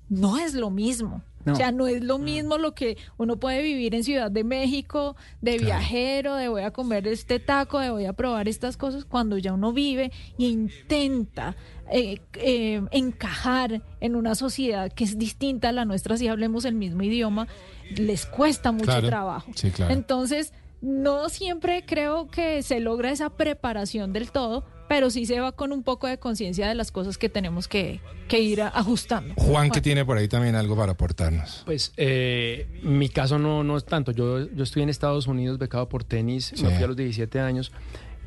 no 0.10 0.38
es 0.38 0.54
lo 0.56 0.70
mismo. 0.72 1.24
No. 1.46 1.54
O 1.54 1.56
sea, 1.56 1.72
no 1.72 1.88
es 1.88 2.04
lo 2.04 2.18
mismo 2.20 2.58
lo 2.58 2.76
que 2.76 2.98
uno 3.18 3.38
puede 3.38 3.62
vivir 3.62 3.96
en 3.96 4.04
Ciudad 4.04 4.30
de 4.30 4.44
México, 4.44 5.16
de 5.42 5.58
viajero, 5.58 6.36
de 6.36 6.50
voy 6.50 6.64
a 6.64 6.72
comer 6.72 7.08
este 7.08 7.40
taco, 7.40 7.80
de 7.80 7.90
voy 7.92 8.06
a 8.06 8.14
probar 8.14 8.48
estas 8.50 8.76
cosas, 8.76 9.06
cuando 9.06 9.38
ya 9.38 9.54
uno 9.54 9.72
vive 9.72 10.12
e 10.38 10.44
intenta 10.44 11.56
eh, 11.92 12.20
eh, 12.36 12.82
encajar 12.92 13.82
en 14.02 14.16
una 14.16 14.36
sociedad 14.36 14.92
que 14.92 15.04
es 15.06 15.18
distinta 15.18 15.70
a 15.70 15.72
la 15.72 15.86
nuestra, 15.86 16.18
si 16.18 16.28
hablemos 16.28 16.66
el 16.66 16.76
mismo 16.76 17.04
idioma, 17.04 17.48
les 17.96 18.26
cuesta 18.26 18.72
mucho 18.72 18.86
Claro. 18.86 19.08
trabajo. 19.08 19.52
Sí, 19.56 19.72
claro. 19.72 19.94
Entonces, 19.94 20.54
no 20.82 21.30
siempre 21.30 21.84
creo 21.86 22.28
que 22.30 22.64
se 22.64 22.80
logra 22.80 23.12
esa 23.12 23.30
preparación 23.32 24.14
del 24.14 24.32
todo, 24.32 24.64
pero 24.90 25.10
sí 25.10 25.26
se 25.26 25.40
va 25.40 25.54
con 25.54 25.72
un 25.72 25.84
poco 25.84 26.08
de 26.08 26.18
conciencia 26.20 26.68
de 26.68 26.76
las 26.76 26.92
cosas 26.92 27.18
que 27.18 27.30
tenemos 27.30 27.70
que, 27.70 28.02
que 28.28 28.40
ir 28.42 28.62
ajustando. 28.62 29.34
Juan, 29.38 29.70
que 29.70 29.80
tiene 29.80 30.04
por 30.04 30.18
ahí 30.18 30.28
también 30.28 30.56
algo 30.56 30.76
para 30.76 30.92
aportarnos. 30.94 31.62
Pues 31.66 31.94
eh, 31.96 32.68
mi 32.84 33.08
caso 33.08 33.40
no, 33.40 33.64
no 33.64 33.78
es 33.78 33.86
tanto. 33.86 34.12
Yo, 34.12 34.50
yo 34.52 34.64
estoy 34.64 34.84
en 34.84 34.90
Estados 34.90 35.28
Unidos 35.28 35.58
becado 35.60 35.88
por 35.88 36.04
tenis, 36.04 36.52
me 36.62 36.70
Sí. 36.70 36.76
fui 36.76 36.84
a 36.84 36.88
los 36.88 36.98
17 36.98 37.40
años. 37.40 37.72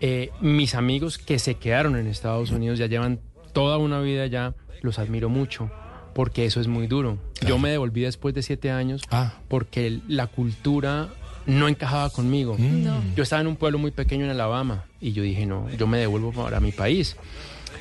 Eh, 0.00 0.30
mis 0.40 0.74
amigos 0.74 1.18
que 1.18 1.38
se 1.38 1.56
quedaron 1.56 1.96
en 1.96 2.06
Estados 2.06 2.50
Unidos 2.50 2.78
ya 2.78 2.86
llevan 2.86 3.20
toda 3.52 3.76
una 3.78 4.00
vida 4.00 4.26
ya, 4.26 4.54
los 4.80 4.98
admiro 4.98 5.28
mucho, 5.28 5.70
porque 6.14 6.44
eso 6.46 6.60
es 6.60 6.68
muy 6.68 6.86
duro. 6.86 7.18
Yo 7.46 7.58
me 7.58 7.70
devolví 7.70 8.02
después 8.02 8.34
de 8.34 8.42
siete 8.42 8.70
años 8.70 9.02
Ah. 9.10 9.34
porque 9.48 10.00
la 10.08 10.26
cultura 10.28 11.08
no 11.46 11.68
encajaba 11.68 12.10
conmigo. 12.10 12.56
Mm. 12.58 12.84
No. 12.84 13.02
Yo 13.16 13.22
estaba 13.22 13.40
en 13.40 13.48
un 13.48 13.56
pueblo 13.56 13.78
muy 13.78 13.90
pequeño 13.90 14.24
en 14.24 14.30
Alabama 14.30 14.84
y 15.00 15.12
yo 15.12 15.22
dije, 15.22 15.46
no, 15.46 15.68
yo 15.76 15.86
me 15.86 15.98
devuelvo 15.98 16.32
para 16.32 16.60
mi 16.60 16.72
país. 16.72 17.16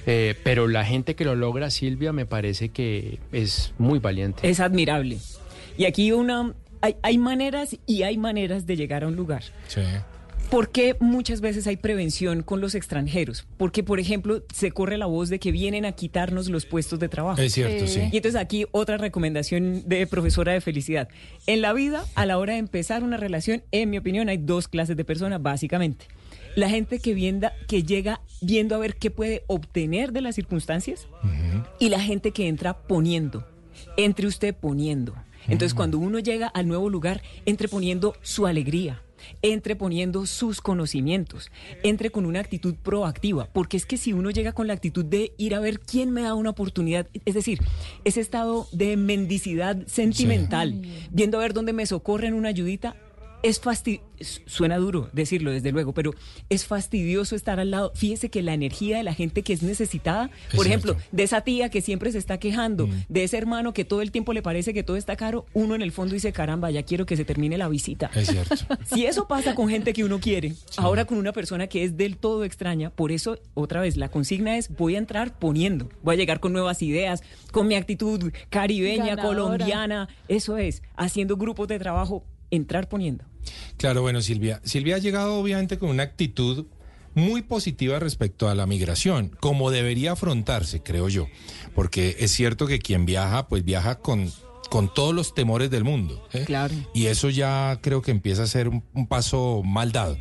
Eh, 0.08 0.36
pero 0.44 0.68
la 0.68 0.84
gente 0.84 1.16
que 1.16 1.26
lo 1.26 1.36
logra, 1.36 1.70
Silvia, 1.70 2.12
me 2.12 2.26
parece 2.26 2.70
que 2.70 3.20
es 3.32 3.74
muy 3.78 4.00
valiente. 4.00 4.50
Es 4.50 4.60
admirable. 4.60 5.20
Y 5.78 5.86
aquí 5.86 6.12
una 6.12 6.54
hay, 6.82 6.96
hay 7.04 7.18
maneras 7.18 7.78
y 7.86 8.04
hay 8.04 8.18
maneras 8.18 8.66
de 8.66 8.76
llegar 8.76 9.04
a 9.04 9.08
un 9.08 9.16
lugar. 9.16 9.44
Sí. 9.68 9.82
¿Por 10.52 10.70
qué 10.70 10.98
muchas 11.00 11.40
veces 11.40 11.66
hay 11.66 11.78
prevención 11.78 12.44
con 12.44 12.60
los 12.60 12.76
extranjeros? 12.76 13.48
Porque, 13.56 13.84
por 13.84 14.02
ejemplo, 14.02 14.44
se 14.54 14.72
corre 14.72 14.98
la 14.98 15.06
voz 15.06 15.30
de 15.30 15.40
que 15.40 15.50
vienen 15.50 15.86
a 15.86 15.94
quitarnos 15.94 16.50
los 16.50 16.66
puestos 16.66 17.00
de 17.00 17.08
trabajo. 17.08 17.42
Es 17.42 17.54
cierto, 17.54 17.88
sí. 17.88 18.02
Y 18.12 18.18
entonces 18.18 18.36
aquí 18.36 18.66
otra 18.72 18.98
recomendación 18.98 19.84
de 19.88 20.06
profesora 20.08 20.52
de 20.52 20.60
felicidad. 20.60 21.08
En 21.48 21.62
la 21.62 21.72
vida, 21.72 22.04
a 22.16 22.26
la 22.26 22.38
hora 22.38 22.52
de 22.54 22.60
empezar 22.60 23.02
una 23.02 23.16
relación, 23.16 23.64
en 23.72 23.90
mi 23.90 23.98
opinión, 23.98 24.28
hay 24.28 24.40
dos 24.40 24.68
clases 24.68 24.98
de 24.98 25.06
personas, 25.06 25.42
básicamente. 25.42 26.08
La 26.58 26.70
gente 26.70 27.00
que, 27.00 27.14
vienda, 27.14 27.54
que 27.70 27.84
llega 27.84 28.20
viendo 28.42 28.76
a 28.76 28.80
ver 28.80 28.98
qué 28.98 29.10
puede 29.10 29.46
obtener 29.48 30.12
de 30.12 30.20
las 30.20 30.36
circunstancias 30.36 31.08
y 31.80 31.88
la 31.88 32.02
gente 32.02 32.32
que 32.32 32.50
entra 32.50 32.74
poniendo. 32.74 33.48
Entre 33.98 34.28
usted 34.28 34.56
poniendo. 34.56 35.16
Entonces, 35.48 35.74
cuando 35.74 35.98
uno 35.98 36.20
llega 36.20 36.48
al 36.48 36.68
nuevo 36.68 36.90
lugar, 36.90 37.22
entre 37.46 37.68
poniendo 37.68 38.16
su 38.22 38.46
alegría, 38.46 39.02
entre 39.42 39.76
poniendo 39.76 40.26
sus 40.26 40.62
conocimientos, 40.62 41.52
entre 41.84 42.10
con 42.12 42.26
una 42.26 42.40
actitud 42.40 42.76
proactiva, 42.76 43.48
porque 43.52 43.78
es 43.78 43.86
que 43.86 43.98
si 43.98 44.14
uno 44.14 44.30
llega 44.30 44.54
con 44.54 44.68
la 44.68 44.74
actitud 44.74 45.06
de 45.06 45.34
ir 45.38 45.56
a 45.56 45.60
ver 45.60 45.80
quién 45.80 46.12
me 46.12 46.22
da 46.22 46.36
una 46.36 46.52
oportunidad, 46.52 47.08
es 47.26 47.34
decir, 47.34 47.60
ese 48.04 48.22
estado 48.22 48.68
de 48.72 48.98
mendicidad 48.98 49.86
sentimental, 49.88 50.82
viendo 51.12 51.38
a 51.38 51.42
ver 51.42 51.54
dónde 51.54 51.74
me 51.74 51.86
socorren 51.86 52.34
una 52.34 52.50
ayudita, 52.50 52.96
es 53.44 53.60
fastidioso, 53.60 54.06
suena 54.46 54.78
duro 54.78 55.10
decirlo 55.14 55.52
desde 55.52 55.72
luego, 55.72 55.94
pero 55.94 56.14
es 56.50 56.66
fastidioso 56.66 57.36
estar 57.36 57.60
al 57.60 57.72
lado. 57.72 57.92
Fíjese 57.96 58.30
que 58.30 58.42
la 58.42 58.54
energía 58.54 58.98
de 58.98 59.04
la 59.04 59.14
gente 59.14 59.42
que 59.42 59.54
es 59.54 59.64
necesitada, 59.64 60.30
Es 60.50 60.56
por 60.56 60.68
ejemplo, 60.68 60.96
de 61.12 61.24
esa 61.24 61.42
tía 61.42 61.70
que 61.70 61.82
siempre 61.82 62.12
se 62.12 62.18
está 62.18 62.38
quejando, 62.40 62.88
de 63.10 63.24
ese 63.24 63.38
hermano 63.38 63.74
que 63.74 63.86
todo 63.86 64.02
el 64.02 64.12
tiempo 64.12 64.34
le 64.34 64.42
parece 64.42 64.74
que 64.74 64.84
todo 64.84 64.98
está 64.98 65.16
caro, 65.16 65.46
uno 65.54 65.76
en 65.76 65.82
el 65.82 65.92
fondo 65.92 66.14
dice, 66.14 66.32
caramba, 66.32 66.70
ya 66.72 66.84
quiero 66.84 67.06
que 67.06 67.18
se 67.18 67.26
termine 67.26 67.58
la 67.58 67.68
visita. 67.68 68.12
Es 68.16 68.28
cierto. 68.28 68.56
Si 68.86 69.06
eso 69.06 69.28
pasa 69.28 69.56
con 69.56 69.70
gente 69.70 69.94
que 69.94 70.04
uno 70.04 70.20
quiere, 70.20 70.54
ahora 70.78 71.06
con 71.06 71.18
una 71.18 71.32
persona 71.32 71.68
que 71.68 71.84
es 71.84 71.98
del 71.98 72.18
todo 72.18 72.44
extraña, 72.44 72.90
por 72.90 73.12
eso, 73.12 73.40
otra 73.54 73.82
vez, 73.82 73.96
la 73.96 74.10
consigna 74.10 74.58
es 74.58 74.70
voy 74.76 74.96
a 74.96 74.98
entrar 74.98 75.38
poniendo, 75.40 75.90
voy 76.04 76.16
a 76.16 76.18
llegar 76.18 76.40
con 76.40 76.52
nuevas 76.54 76.82
ideas, 76.82 77.24
con 77.52 77.68
mi 77.68 77.76
actitud 77.76 78.32
caribeña, 78.50 79.16
Ganadora. 79.16 79.28
colombiana, 79.28 80.10
eso 80.28 80.58
es, 80.58 80.84
haciendo 80.96 81.38
grupos 81.38 81.68
de 81.68 81.80
trabajo, 81.80 82.24
entrar 82.52 82.90
poniendo. 82.90 83.26
Claro, 83.78 84.02
bueno, 84.02 84.22
Silvia. 84.22 84.62
Silvia 84.64 84.98
ha 84.98 85.00
llegado 85.00 85.40
obviamente 85.40 85.78
con 85.78 85.90
una 85.90 86.04
actitud 86.04 86.68
muy 87.14 87.42
positiva 87.42 88.00
respecto 88.00 88.48
a 88.48 88.56
la 88.56 88.66
migración, 88.66 89.36
como 89.40 89.72
debería 89.72 90.14
afrontarse, 90.14 90.82
creo 90.82 91.10
yo. 91.10 91.28
Porque 91.76 92.18
es 92.20 92.32
cierto 92.32 92.68
que 92.68 92.80
quien 92.80 93.06
viaja, 93.06 93.48
pues 93.48 93.66
viaja 93.66 94.00
con, 94.00 94.32
con 94.70 94.94
todos 94.94 95.14
los 95.14 95.34
temores 95.34 95.70
del 95.70 95.84
mundo. 95.84 96.26
¿eh? 96.32 96.44
Claro. 96.46 96.76
Y 96.94 97.08
eso 97.08 97.30
ya 97.30 97.80
creo 97.82 98.02
que 98.02 98.12
empieza 98.12 98.44
a 98.44 98.48
ser 98.48 98.70
un, 98.70 98.84
un 98.94 99.08
paso 99.08 99.62
mal 99.64 99.92
dado. 99.92 100.18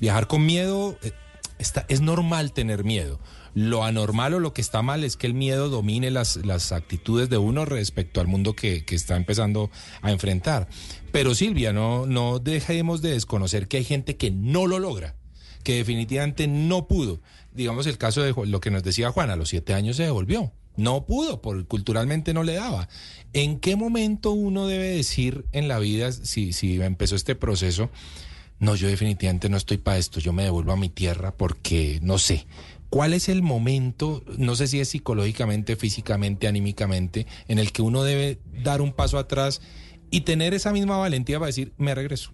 Viajar 0.00 0.26
con 0.26 0.44
miedo, 0.44 0.98
eh, 1.02 1.12
está, 1.58 1.86
es 1.88 2.00
normal 2.00 2.52
tener 2.52 2.84
miedo. 2.84 3.20
Lo 3.54 3.84
anormal 3.84 4.34
o 4.34 4.40
lo 4.40 4.52
que 4.52 4.60
está 4.60 4.82
mal 4.82 5.04
es 5.04 5.16
que 5.16 5.28
el 5.28 5.34
miedo 5.34 5.68
domine 5.68 6.10
las, 6.10 6.36
las 6.36 6.72
actitudes 6.72 7.30
de 7.30 7.38
uno 7.38 7.64
respecto 7.64 8.20
al 8.20 8.26
mundo 8.26 8.54
que, 8.54 8.84
que 8.84 8.96
está 8.96 9.16
empezando 9.16 9.70
a 10.02 10.10
enfrentar. 10.10 10.68
Pero 11.14 11.36
Silvia, 11.36 11.72
no, 11.72 12.06
no 12.06 12.40
dejemos 12.40 13.00
de 13.00 13.12
desconocer 13.12 13.68
que 13.68 13.76
hay 13.76 13.84
gente 13.84 14.16
que 14.16 14.32
no 14.32 14.66
lo 14.66 14.80
logra, 14.80 15.14
que 15.62 15.76
definitivamente 15.76 16.48
no 16.48 16.88
pudo. 16.88 17.20
Digamos 17.52 17.86
el 17.86 17.98
caso 17.98 18.20
de 18.22 18.34
lo 18.48 18.58
que 18.58 18.72
nos 18.72 18.82
decía 18.82 19.12
Juan, 19.12 19.30
a 19.30 19.36
los 19.36 19.50
siete 19.50 19.74
años 19.74 19.94
se 19.94 20.02
devolvió. 20.02 20.50
No 20.76 21.06
pudo, 21.06 21.40
por, 21.40 21.68
culturalmente 21.68 22.34
no 22.34 22.42
le 22.42 22.54
daba. 22.54 22.88
¿En 23.32 23.60
qué 23.60 23.76
momento 23.76 24.32
uno 24.32 24.66
debe 24.66 24.88
decir 24.88 25.44
en 25.52 25.68
la 25.68 25.78
vida, 25.78 26.10
si, 26.10 26.52
si 26.52 26.82
empezó 26.82 27.14
este 27.14 27.36
proceso, 27.36 27.90
no, 28.58 28.74
yo 28.74 28.88
definitivamente 28.88 29.48
no 29.48 29.56
estoy 29.56 29.76
para 29.76 29.98
esto, 29.98 30.18
yo 30.18 30.32
me 30.32 30.42
devuelvo 30.42 30.72
a 30.72 30.76
mi 30.76 30.88
tierra 30.88 31.36
porque 31.36 32.00
no 32.02 32.18
sé. 32.18 32.48
¿Cuál 32.90 33.14
es 33.14 33.28
el 33.28 33.40
momento, 33.40 34.24
no 34.36 34.56
sé 34.56 34.66
si 34.66 34.80
es 34.80 34.88
psicológicamente, 34.88 35.76
físicamente, 35.76 36.48
anímicamente, 36.48 37.28
en 37.46 37.60
el 37.60 37.70
que 37.70 37.82
uno 37.82 38.02
debe 38.02 38.40
dar 38.64 38.80
un 38.80 38.92
paso 38.92 39.18
atrás 39.18 39.60
y 40.14 40.20
tener 40.20 40.54
esa 40.54 40.72
misma 40.72 40.96
valentía 40.96 41.38
para 41.38 41.48
decir, 41.48 41.72
me 41.76 41.94
regreso? 41.94 42.32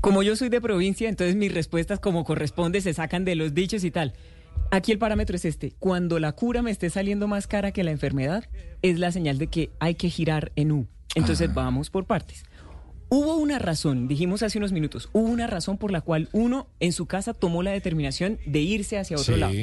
Como 0.00 0.22
yo 0.22 0.36
soy 0.36 0.48
de 0.48 0.60
provincia, 0.60 1.08
entonces 1.08 1.34
mis 1.36 1.52
respuestas 1.52 1.98
como 1.98 2.24
corresponde 2.24 2.80
se 2.80 2.94
sacan 2.94 3.24
de 3.24 3.34
los 3.34 3.54
dichos 3.54 3.82
y 3.82 3.90
tal. 3.90 4.12
Aquí 4.70 4.92
el 4.92 4.98
parámetro 4.98 5.34
es 5.36 5.44
este. 5.44 5.72
Cuando 5.78 6.18
la 6.18 6.32
cura 6.32 6.62
me 6.62 6.70
esté 6.70 6.90
saliendo 6.90 7.26
más 7.28 7.46
cara 7.46 7.72
que 7.72 7.82
la 7.84 7.90
enfermedad, 7.90 8.44
es 8.82 8.98
la 8.98 9.10
señal 9.10 9.38
de 9.38 9.46
que 9.48 9.70
hay 9.80 9.94
que 9.96 10.08
girar 10.10 10.52
en 10.56 10.70
U. 10.72 10.86
Entonces 11.14 11.52
vamos 11.52 11.90
por 11.90 12.04
partes. 12.06 12.44
Hubo 13.08 13.36
una 13.36 13.58
razón, 13.58 14.08
dijimos 14.08 14.42
hace 14.42 14.58
unos 14.58 14.72
minutos, 14.72 15.08
hubo 15.12 15.28
una 15.28 15.46
razón 15.46 15.78
por 15.78 15.92
la 15.92 16.00
cual 16.00 16.28
uno 16.32 16.68
en 16.80 16.92
su 16.92 17.06
casa 17.06 17.34
tomó 17.34 17.62
la 17.62 17.70
determinación 17.70 18.38
de 18.46 18.60
irse 18.60 18.98
hacia 18.98 19.16
otro 19.16 19.34
Sí. 19.34 19.40
lado. 19.40 19.54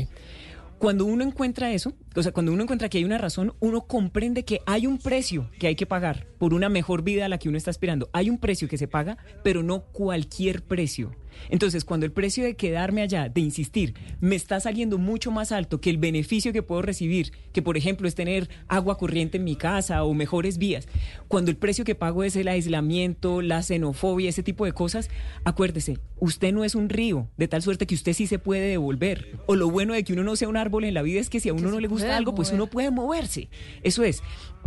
Cuando 0.79 1.05
uno 1.05 1.23
encuentra 1.23 1.71
eso, 1.71 1.93
o 2.15 2.23
sea, 2.23 2.31
cuando 2.31 2.51
uno 2.51 2.63
encuentra 2.63 2.89
que 2.89 2.99
hay 2.99 3.03
una 3.03 3.17
razón, 3.17 3.53
uno 3.59 3.87
comprende 3.87 4.45
que 4.45 4.61
hay 4.65 4.87
un 4.87 4.97
precio 4.97 5.49
que 5.59 5.67
hay 5.67 5.75
que 5.75 5.85
pagar 5.85 6.27
por 6.37 6.53
una 6.53 6.69
mejor 6.69 7.03
vida 7.03 7.25
a 7.25 7.29
la 7.29 7.37
que 7.37 7.49
uno 7.49 7.57
está 7.57 7.71
aspirando. 7.71 8.09
Hay 8.13 8.29
un 8.29 8.37
precio 8.37 8.67
que 8.67 8.77
se 8.77 8.87
paga, 8.87 9.17
pero 9.43 9.63
no 9.63 9.83
cualquier 9.85 10.63
precio. 10.63 11.11
Entonces, 11.49 11.83
cuando 11.85 12.05
el 12.05 12.11
precio 12.11 12.43
de 12.43 12.55
quedarme 12.55 13.01
allá, 13.01 13.29
de 13.29 13.41
insistir, 13.41 13.95
me 14.19 14.35
está 14.35 14.59
saliendo 14.59 14.97
mucho 14.97 15.31
más 15.31 15.51
alto 15.51 15.81
que 15.81 15.89
el 15.89 15.97
beneficio 15.97 16.53
que 16.53 16.63
puedo 16.63 16.81
recibir, 16.81 17.31
que 17.51 17.61
por 17.61 17.77
ejemplo 17.77 18.07
es 18.07 18.15
tener 18.15 18.49
agua 18.67 18.97
corriente 18.97 19.37
en 19.37 19.43
mi 19.43 19.55
casa 19.55 20.03
o 20.03 20.13
mejores 20.13 20.57
vías, 20.57 20.87
cuando 21.27 21.51
el 21.51 21.57
precio 21.57 21.85
que 21.85 21.95
pago 21.95 22.23
es 22.23 22.35
el 22.35 22.47
aislamiento, 22.47 23.41
la 23.41 23.63
xenofobia, 23.63 24.29
ese 24.29 24.43
tipo 24.43 24.65
de 24.65 24.73
cosas, 24.73 25.09
acuérdese, 25.43 25.99
usted 26.19 26.53
no 26.53 26.63
es 26.63 26.75
un 26.75 26.89
río, 26.89 27.27
de 27.37 27.47
tal 27.47 27.61
suerte 27.61 27.87
que 27.87 27.95
usted 27.95 28.13
sí 28.13 28.27
se 28.27 28.39
puede 28.39 28.67
devolver. 28.67 29.39
O 29.45 29.55
lo 29.55 29.69
bueno 29.69 29.93
de 29.93 30.03
que 30.03 30.13
uno 30.13 30.23
no 30.23 30.35
sea 30.35 30.47
un 30.47 30.57
árbol 30.57 30.83
en 30.85 30.93
la 30.93 31.01
vida 31.01 31.19
es 31.19 31.29
que 31.29 31.39
si 31.39 31.49
a 31.49 31.53
uno 31.53 31.69
no 31.69 31.79
le 31.79 31.87
gusta 31.87 32.02
algo, 32.11 32.35
pues 32.35 32.51
uno 32.51 32.67
puede 32.67 32.91
moverse. 32.91 33.49
Eso 33.83 34.03
es. 34.03 34.21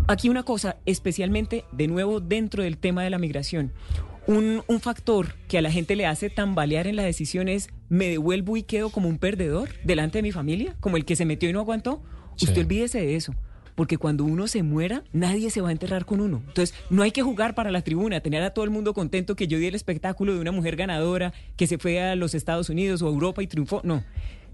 Aquí 0.09 0.28
una 0.28 0.43
cosa, 0.43 0.76
especialmente 0.87 1.64
de 1.72 1.89
nuevo 1.89 2.20
dentro 2.20 2.62
del 2.62 2.78
tema 2.78 3.03
de 3.03 3.11
la 3.11 3.18
migración. 3.18 3.72
Un, 4.26 4.62
un 4.66 4.80
factor 4.80 5.37
que 5.47 5.59
a 5.59 5.62
la 5.62 5.70
gente 5.70 5.95
le 5.95 6.07
hace 6.07 6.30
tambalear 6.30 6.87
en 6.87 6.97
la 6.97 7.05
decisión 7.05 7.49
es, 7.49 7.68
¿me 7.89 8.09
devuelvo 8.09 8.57
y 8.57 8.64
quedo 8.64 8.91
como 8.91 9.09
un 9.09 9.18
perdedor 9.18 9.70
delante 9.84 10.18
de 10.18 10.22
mi 10.22 10.32
familia? 10.32 10.76
Como 10.80 10.97
el 10.97 11.05
que 11.05 11.16
se 11.16 11.24
metió 11.24 11.49
y 11.49 11.53
no 11.53 11.61
aguantó. 11.61 12.03
Usted 12.41 12.59
olvídese 12.59 13.01
de 13.01 13.16
eso. 13.16 13.34
Porque 13.76 13.99
cuando 13.99 14.24
uno 14.24 14.49
se 14.49 14.62
muera, 14.62 15.05
nadie 15.12 15.51
se 15.51 15.61
va 15.61 15.68
a 15.68 15.72
enterrar 15.72 16.07
con 16.07 16.20
uno. 16.20 16.43
Entonces, 16.49 16.74
no 16.89 17.03
hay 17.03 17.12
que 17.12 17.22
jugar 17.22 17.55
para 17.55 17.70
la 17.70 17.82
tribuna, 17.82 18.20
tener 18.20 18.43
a 18.43 18.51
todo 18.51 18.64
el 18.64 18.70
mundo 18.70 18.95
contento 18.95 19.37
que 19.37 19.49
yo 19.49 19.59
di 19.59 19.66
el 19.66 19.74
espectáculo 19.74 20.34
de 20.34 20.41
una 20.41 20.51
mujer 20.51 20.76
ganadora 20.76 21.34
que 21.57 21.66
se 21.66 21.76
fue 21.76 22.01
a 22.01 22.16
los 22.16 22.34
Estados 22.34 22.70
Unidos 22.70 23.03
o 23.03 23.07
a 23.07 23.11
Europa 23.11 23.43
y 23.43 23.47
triunfó. 23.47 23.82
No. 23.84 24.03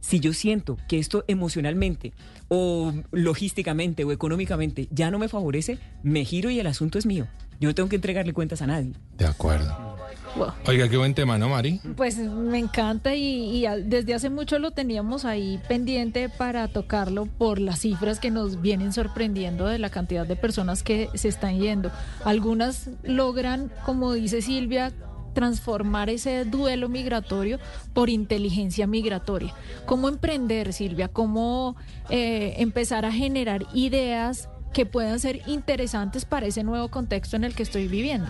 Si 0.03 0.19
yo 0.19 0.33
siento 0.33 0.77
que 0.89 0.99
esto 0.99 1.25
emocionalmente 1.29 2.13
o 2.49 2.93
logísticamente 3.13 4.05
o 4.05 4.11
económicamente 4.11 4.89
ya 4.91 5.13
no 5.13 5.19
me 5.21 5.29
favorece, 5.29 5.79
me 6.03 6.25
giro 6.25 6.51
y 6.51 6.59
el 6.59 6.67
asunto 6.67 6.99
es 6.99 7.07
mío. 7.07 7.29
Yo 7.61 7.69
no 7.69 7.75
tengo 7.77 7.89
que 7.89 7.97
entregarle 7.97 8.33
cuentas 8.33 8.61
a 8.63 8.67
nadie. 8.67 8.93
De 9.17 9.27
acuerdo. 9.27 9.97
Wow. 10.35 10.49
Oiga, 10.67 10.89
qué 10.89 10.97
buen 10.97 11.15
tema, 11.15 11.39
¿no, 11.39 11.49
Mari? 11.49 11.81
Pues 11.97 12.19
me 12.19 12.59
encanta 12.59 13.15
y, 13.15 13.65
desde 13.85 14.15
hace 14.15 14.29
mucho 14.29 14.59
lo 14.59 14.73
teníamos 14.73 15.25
ahí 15.25 15.61
pendiente 15.69 16.29
para 16.29 16.67
tocarlo 16.67 17.27
por 17.27 17.61
las 17.61 17.79
cifras 17.81 18.19
que 18.19 18.33
nos 18.33 18.61
vienen 18.61 18.93
sorprendiendo 18.93 19.67
de 19.67 19.79
la 19.79 19.91
cantidad 19.91 20.27
de 20.27 20.35
personas 20.35 20.83
que 20.83 21.11
se 21.15 21.29
están 21.29 21.61
yendo. 21.61 21.93
Algunas 22.25 22.91
logran, 23.05 23.71
como 23.85 24.13
dice 24.15 24.43
Silvia, 24.43 24.93
transformar 25.33 26.11
ese 26.11 26.45
duelo 26.45 26.89
migratorio 26.89 27.59
por 27.93 28.11
inteligencia 28.11 28.87
migratoria. 28.87 29.55
¿Cómo 29.87 30.09
emprender, 30.09 30.73
Silvia? 30.73 31.09
¿Cómo 31.09 31.77
eh, 32.11 32.55
empezar 32.59 33.05
a 33.05 33.13
generar 33.13 33.67
ideas 33.75 34.49
que 34.73 34.87
puedan 34.87 35.21
ser 35.21 35.43
interesantes 35.47 36.25
para 36.25 36.47
ese 36.47 36.65
nuevo 36.65 36.89
contexto 36.89 37.37
en 37.37 37.45
el 37.45 37.55
que 37.55 37.63
estoy 37.63 37.89
viviendo? 37.89 38.29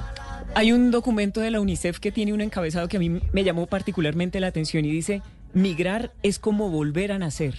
Hay 0.55 0.72
un 0.72 0.90
documento 0.90 1.40
de 1.40 1.50
la 1.50 1.61
UNICEF 1.61 1.98
que 1.98 2.12
tiene 2.12 2.32
un 2.32 2.40
encabezado 2.40 2.88
que 2.88 2.98
a 2.98 3.00
mí 3.00 3.20
me 3.32 3.44
llamó 3.44 3.66
particularmente 3.66 4.40
la 4.40 4.48
atención 4.48 4.84
y 4.84 4.90
dice, 4.90 5.22
migrar 5.55 6.12
es 6.22 6.38
como 6.38 6.68
volver 6.68 7.12
a 7.12 7.18
nacer. 7.18 7.55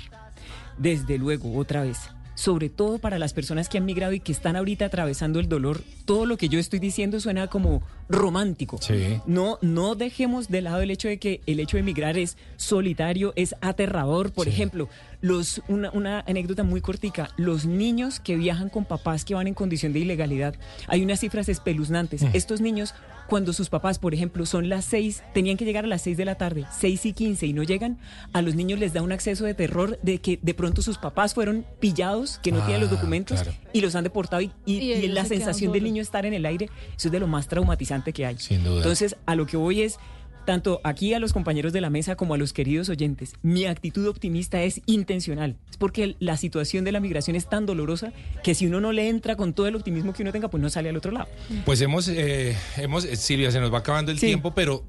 Desde 0.78 1.18
luego, 1.18 1.58
otra 1.58 1.84
vez. 1.84 1.98
Sobre 2.36 2.70
todo 2.70 2.98
para 2.98 3.20
las 3.20 3.34
personas 3.34 3.70
que 3.70 3.78
han 3.78 3.86
migrado 3.86 4.14
y 4.14 4.20
que 4.20 4.32
están 4.32 4.56
ahorita 4.56 4.86
atravesando 4.86 5.39
el 5.39 5.48
dolor, 5.48 5.82
todo 6.06 6.26
lo 6.26 6.38
que 6.38 6.50
yo 6.50 6.60
estoy 6.60 6.80
diciendo 6.80 7.20
suena 7.20 7.48
como 7.48 7.84
romántico. 8.10 8.78
Sí. 8.82 9.20
No, 9.26 9.58
no 9.62 9.95
dejemos 9.95 10.49
de 10.49 10.62
lado 10.62 10.82
el 10.82 10.91
hecho 10.91 11.08
de 11.08 11.18
que 11.20 11.41
el 11.45 11.60
hecho 11.60 11.78
de 11.78 11.82
emigrar 11.82 12.18
es 12.18 12.38
solitario, 12.58 13.34
es 13.36 13.56
aterrador. 13.62 14.32
Por 14.32 14.47
ejemplo, 14.47 14.89
los, 15.22 15.62
una, 15.68 15.89
una 15.91 16.20
anécdota 16.28 16.64
muy 16.64 16.82
cortica, 16.82 17.30
los 17.38 17.66
niños 17.66 18.20
que 18.20 18.36
viajan 18.36 18.70
con 18.70 18.86
papás 18.86 19.26
que 19.26 19.36
van 19.36 19.47
en 19.47 19.54
condición 19.54 19.93
de 19.93 19.99
ilegalidad, 19.99 20.56
hay 20.88 21.04
unas 21.04 21.20
cifras 21.20 21.49
espeluznantes. 21.49 22.24
Estos 22.34 22.62
niños, 22.62 22.93
cuando 23.30 23.54
sus 23.54 23.70
papás, 23.70 23.99
por 23.99 24.14
ejemplo, 24.14 24.45
son 24.45 24.68
las 24.70 24.84
seis, 24.86 25.24
tenían 25.34 25.56
que 25.58 25.66
llegar 25.66 25.86
a 25.86 25.88
las 25.88 26.01
seis 26.01 26.18
de 26.18 26.26
la 26.26 26.36
tarde, 26.36 26.66
seis 26.78 27.06
y 27.06 27.14
quince 27.14 27.45
y 27.47 27.54
no 27.54 27.64
llegan, 27.64 27.99
a 28.34 28.41
los 28.41 28.56
niños 28.56 28.80
les 28.80 28.93
da 28.93 29.01
un 29.01 29.12
acceso 29.12 29.45
de 29.45 29.54
terror 29.54 29.97
de 30.01 30.20
que 30.20 30.39
de 30.41 30.54
pronto 30.54 30.82
sus 30.82 30.97
papás 30.97 31.34
fueron 31.34 31.66
pillados, 31.80 32.39
que 32.39 32.51
no 32.51 32.60
tienen 32.66 32.82
los 32.82 32.91
Ah, 32.91 32.95
documentos 32.95 33.41
claro. 33.41 33.58
y 33.72 33.82
los 33.82 33.95
han 33.95 34.04
deportado 34.04 34.41
y, 34.41 34.51
y- 34.66 34.74
Y 34.74 34.80
y 34.84 34.93
ellos 34.93 35.14
la 35.16 35.26
sensación 35.26 35.72
del 35.72 35.84
niño 35.84 36.01
estar 36.01 36.26
en 36.26 36.34
el 36.34 36.45
aire, 36.45 36.66
eso 36.97 37.08
es 37.08 37.12
de 37.12 37.20
lo 37.20 37.28
más 37.28 37.47
traumatizante 37.47 37.93
que 38.02 38.26
hay. 38.26 38.38
Sin 38.39 38.64
duda. 38.64 38.78
Entonces, 38.78 39.16
a 39.26 39.36
lo 39.36 39.46
que 39.46 39.58
voy 39.58 39.82
es, 39.82 40.00
tanto 40.46 40.82
aquí 40.84 41.14
a 41.14 41.20
los 41.20 41.32
compañeros 41.32 41.72
de 41.72 41.80
la 41.80 41.89
mesa 41.89 42.16
como 42.16 42.34
a 42.34 42.38
los 42.38 42.52
queridos 42.52 42.89
oyentes, 42.89 43.34
mi 43.44 43.66
actitud 43.66 44.08
optimista 44.08 44.62
es 44.64 44.82
intencional. 44.88 45.56
Es 45.70 45.78
porque 45.78 46.16
la 46.20 46.36
situación 46.36 46.84
de 46.84 46.91
la 46.91 47.00
migración 47.00 47.36
es 47.38 47.48
tan 47.48 47.66
dolorosa 47.66 48.12
que 48.44 48.54
si 48.56 48.66
uno 48.68 48.82
no 48.82 48.91
le 48.91 49.08
entra 49.08 49.38
con 49.38 49.54
todo 49.54 49.68
el 49.68 49.76
optimismo 49.76 50.12
que 50.12 50.22
uno 50.24 50.32
tenga, 50.34 50.50
pues 50.50 50.62
no 50.62 50.70
sale 50.70 50.89
al 50.89 50.98
otro 50.98 51.12
lado. 51.12 51.28
Pues 51.66 51.80
hemos, 51.82 52.08
eh, 52.10 52.58
hemos, 52.78 53.06
eh, 53.06 53.16
Silvia, 53.16 53.52
se 53.52 53.60
nos 53.62 53.72
va 53.74 53.78
acabando 53.78 54.12
el 54.12 54.20
Sí. 54.20 54.26
tiempo, 54.28 54.54
pero 54.54 54.84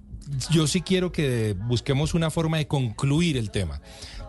yo 0.51 0.67
sí 0.67 0.81
quiero 0.81 1.13
que 1.13 1.55
busquemos 1.69 2.15
una 2.15 2.31
forma 2.31 2.57
de 2.57 2.67
concluir 2.67 3.37
el 3.37 3.51
tema, 3.51 3.81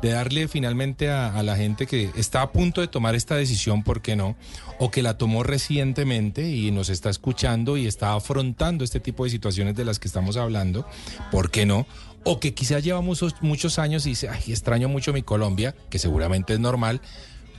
de 0.05 0.11
darle 0.11 0.47
finalmente 0.47 1.09
a, 1.09 1.41
la 1.41 1.55
gente 1.55 1.87
que 1.87 2.11
está 2.15 2.43
a 2.43 2.51
punto 2.51 2.79
de 2.79 2.87
tomar 2.87 3.15
esta 3.15 3.35
decisión, 3.35 3.81
¿por 3.81 4.03
qué 4.03 4.15
no? 4.15 4.35
O 4.77 4.91
que 4.91 5.01
la 5.01 5.17
tomó 5.17 5.41
recientemente 5.41 6.47
y 6.47 6.69
nos 6.69 6.89
está 6.89 7.09
escuchando 7.09 7.75
y 7.75 7.87
está 7.87 8.13
afrontando 8.13 8.83
este 8.83 8.99
tipo 8.99 9.23
de 9.23 9.31
situaciones 9.31 9.75
de 9.75 9.83
las 9.83 9.97
que 9.97 10.07
estamos 10.07 10.37
hablando, 10.37 10.87
¿por 11.31 11.49
qué 11.49 11.65
no? 11.65 11.87
O 12.23 12.39
que 12.39 12.53
quizás 12.53 12.83
lleva 12.83 13.01
muchos, 13.01 13.33
muchos 13.41 13.79
años 13.79 14.05
y 14.05 14.09
dice, 14.09 14.29
ay, 14.29 14.43
extraño 14.51 14.89
mucho 14.89 15.11
mi 15.11 15.23
Colombia, 15.23 15.73
que 15.89 15.97
seguramente 15.97 16.53
es 16.53 16.59
normal. 16.59 17.01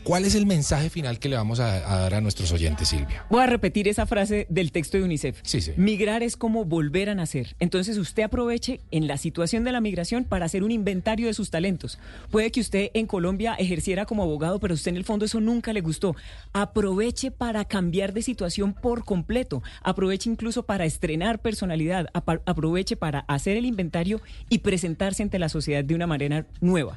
¿Cuál 0.06 0.24
es 0.24 0.36
el 0.36 0.46
mensaje 0.46 0.88
final 0.88 1.18
que 1.18 1.28
le 1.28 1.34
vamos 1.34 1.58
a, 1.58 1.92
a 1.92 1.98
dar 2.02 2.14
a 2.14 2.20
nuestros 2.20 2.52
oyentes, 2.52 2.86
Silvia? 2.86 3.26
Voy 3.28 3.42
a 3.42 3.46
repetir 3.46 3.88
esa 3.88 4.06
frase 4.06 4.46
del 4.48 4.70
texto 4.70 4.96
de 4.96 5.02
UNICEF. 5.02 5.40
Sí, 5.42 5.60
sí. 5.60 5.72
Migrar 5.76 6.22
es 6.22 6.36
como 6.36 6.64
volver 6.64 7.10
a 7.10 7.16
nacer. 7.16 7.56
Entonces 7.58 7.98
usted 7.98 8.22
aproveche 8.22 8.78
en 8.92 9.08
la 9.08 9.16
situación 9.16 9.64
de 9.64 9.72
la 9.72 9.80
migración 9.80 10.22
para 10.22 10.44
hacer 10.44 10.62
un 10.62 10.70
inventario 10.70 11.26
de 11.26 11.34
sus 11.34 11.50
talentos. 11.50 11.98
Puede 12.30 12.52
que 12.52 12.60
usted 12.60 12.90
en 12.94 13.08
Colombia 13.08 13.54
ejerciera 13.54 14.06
como 14.06 14.22
abogado, 14.22 14.60
pero 14.60 14.74
usted 14.74 14.92
en 14.92 14.96
el 14.96 15.04
fondo 15.04 15.24
eso 15.24 15.40
nunca 15.40 15.72
le 15.72 15.80
gustó. 15.80 16.14
Aproveche 16.52 17.32
para 17.32 17.64
cambiar 17.64 18.12
de 18.12 18.22
situación 18.22 18.74
por 18.74 19.04
completo. 19.04 19.64
Aproveche 19.82 20.30
incluso 20.30 20.62
para 20.66 20.84
estrenar 20.84 21.40
personalidad. 21.40 22.10
Aproveche 22.12 22.94
para 22.94 23.24
hacer 23.26 23.56
el 23.56 23.66
inventario 23.66 24.20
y 24.48 24.58
presentarse 24.58 25.24
ante 25.24 25.40
la 25.40 25.48
sociedad 25.48 25.82
de 25.82 25.96
una 25.96 26.06
manera 26.06 26.46
nueva. 26.60 26.96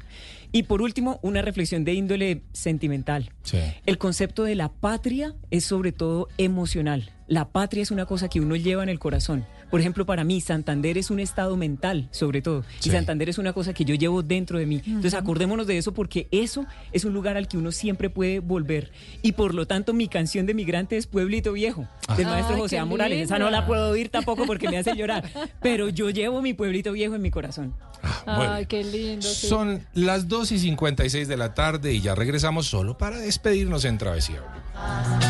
Y 0.52 0.64
por 0.64 0.82
último, 0.82 1.20
una 1.22 1.42
reflexión 1.42 1.84
de 1.84 1.94
índole 1.94 2.42
sentimental. 2.52 3.30
Sí. 3.42 3.58
El 3.86 3.98
concepto 3.98 4.42
de 4.44 4.54
la 4.54 4.68
patria 4.70 5.34
es 5.50 5.64
sobre 5.64 5.92
todo 5.92 6.28
emocional. 6.38 7.10
La 7.28 7.50
patria 7.50 7.82
es 7.82 7.90
una 7.90 8.06
cosa 8.06 8.28
que 8.28 8.40
uno 8.40 8.56
lleva 8.56 8.82
en 8.82 8.88
el 8.88 8.98
corazón. 8.98 9.46
Por 9.70 9.80
ejemplo, 9.80 10.04
para 10.06 10.24
mí, 10.24 10.40
Santander 10.40 10.98
es 10.98 11.10
un 11.10 11.20
estado 11.20 11.56
mental, 11.56 12.08
sobre 12.10 12.42
todo. 12.42 12.64
Sí. 12.80 12.88
Y 12.88 12.92
Santander 12.92 13.28
es 13.28 13.38
una 13.38 13.52
cosa 13.52 13.72
que 13.72 13.84
yo 13.84 13.94
llevo 13.94 14.22
dentro 14.22 14.58
de 14.58 14.66
mí. 14.66 14.82
Entonces, 14.86 15.12
Ujú. 15.14 15.22
acordémonos 15.22 15.66
de 15.66 15.78
eso 15.78 15.92
porque 15.92 16.26
eso 16.30 16.66
es 16.92 17.04
un 17.04 17.12
lugar 17.12 17.36
al 17.36 17.46
que 17.48 17.56
uno 17.56 17.70
siempre 17.72 18.10
puede 18.10 18.40
volver. 18.40 18.90
Y 19.22 19.32
por 19.32 19.54
lo 19.54 19.66
tanto, 19.66 19.92
mi 19.92 20.08
canción 20.08 20.46
de 20.46 20.54
migrante 20.54 20.96
es 20.96 21.06
Pueblito 21.06 21.52
Viejo, 21.52 21.86
del 22.16 22.26
Ah. 22.26 22.30
maestro 22.30 22.56
Ay, 22.56 22.60
José 22.62 22.78
A. 22.78 22.84
Morales. 22.84 23.22
Esa 23.22 23.38
no 23.38 23.50
la 23.50 23.66
puedo 23.66 23.90
oír 23.90 24.08
tampoco 24.08 24.44
porque 24.46 24.68
me 24.68 24.78
hace 24.78 24.94
llorar. 24.96 25.24
Pero 25.62 25.88
yo 25.88 26.10
llevo 26.10 26.42
mi 26.42 26.52
Pueblito 26.54 26.92
Viejo 26.92 27.14
en 27.14 27.22
mi 27.22 27.30
corazón. 27.30 27.74
Ay, 28.26 28.66
qué 28.66 28.82
lindo. 28.82 29.28
sí. 29.28 29.46
Son 29.46 29.86
las 29.94 30.26
2 30.28 30.52
y 30.52 30.58
56 30.58 31.28
de 31.28 31.36
la 31.36 31.54
tarde 31.54 31.92
y 31.92 32.00
ya 32.00 32.14
regresamos 32.14 32.66
solo 32.66 32.96
para 32.98 33.18
despedirnos 33.18 33.84
en 33.84 33.98
Travesía. 33.98 34.40
Mi 35.20 35.26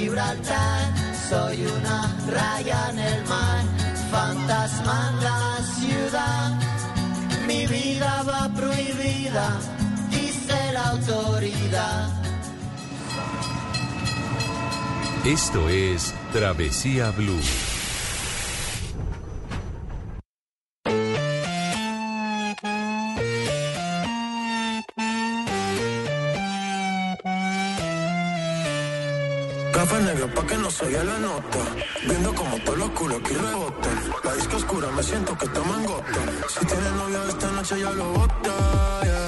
Gibraltar. 0.00 0.94
Soy 1.28 1.66
una 1.66 2.16
raya 2.26 2.90
en 2.90 2.98
el 2.98 3.24
mar, 3.26 3.64
fantasma 4.10 5.10
en 5.10 5.24
la 5.24 5.58
ciudad. 5.78 6.58
Mi 7.46 7.66
vida 7.66 8.22
va 8.22 8.48
prohibida, 8.54 9.60
dice 10.10 10.72
la 10.72 10.88
autoridad. 10.88 12.08
Esto 15.24 15.68
es 15.68 16.14
Travesía 16.32 17.10
Blue. 17.10 17.79
Que 30.80 30.86
se 30.86 30.92
vea 30.92 31.04
la 31.04 31.18
nota. 31.18 31.58
Viendo 32.06 32.34
como 32.34 32.56
todos 32.58 32.78
los 32.78 32.90
culos 32.90 33.20
aquí 33.20 33.34
rebotan. 33.34 34.12
La 34.24 34.34
disco 34.34 34.56
oscura, 34.56 34.90
me 34.90 35.02
siento 35.02 35.36
que 35.36 35.46
en 35.46 35.84
gota. 35.84 36.20
Si 36.48 36.66
tienes 36.66 36.92
novia 36.92 37.20
esta 37.28 37.50
noche 37.52 37.80
ya 37.80 37.90
lo 37.90 38.12
bota. 38.12 39.19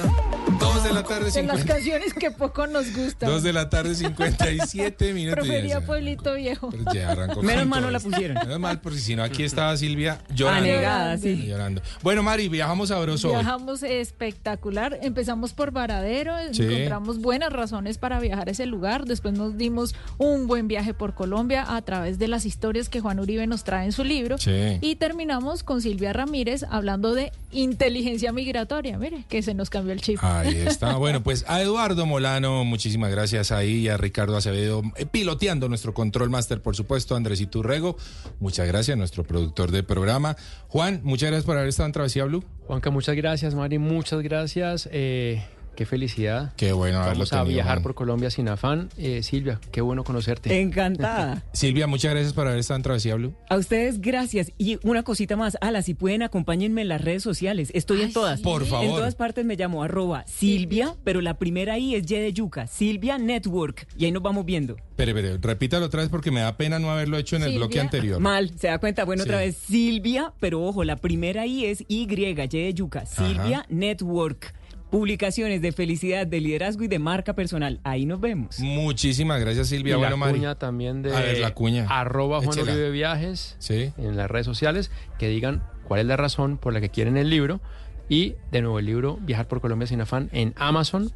De 0.93 1.01
la 1.01 1.03
tarde, 1.07 1.19
De 1.31 1.43
las 1.43 1.57
50. 1.59 1.65
canciones 1.65 2.13
que 2.13 2.31
poco 2.31 2.67
nos 2.67 2.95
gustan. 2.95 3.29
Dos 3.29 3.43
de 3.43 3.53
la 3.53 3.69
tarde, 3.69 3.95
57 3.95 5.13
minutos. 5.13 5.45
Prefería 5.45 5.79
Ya, 5.79 5.85
Pueblito 5.85 6.33
Viejo. 6.35 6.69
Pero 6.69 6.83
ya 6.93 7.11
arrancó 7.11 7.41
Menos 7.41 7.65
mal 7.67 7.81
no 7.81 7.91
la 7.91 7.99
pusieron. 7.99 8.37
Menos 8.43 8.59
mal, 8.59 8.81
porque 8.81 8.99
si 8.99 9.15
no, 9.15 9.23
aquí 9.23 9.43
estaba 9.43 9.75
Silvia 9.77 10.19
llorando. 10.33 10.63
Anegada, 10.69 11.17
sí. 11.17 11.47
Llorando. 11.47 11.81
Bueno, 12.01 12.23
Mari, 12.23 12.49
viajamos 12.49 12.89
sabroso 12.89 13.29
hoy. 13.29 13.35
Viajamos 13.35 13.83
espectacular. 13.83 14.99
Empezamos 15.01 15.53
por 15.53 15.71
Varadero, 15.71 16.33
Sí. 16.51 16.63
encontramos 16.63 17.19
buenas 17.19 17.51
razones 17.51 17.97
para 17.97 18.19
viajar 18.19 18.47
a 18.47 18.51
ese 18.51 18.65
lugar. 18.65 19.05
Después 19.05 19.33
nos 19.37 19.57
dimos 19.57 19.95
un 20.17 20.47
buen 20.47 20.67
viaje 20.67 20.93
por 20.93 21.13
Colombia 21.15 21.65
a 21.75 21.81
través 21.81 22.19
de 22.19 22.27
las 22.27 22.45
historias 22.45 22.89
que 22.89 22.99
Juan 23.01 23.19
Uribe 23.19 23.47
nos 23.47 23.63
trae 23.63 23.85
en 23.85 23.91
su 23.91 24.03
libro. 24.03 24.37
Sí. 24.37 24.77
Y 24.81 24.95
terminamos 24.95 25.63
con 25.63 25.81
Silvia 25.81 26.13
Ramírez 26.13 26.63
hablando 26.69 27.13
de 27.13 27.31
inteligencia 27.51 28.31
migratoria. 28.31 28.97
Mire, 28.97 29.25
que 29.29 29.41
se 29.41 29.53
nos 29.53 29.69
cambió 29.69 29.93
el 29.93 30.01
chip. 30.01 30.19
Ahí 30.23 30.55
está. 30.67 30.82
Bueno, 30.91 31.23
pues 31.23 31.45
a 31.47 31.61
Eduardo 31.61 32.05
Molano, 32.05 32.65
muchísimas 32.65 33.11
gracias 33.11 33.51
ahí, 33.51 33.83
y 33.83 33.89
a 33.89 33.97
Ricardo 33.97 34.35
Acevedo, 34.35 34.83
eh, 34.97 35.05
piloteando 35.05 35.69
nuestro 35.69 35.93
control 35.93 36.29
master, 36.29 36.61
por 36.61 36.75
supuesto, 36.75 37.15
Andrés 37.15 37.41
Iturrego, 37.41 37.97
muchas 38.39 38.67
gracias, 38.67 38.97
nuestro 38.97 39.23
productor 39.23 39.71
de 39.71 39.83
programa. 39.83 40.35
Juan, 40.67 41.01
muchas 41.03 41.29
gracias 41.29 41.45
por 41.45 41.57
haber 41.57 41.69
estado 41.69 41.87
en 41.87 41.93
Travesía 41.93 42.25
Blue. 42.25 42.43
Juanca, 42.67 42.89
muchas 42.89 43.15
gracias, 43.15 43.55
Mari, 43.55 43.79
muchas 43.79 44.21
gracias. 44.21 44.89
Eh, 44.91 45.43
qué 45.75 45.85
felicidad. 45.85 46.53
Qué 46.57 46.71
bueno 46.73 46.97
haberlo 46.99 47.19
Vamos 47.19 47.33
a 47.33 47.37
tenido, 47.39 47.53
viajar 47.55 47.73
Juan. 47.77 47.83
por 47.83 47.95
Colombia 47.95 48.29
sin 48.29 48.47
afán. 48.49 48.89
Eh, 48.97 49.23
Silvia, 49.23 49.59
qué 49.71 49.81
bueno 49.81 50.03
conocerte. 50.03 50.61
Encantada. 50.61 51.43
Silvia, 51.53 51.87
muchas 51.87 52.11
gracias 52.11 52.33
por 52.33 52.47
haber 52.47 52.59
estado 52.59 52.77
en 52.77 52.83
Travesía 52.83 53.15
Blue. 53.15 53.33
A 53.49 53.57
ustedes, 53.57 54.01
gracias. 54.01 54.51
Y 54.57 54.79
una 54.83 55.03
cosita 55.03 55.35
más, 55.35 55.57
Ala, 55.61 55.81
si 55.81 55.93
pueden, 55.93 56.21
acompáñenme 56.23 56.81
en 56.83 56.87
las 56.89 57.01
redes 57.01 57.23
sociales. 57.23 57.71
Estoy 57.73 58.01
en 58.01 58.13
todas. 58.13 58.41
Por 58.41 58.65
favor. 58.65 58.85
En 58.85 58.91
todas 58.91 59.15
partes 59.15 59.45
me 59.45 59.55
llamo 59.55 59.83
arroba 59.83 60.25
Silvia, 60.27 60.95
pero 61.03 61.21
la 61.21 61.37
primera 61.37 61.77
I 61.77 61.95
es 61.95 62.09
Y 62.09 62.15
de 62.15 62.33
Yuca, 62.33 62.67
Silvia 62.67 63.17
Network. 63.17 63.87
Y 63.97 64.05
ahí 64.05 64.11
nos 64.11 64.21
vamos 64.23 64.45
viendo. 64.45 64.75
Espere, 64.89 65.11
espere, 65.11 65.37
repítalo 65.41 65.87
otra 65.87 66.01
vez 66.01 66.09
porque 66.09 66.29
me 66.29 66.41
da 66.41 66.55
pena 66.55 66.77
no 66.77 66.91
haberlo 66.91 67.17
hecho 67.17 67.35
en 67.35 67.43
el 67.43 67.55
bloque 67.55 67.79
anterior. 67.79 68.19
Mal, 68.19 68.51
se 68.59 68.67
da 68.67 68.77
cuenta. 68.77 69.05
Bueno, 69.05 69.23
Sí. 69.23 69.29
otra 69.29 69.39
vez 69.39 69.55
Silvia, 69.57 70.33
pero 70.39 70.63
ojo, 70.63 70.83
la 70.83 70.97
primera 70.97 71.45
I 71.47 71.65
es 71.65 71.81
Y, 71.87 72.03
Y 72.03 72.05
de 72.05 72.73
Yuca, 72.73 73.05
Silvia 73.05 73.65
Network. 73.69 74.53
Publicaciones 74.93 75.59
de 75.63 75.71
felicidad, 75.71 76.27
de 76.27 76.39
liderazgo 76.39 76.83
y 76.83 76.87
de 76.87 76.99
marca 76.99 77.33
personal. 77.33 77.79
Ahí 77.83 78.05
nos 78.05 78.21
vemos. 78.21 78.59
Muchísimas 78.59 79.41
gracias, 79.41 79.69
Silvia. 79.69 79.93
y 79.93 79.97
bueno, 79.97 80.11
la 80.11 80.17
Mari. 80.17 80.33
cuña 80.37 80.53
también 80.53 81.01
de 81.01 81.15
A 81.15 81.19
ver, 81.19 81.39
la 81.39 81.51
cuña. 81.55 81.87
arroba 81.89 82.37
Juan 82.43 82.59
Échela. 82.59 82.73
Uribe 82.73 82.91
Viajes 82.91 83.55
Sí. 83.57 83.91
en 83.97 84.15
las 84.17 84.29
redes 84.29 84.45
sociales 84.45 84.91
que 85.17 85.29
digan 85.29 85.63
cuál 85.87 86.01
es 86.01 86.05
la 86.05 86.15
razón 86.15 86.59
por 86.59 86.73
la 86.73 86.79
que 86.79 86.89
quieren 86.89 87.17
el 87.17 87.31
libro 87.31 87.59
y 88.07 88.35
de 88.51 88.61
nuevo 88.61 88.77
el 88.77 88.85
libro 88.85 89.17
Viajar 89.19 89.47
por 89.47 89.61
Colombia 89.61 89.87
sin 89.87 89.99
afán 89.99 90.29
en 90.31 90.53
Amazon 90.57 91.11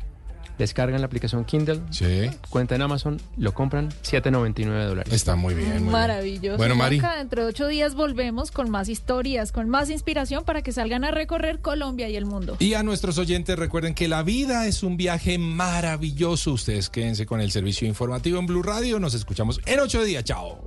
descargan 0.57 1.01
la 1.01 1.07
aplicación 1.07 1.45
Kindle 1.45 1.81
Sí. 1.91 2.29
cuenta 2.49 2.75
en 2.75 2.81
Amazon 2.81 3.21
lo 3.37 3.53
compran 3.53 3.89
7.99 4.03 4.85
dólares 4.85 5.13
Está 5.13 5.35
muy 5.35 5.53
bien, 5.53 5.69
muy 5.69 5.77
bien. 5.79 5.91
Maravilloso. 5.91 6.57
Bueno, 6.57 6.75
Mari. 6.75 6.99
Juanca, 6.99 7.17
dentro 7.17 7.43
de 7.43 7.49
ocho 7.49 7.67
días 7.67 7.95
volvemos 7.95 8.51
con 8.51 8.69
más 8.69 8.89
historias, 8.89 9.51
con 9.51 9.69
más 9.69 9.89
inspiración 9.89 10.43
para 10.43 10.61
que 10.61 10.71
salgan 10.71 11.03
a 11.03 11.11
recorrer 11.11 11.59
Colombia 11.59 12.09
y 12.09 12.15
el 12.15 12.25
mundo. 12.25 12.55
Y 12.59 12.73
a 12.73 12.83
nuestros 12.83 13.17
oyentes 13.17 13.57
recuerden 13.57 13.93
que 13.93 14.07
la 14.07 14.23
vida 14.23 14.67
es 14.67 14.83
un 14.83 14.97
viaje 14.97 15.37
maravilloso. 15.37 16.53
Ustedes 16.53 16.89
quédense 16.89 17.25
con 17.25 17.41
el 17.41 17.51
servicio 17.51 17.87
informativo 17.87 18.39
en 18.39 18.45
Blue 18.47 18.63
Radio. 18.63 18.99
Nos 18.99 19.13
escuchamos 19.13 19.59
en 19.65 19.79
ocho 19.79 20.03
días. 20.03 20.23
Chao. 20.23 20.59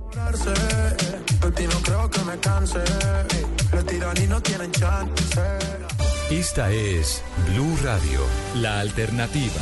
Esta 6.29 6.71
es 6.71 7.21
Blue 7.49 7.77
Radio, 7.83 8.21
la 8.55 8.79
alternativa. 8.79 9.61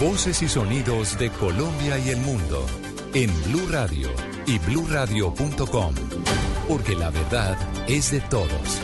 Voces 0.00 0.42
y 0.42 0.48
sonidos 0.48 1.16
de 1.18 1.30
Colombia 1.30 1.98
y 1.98 2.08
el 2.08 2.16
mundo 2.18 2.66
en 3.14 3.30
Blue 3.44 3.68
Radio 3.70 4.08
y 4.44 4.58
bluradio.com, 4.58 5.94
porque 6.66 6.96
la 6.96 7.10
verdad 7.10 7.56
es 7.86 8.10
de 8.10 8.20
todos. 8.22 8.82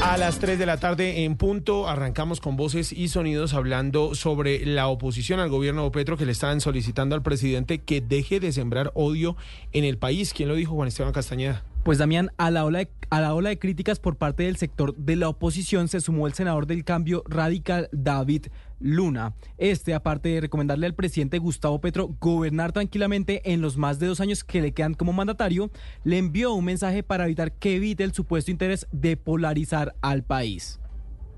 A 0.00 0.16
las 0.16 0.38
3 0.38 0.60
de 0.60 0.66
la 0.66 0.76
tarde 0.76 1.24
en 1.24 1.36
punto 1.36 1.88
arrancamos 1.88 2.40
con 2.40 2.56
voces 2.56 2.92
y 2.92 3.08
sonidos 3.08 3.52
hablando 3.54 4.14
sobre 4.14 4.64
la 4.64 4.86
oposición 4.86 5.40
al 5.40 5.48
gobierno 5.48 5.82
de 5.82 5.90
Petro 5.90 6.16
que 6.16 6.26
le 6.26 6.32
están 6.32 6.60
solicitando 6.60 7.16
al 7.16 7.22
presidente 7.22 7.82
que 7.82 8.00
deje 8.00 8.38
de 8.38 8.52
sembrar 8.52 8.92
odio 8.94 9.36
en 9.72 9.82
el 9.82 9.98
país. 9.98 10.32
¿Quién 10.32 10.48
lo 10.48 10.54
dijo, 10.54 10.74
Juan 10.74 10.86
Esteban 10.86 11.12
Castañeda? 11.12 11.64
Pues 11.84 11.98
Damián, 11.98 12.30
a 12.38 12.50
la, 12.50 12.64
ola 12.64 12.78
de, 12.78 12.88
a 13.10 13.20
la 13.20 13.34
ola 13.34 13.50
de 13.50 13.58
críticas 13.58 14.00
por 14.00 14.16
parte 14.16 14.44
del 14.44 14.56
sector 14.56 14.96
de 14.96 15.16
la 15.16 15.28
oposición 15.28 15.86
se 15.86 16.00
sumó 16.00 16.26
el 16.26 16.32
senador 16.32 16.66
del 16.66 16.82
cambio 16.82 17.22
radical 17.28 17.90
David 17.92 18.46
Luna. 18.80 19.34
Este, 19.58 19.92
aparte 19.92 20.30
de 20.30 20.40
recomendarle 20.40 20.86
al 20.86 20.94
presidente 20.94 21.36
Gustavo 21.36 21.82
Petro 21.82 22.16
gobernar 22.18 22.72
tranquilamente 22.72 23.52
en 23.52 23.60
los 23.60 23.76
más 23.76 23.98
de 23.98 24.06
dos 24.06 24.20
años 24.20 24.44
que 24.44 24.62
le 24.62 24.72
quedan 24.72 24.94
como 24.94 25.12
mandatario, 25.12 25.70
le 26.04 26.16
envió 26.16 26.54
un 26.54 26.64
mensaje 26.64 27.02
para 27.02 27.26
evitar 27.26 27.52
que 27.52 27.76
evite 27.76 28.02
el 28.02 28.14
supuesto 28.14 28.50
interés 28.50 28.86
de 28.90 29.18
polarizar 29.18 29.94
al 30.00 30.22
país. 30.22 30.80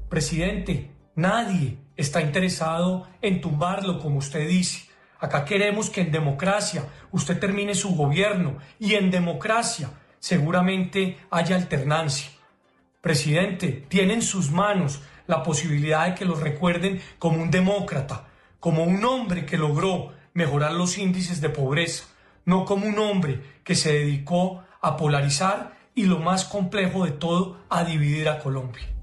Presidente, 0.08 0.92
nadie 1.16 1.76
está 1.96 2.22
interesado 2.22 3.08
en 3.20 3.40
tumbarlo, 3.40 3.98
como 3.98 4.18
usted 4.18 4.48
dice. 4.48 4.82
Acá 5.18 5.44
queremos 5.44 5.90
que 5.90 6.02
en 6.02 6.12
democracia 6.12 6.84
usted 7.10 7.36
termine 7.40 7.74
su 7.74 7.96
gobierno 7.96 8.58
y 8.78 8.94
en 8.94 9.10
democracia 9.10 9.90
seguramente 10.26 11.18
haya 11.30 11.54
alternancia. 11.54 12.28
Presidente, 13.00 13.84
tiene 13.86 14.14
en 14.14 14.22
sus 14.22 14.50
manos 14.50 15.00
la 15.28 15.44
posibilidad 15.44 16.08
de 16.08 16.16
que 16.16 16.24
lo 16.24 16.34
recuerden 16.34 17.00
como 17.20 17.40
un 17.40 17.52
demócrata, 17.52 18.26
como 18.58 18.82
un 18.82 19.04
hombre 19.04 19.46
que 19.46 19.56
logró 19.56 20.14
mejorar 20.34 20.72
los 20.72 20.98
índices 20.98 21.40
de 21.40 21.48
pobreza, 21.48 22.06
no 22.44 22.64
como 22.64 22.88
un 22.88 22.98
hombre 22.98 23.40
que 23.62 23.76
se 23.76 23.92
dedicó 23.92 24.64
a 24.80 24.96
polarizar 24.96 25.76
y 25.94 26.06
lo 26.06 26.18
más 26.18 26.44
complejo 26.44 27.04
de 27.04 27.12
todo, 27.12 27.60
a 27.68 27.84
dividir 27.84 28.28
a 28.28 28.40
Colombia. 28.40 28.95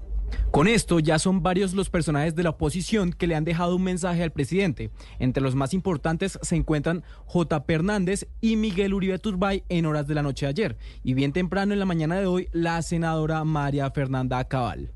Con 0.50 0.68
esto 0.68 1.00
ya 1.00 1.18
son 1.18 1.42
varios 1.42 1.74
los 1.74 1.90
personajes 1.90 2.34
de 2.34 2.42
la 2.42 2.50
oposición 2.50 3.12
que 3.12 3.26
le 3.26 3.34
han 3.34 3.44
dejado 3.44 3.76
un 3.76 3.82
mensaje 3.82 4.22
al 4.22 4.32
presidente. 4.32 4.90
Entre 5.18 5.42
los 5.42 5.54
más 5.54 5.74
importantes 5.74 6.38
se 6.42 6.56
encuentran 6.56 7.02
J. 7.26 7.64
Hernández 7.68 8.28
y 8.40 8.56
Miguel 8.56 8.94
Uribe 8.94 9.18
Turbay 9.18 9.64
en 9.68 9.86
horas 9.86 10.06
de 10.06 10.14
la 10.14 10.22
noche 10.22 10.46
de 10.46 10.50
ayer. 10.50 10.76
Y 11.02 11.14
bien 11.14 11.32
temprano 11.32 11.72
en 11.72 11.78
la 11.78 11.86
mañana 11.86 12.20
de 12.20 12.26
hoy, 12.26 12.48
la 12.52 12.80
senadora 12.82 13.44
María 13.44 13.90
Fernanda 13.90 14.44
Cabal. 14.44 14.90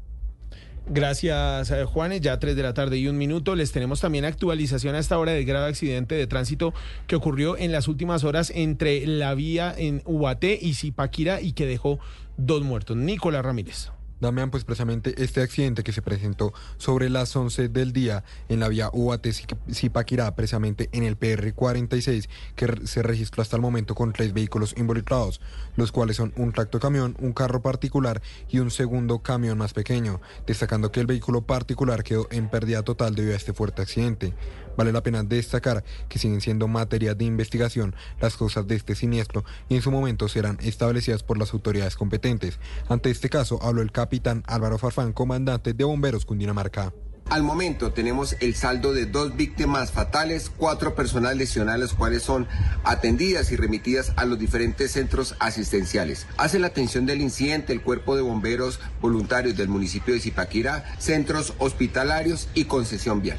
Gracias, 0.90 1.70
eh, 1.70 1.84
Juanes. 1.84 2.22
Ya 2.22 2.38
3 2.38 2.56
de 2.56 2.62
la 2.62 2.72
tarde 2.72 2.96
y 2.96 3.08
un 3.08 3.18
minuto. 3.18 3.54
Les 3.54 3.72
tenemos 3.72 4.00
también 4.00 4.24
actualización 4.24 4.94
a 4.94 4.98
esta 4.98 5.18
hora 5.18 5.32
del 5.32 5.44
grave 5.44 5.68
accidente 5.68 6.14
de 6.14 6.26
tránsito 6.26 6.72
que 7.06 7.16
ocurrió 7.16 7.58
en 7.58 7.72
las 7.72 7.88
últimas 7.88 8.24
horas 8.24 8.50
entre 8.54 9.06
la 9.06 9.34
vía 9.34 9.74
en 9.76 10.02
Ubaté 10.06 10.58
y 10.60 10.74
Zipaquira 10.74 11.42
y 11.42 11.52
que 11.52 11.66
dejó 11.66 11.98
dos 12.38 12.62
muertos. 12.62 12.96
Nicolás 12.96 13.44
Ramírez. 13.44 13.90
Damián, 14.20 14.50
pues 14.50 14.64
precisamente 14.64 15.14
este 15.22 15.42
accidente 15.42 15.84
que 15.84 15.92
se 15.92 16.02
presentó 16.02 16.52
sobre 16.76 17.08
las 17.08 17.34
11 17.34 17.68
del 17.68 17.92
día 17.92 18.24
en 18.48 18.60
la 18.60 18.68
vía 18.68 18.90
Ubaté-Zipaquirá, 18.90 20.34
precisamente 20.34 20.88
en 20.92 21.04
el 21.04 21.18
PR-46, 21.18 22.28
que 22.56 22.86
se 22.86 23.02
registró 23.02 23.42
hasta 23.42 23.56
el 23.56 23.62
momento 23.62 23.94
con 23.94 24.12
tres 24.12 24.32
vehículos 24.32 24.74
involucrados, 24.76 25.40
los 25.76 25.92
cuales 25.92 26.16
son 26.16 26.32
un 26.36 26.52
tractocamión, 26.52 27.16
un 27.20 27.32
carro 27.32 27.62
particular 27.62 28.20
y 28.48 28.58
un 28.58 28.70
segundo 28.70 29.20
camión 29.20 29.58
más 29.58 29.72
pequeño, 29.72 30.20
destacando 30.46 30.90
que 30.90 31.00
el 31.00 31.06
vehículo 31.06 31.42
particular 31.42 32.02
quedó 32.02 32.26
en 32.30 32.48
pérdida 32.48 32.82
total 32.82 33.14
debido 33.14 33.34
a 33.34 33.36
este 33.36 33.52
fuerte 33.52 33.82
accidente. 33.82 34.34
Vale 34.78 34.92
la 34.92 35.02
pena 35.02 35.24
destacar 35.24 35.82
que 36.08 36.20
siguen 36.20 36.40
siendo 36.40 36.68
materia 36.68 37.16
de 37.16 37.24
investigación 37.24 37.96
las 38.20 38.36
causas 38.36 38.68
de 38.68 38.76
este 38.76 38.94
siniestro 38.94 39.44
y 39.68 39.74
en 39.74 39.82
su 39.82 39.90
momento 39.90 40.28
serán 40.28 40.56
establecidas 40.62 41.24
por 41.24 41.36
las 41.36 41.52
autoridades 41.52 41.96
competentes. 41.96 42.60
Ante 42.88 43.10
este 43.10 43.28
caso 43.28 43.60
habló 43.60 43.82
el 43.82 43.90
capitán 43.90 44.44
Álvaro 44.46 44.78
Farfán, 44.78 45.12
comandante 45.12 45.72
de 45.72 45.82
Bomberos 45.82 46.24
Cundinamarca. 46.24 46.92
Al 47.28 47.42
momento 47.42 47.92
tenemos 47.92 48.36
el 48.38 48.54
saldo 48.54 48.92
de 48.92 49.06
dos 49.06 49.36
víctimas 49.36 49.90
fatales, 49.90 50.48
cuatro 50.56 50.94
personas 50.94 51.34
lesionadas, 51.34 51.80
las 51.80 51.94
cuales 51.94 52.22
son 52.22 52.46
atendidas 52.84 53.50
y 53.50 53.56
remitidas 53.56 54.12
a 54.14 54.26
los 54.26 54.38
diferentes 54.38 54.92
centros 54.92 55.34
asistenciales. 55.40 56.28
Hace 56.36 56.60
la 56.60 56.68
atención 56.68 57.04
del 57.04 57.20
incidente 57.20 57.72
el 57.72 57.82
Cuerpo 57.82 58.14
de 58.14 58.22
Bomberos 58.22 58.78
Voluntarios 59.02 59.56
del 59.56 59.66
municipio 59.66 60.14
de 60.14 60.20
Zipaquirá, 60.20 60.84
centros 60.98 61.54
hospitalarios 61.58 62.48
y 62.54 62.66
concesión 62.66 63.22
vial. 63.22 63.38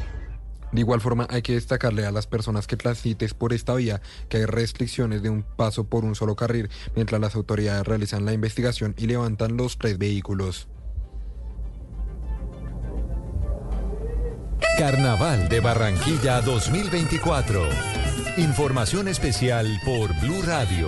De 0.72 0.82
igual 0.82 1.02
forma, 1.02 1.28
hay 1.30 1.42
que 1.42 1.54
destacarle 1.54 2.06
a 2.06 2.12
las 2.12 2.28
personas 2.28 2.68
que 2.68 2.78
transites 2.78 3.34
por 3.34 3.54
esta 3.54 3.74
vía 3.76 4.02
que 4.28 4.38
hay 4.38 4.46
restricciones 4.46 5.24
de 5.24 5.30
un 5.30 5.44
paso 5.44 5.86
por 5.86 6.06
un 6.06 6.16
solo 6.16 6.36
carril 6.36 6.70
mientras 6.96 7.20
las 7.20 7.36
autoridades 7.36 7.88
realizan 7.88 8.26
la 8.26 8.34
investigación 8.34 8.94
y 8.98 9.08
levantan 9.08 9.58
los 9.58 9.78
tres 9.78 9.98
vehículos. 9.98 10.68
Carnaval 14.78 15.50
de 15.50 15.60
Barranquilla 15.60 16.42
2024. 16.42 17.68
Información 18.38 19.10
especial 19.10 19.68
por 19.84 20.18
Blue 20.22 20.42
Radio. 20.44 20.88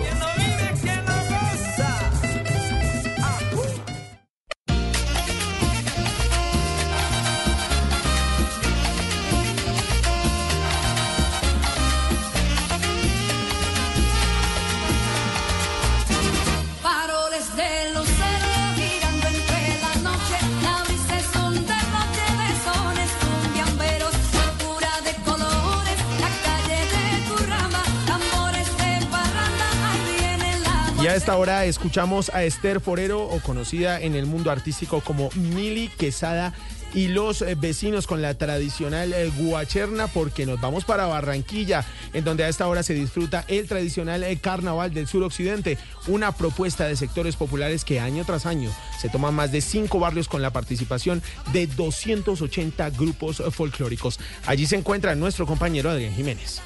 A 31.12 31.16
esta 31.16 31.36
hora 31.36 31.66
escuchamos 31.66 32.30
a 32.30 32.42
Esther 32.42 32.80
Forero, 32.80 33.24
o 33.24 33.38
conocida 33.40 34.00
en 34.00 34.14
el 34.14 34.24
mundo 34.24 34.50
artístico 34.50 35.02
como 35.02 35.28
Mili 35.34 35.88
Quesada, 35.88 36.54
y 36.94 37.08
los 37.08 37.42
eh, 37.42 37.54
vecinos 37.54 38.06
con 38.06 38.22
la 38.22 38.32
tradicional 38.32 39.12
eh, 39.12 39.30
guacherna, 39.36 40.06
porque 40.06 40.46
nos 40.46 40.58
vamos 40.58 40.86
para 40.86 41.04
Barranquilla, 41.06 41.84
en 42.14 42.24
donde 42.24 42.44
a 42.44 42.48
esta 42.48 42.66
hora 42.66 42.82
se 42.82 42.94
disfruta 42.94 43.44
el 43.48 43.68
tradicional 43.68 44.24
eh, 44.24 44.38
carnaval 44.38 44.94
del 44.94 45.06
suroccidente, 45.06 45.76
una 46.06 46.32
propuesta 46.32 46.86
de 46.86 46.96
sectores 46.96 47.36
populares 47.36 47.84
que 47.84 48.00
año 48.00 48.24
tras 48.24 48.46
año 48.46 48.70
se 48.98 49.10
toman 49.10 49.34
más 49.34 49.52
de 49.52 49.60
cinco 49.60 49.98
barrios 49.98 50.28
con 50.28 50.40
la 50.40 50.50
participación 50.50 51.22
de 51.52 51.66
280 51.66 52.88
grupos 52.90 53.42
folclóricos. 53.50 54.18
Allí 54.46 54.64
se 54.66 54.76
encuentra 54.76 55.14
nuestro 55.14 55.46
compañero 55.46 55.90
Adrián 55.90 56.14
Jiménez. 56.14 56.62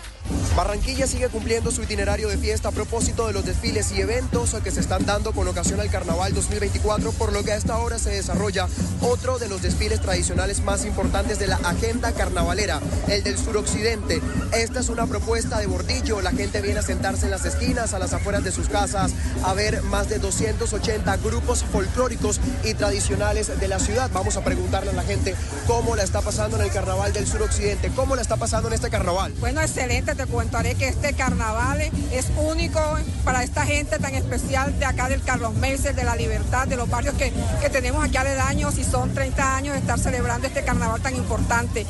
Barranquilla 0.56 1.06
sigue 1.06 1.28
cumpliendo 1.28 1.70
su 1.70 1.82
itinerario 1.82 2.28
de 2.28 2.38
fiesta 2.38 2.68
a 2.68 2.72
propósito 2.72 3.26
de 3.26 3.32
los 3.32 3.44
desfiles 3.44 3.92
y 3.92 4.00
eventos 4.00 4.54
que 4.62 4.70
se 4.70 4.80
están 4.80 5.04
dando 5.04 5.32
con 5.32 5.46
ocasión 5.46 5.80
al 5.80 5.90
Carnaval 5.90 6.32
2024, 6.34 7.12
por 7.12 7.32
lo 7.32 7.44
que 7.44 7.52
a 7.52 7.56
esta 7.56 7.76
hora 7.78 7.98
se 7.98 8.10
desarrolla 8.10 8.66
otro 9.02 9.38
de 9.38 9.48
los 9.48 9.62
desfiles 9.62 10.00
tradicionales 10.00 10.62
más 10.62 10.84
importantes 10.84 11.38
de 11.38 11.46
la 11.46 11.56
agenda 11.56 12.12
carnavalera, 12.12 12.80
el 13.08 13.22
del 13.22 13.38
suroccidente. 13.38 14.22
Esta 14.52 14.80
es 14.80 14.88
una 14.88 15.06
propuesta 15.06 15.58
de 15.58 15.66
bordillo, 15.66 16.20
la 16.22 16.32
gente 16.32 16.60
viene 16.62 16.80
a 16.80 16.82
sentarse 16.82 17.26
en 17.26 17.30
las 17.30 17.44
esquinas, 17.44 17.94
a 17.94 17.98
las 17.98 18.12
afueras 18.12 18.42
de 18.42 18.52
sus 18.52 18.68
casas, 18.68 19.12
a 19.44 19.52
ver 19.54 19.82
más 19.82 20.08
de 20.08 20.18
280 20.18 21.16
grupos 21.18 21.64
folclóricos 21.64 22.40
y 22.64 22.74
tradicionales 22.74 23.60
de 23.60 23.68
la 23.68 23.78
ciudad. 23.78 24.10
Vamos 24.12 24.36
a 24.36 24.44
preguntarle 24.44 24.90
a 24.90 24.94
la 24.94 25.02
gente 25.02 25.34
cómo 25.66 25.96
la 25.96 26.02
está 26.02 26.20
pasando 26.20 26.56
en 26.56 26.62
el 26.62 26.70
Carnaval 26.70 27.12
del 27.12 27.26
suroccidente, 27.26 27.90
cómo 27.94 28.16
la 28.16 28.22
está 28.22 28.36
pasando 28.36 28.68
en 28.68 28.74
este 28.74 28.90
carnaval. 28.90 29.32
Bueno, 29.38 29.60
excelente, 29.60 30.14
te 30.16 30.26
contaré 30.26 30.74
que 30.74 30.88
este 30.88 31.12
carnaval 31.12 31.80
es 31.80 32.26
único 32.38 32.80
para 33.24 33.42
esta 33.42 33.66
gente 33.66 33.98
tan 33.98 34.14
especial 34.14 34.78
de 34.78 34.86
acá 34.86 35.08
del 35.08 35.22
Carlos 35.22 35.54
Meses, 35.54 35.94
de 35.94 36.04
la 36.04 36.16
Libertad, 36.16 36.66
de 36.66 36.76
los 36.76 36.88
barrios 36.88 37.14
que, 37.16 37.32
que 37.60 37.70
tenemos 37.70 38.02
aquí 38.02 38.16
aledaños 38.16 38.78
y 38.78 38.84
son 38.84 39.12
30 39.12 39.56
años 39.56 39.74
de 39.74 39.80
estar 39.80 39.98
celebrando 39.98 40.46
este 40.46 40.64
carnaval 40.64 41.02
tan 41.02 41.14
importante. 41.16 41.86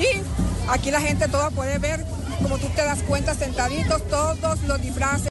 Y 0.00 0.22
aquí 0.70 0.90
la 0.90 1.00
gente 1.00 1.28
toda 1.28 1.50
puede 1.50 1.78
ver, 1.78 2.04
como 2.42 2.58
tú 2.58 2.68
te 2.74 2.84
das 2.84 2.98
cuenta, 3.02 3.34
sentaditos 3.34 4.06
todos 4.08 4.60
los 4.62 4.82
disfraces. 4.82 5.26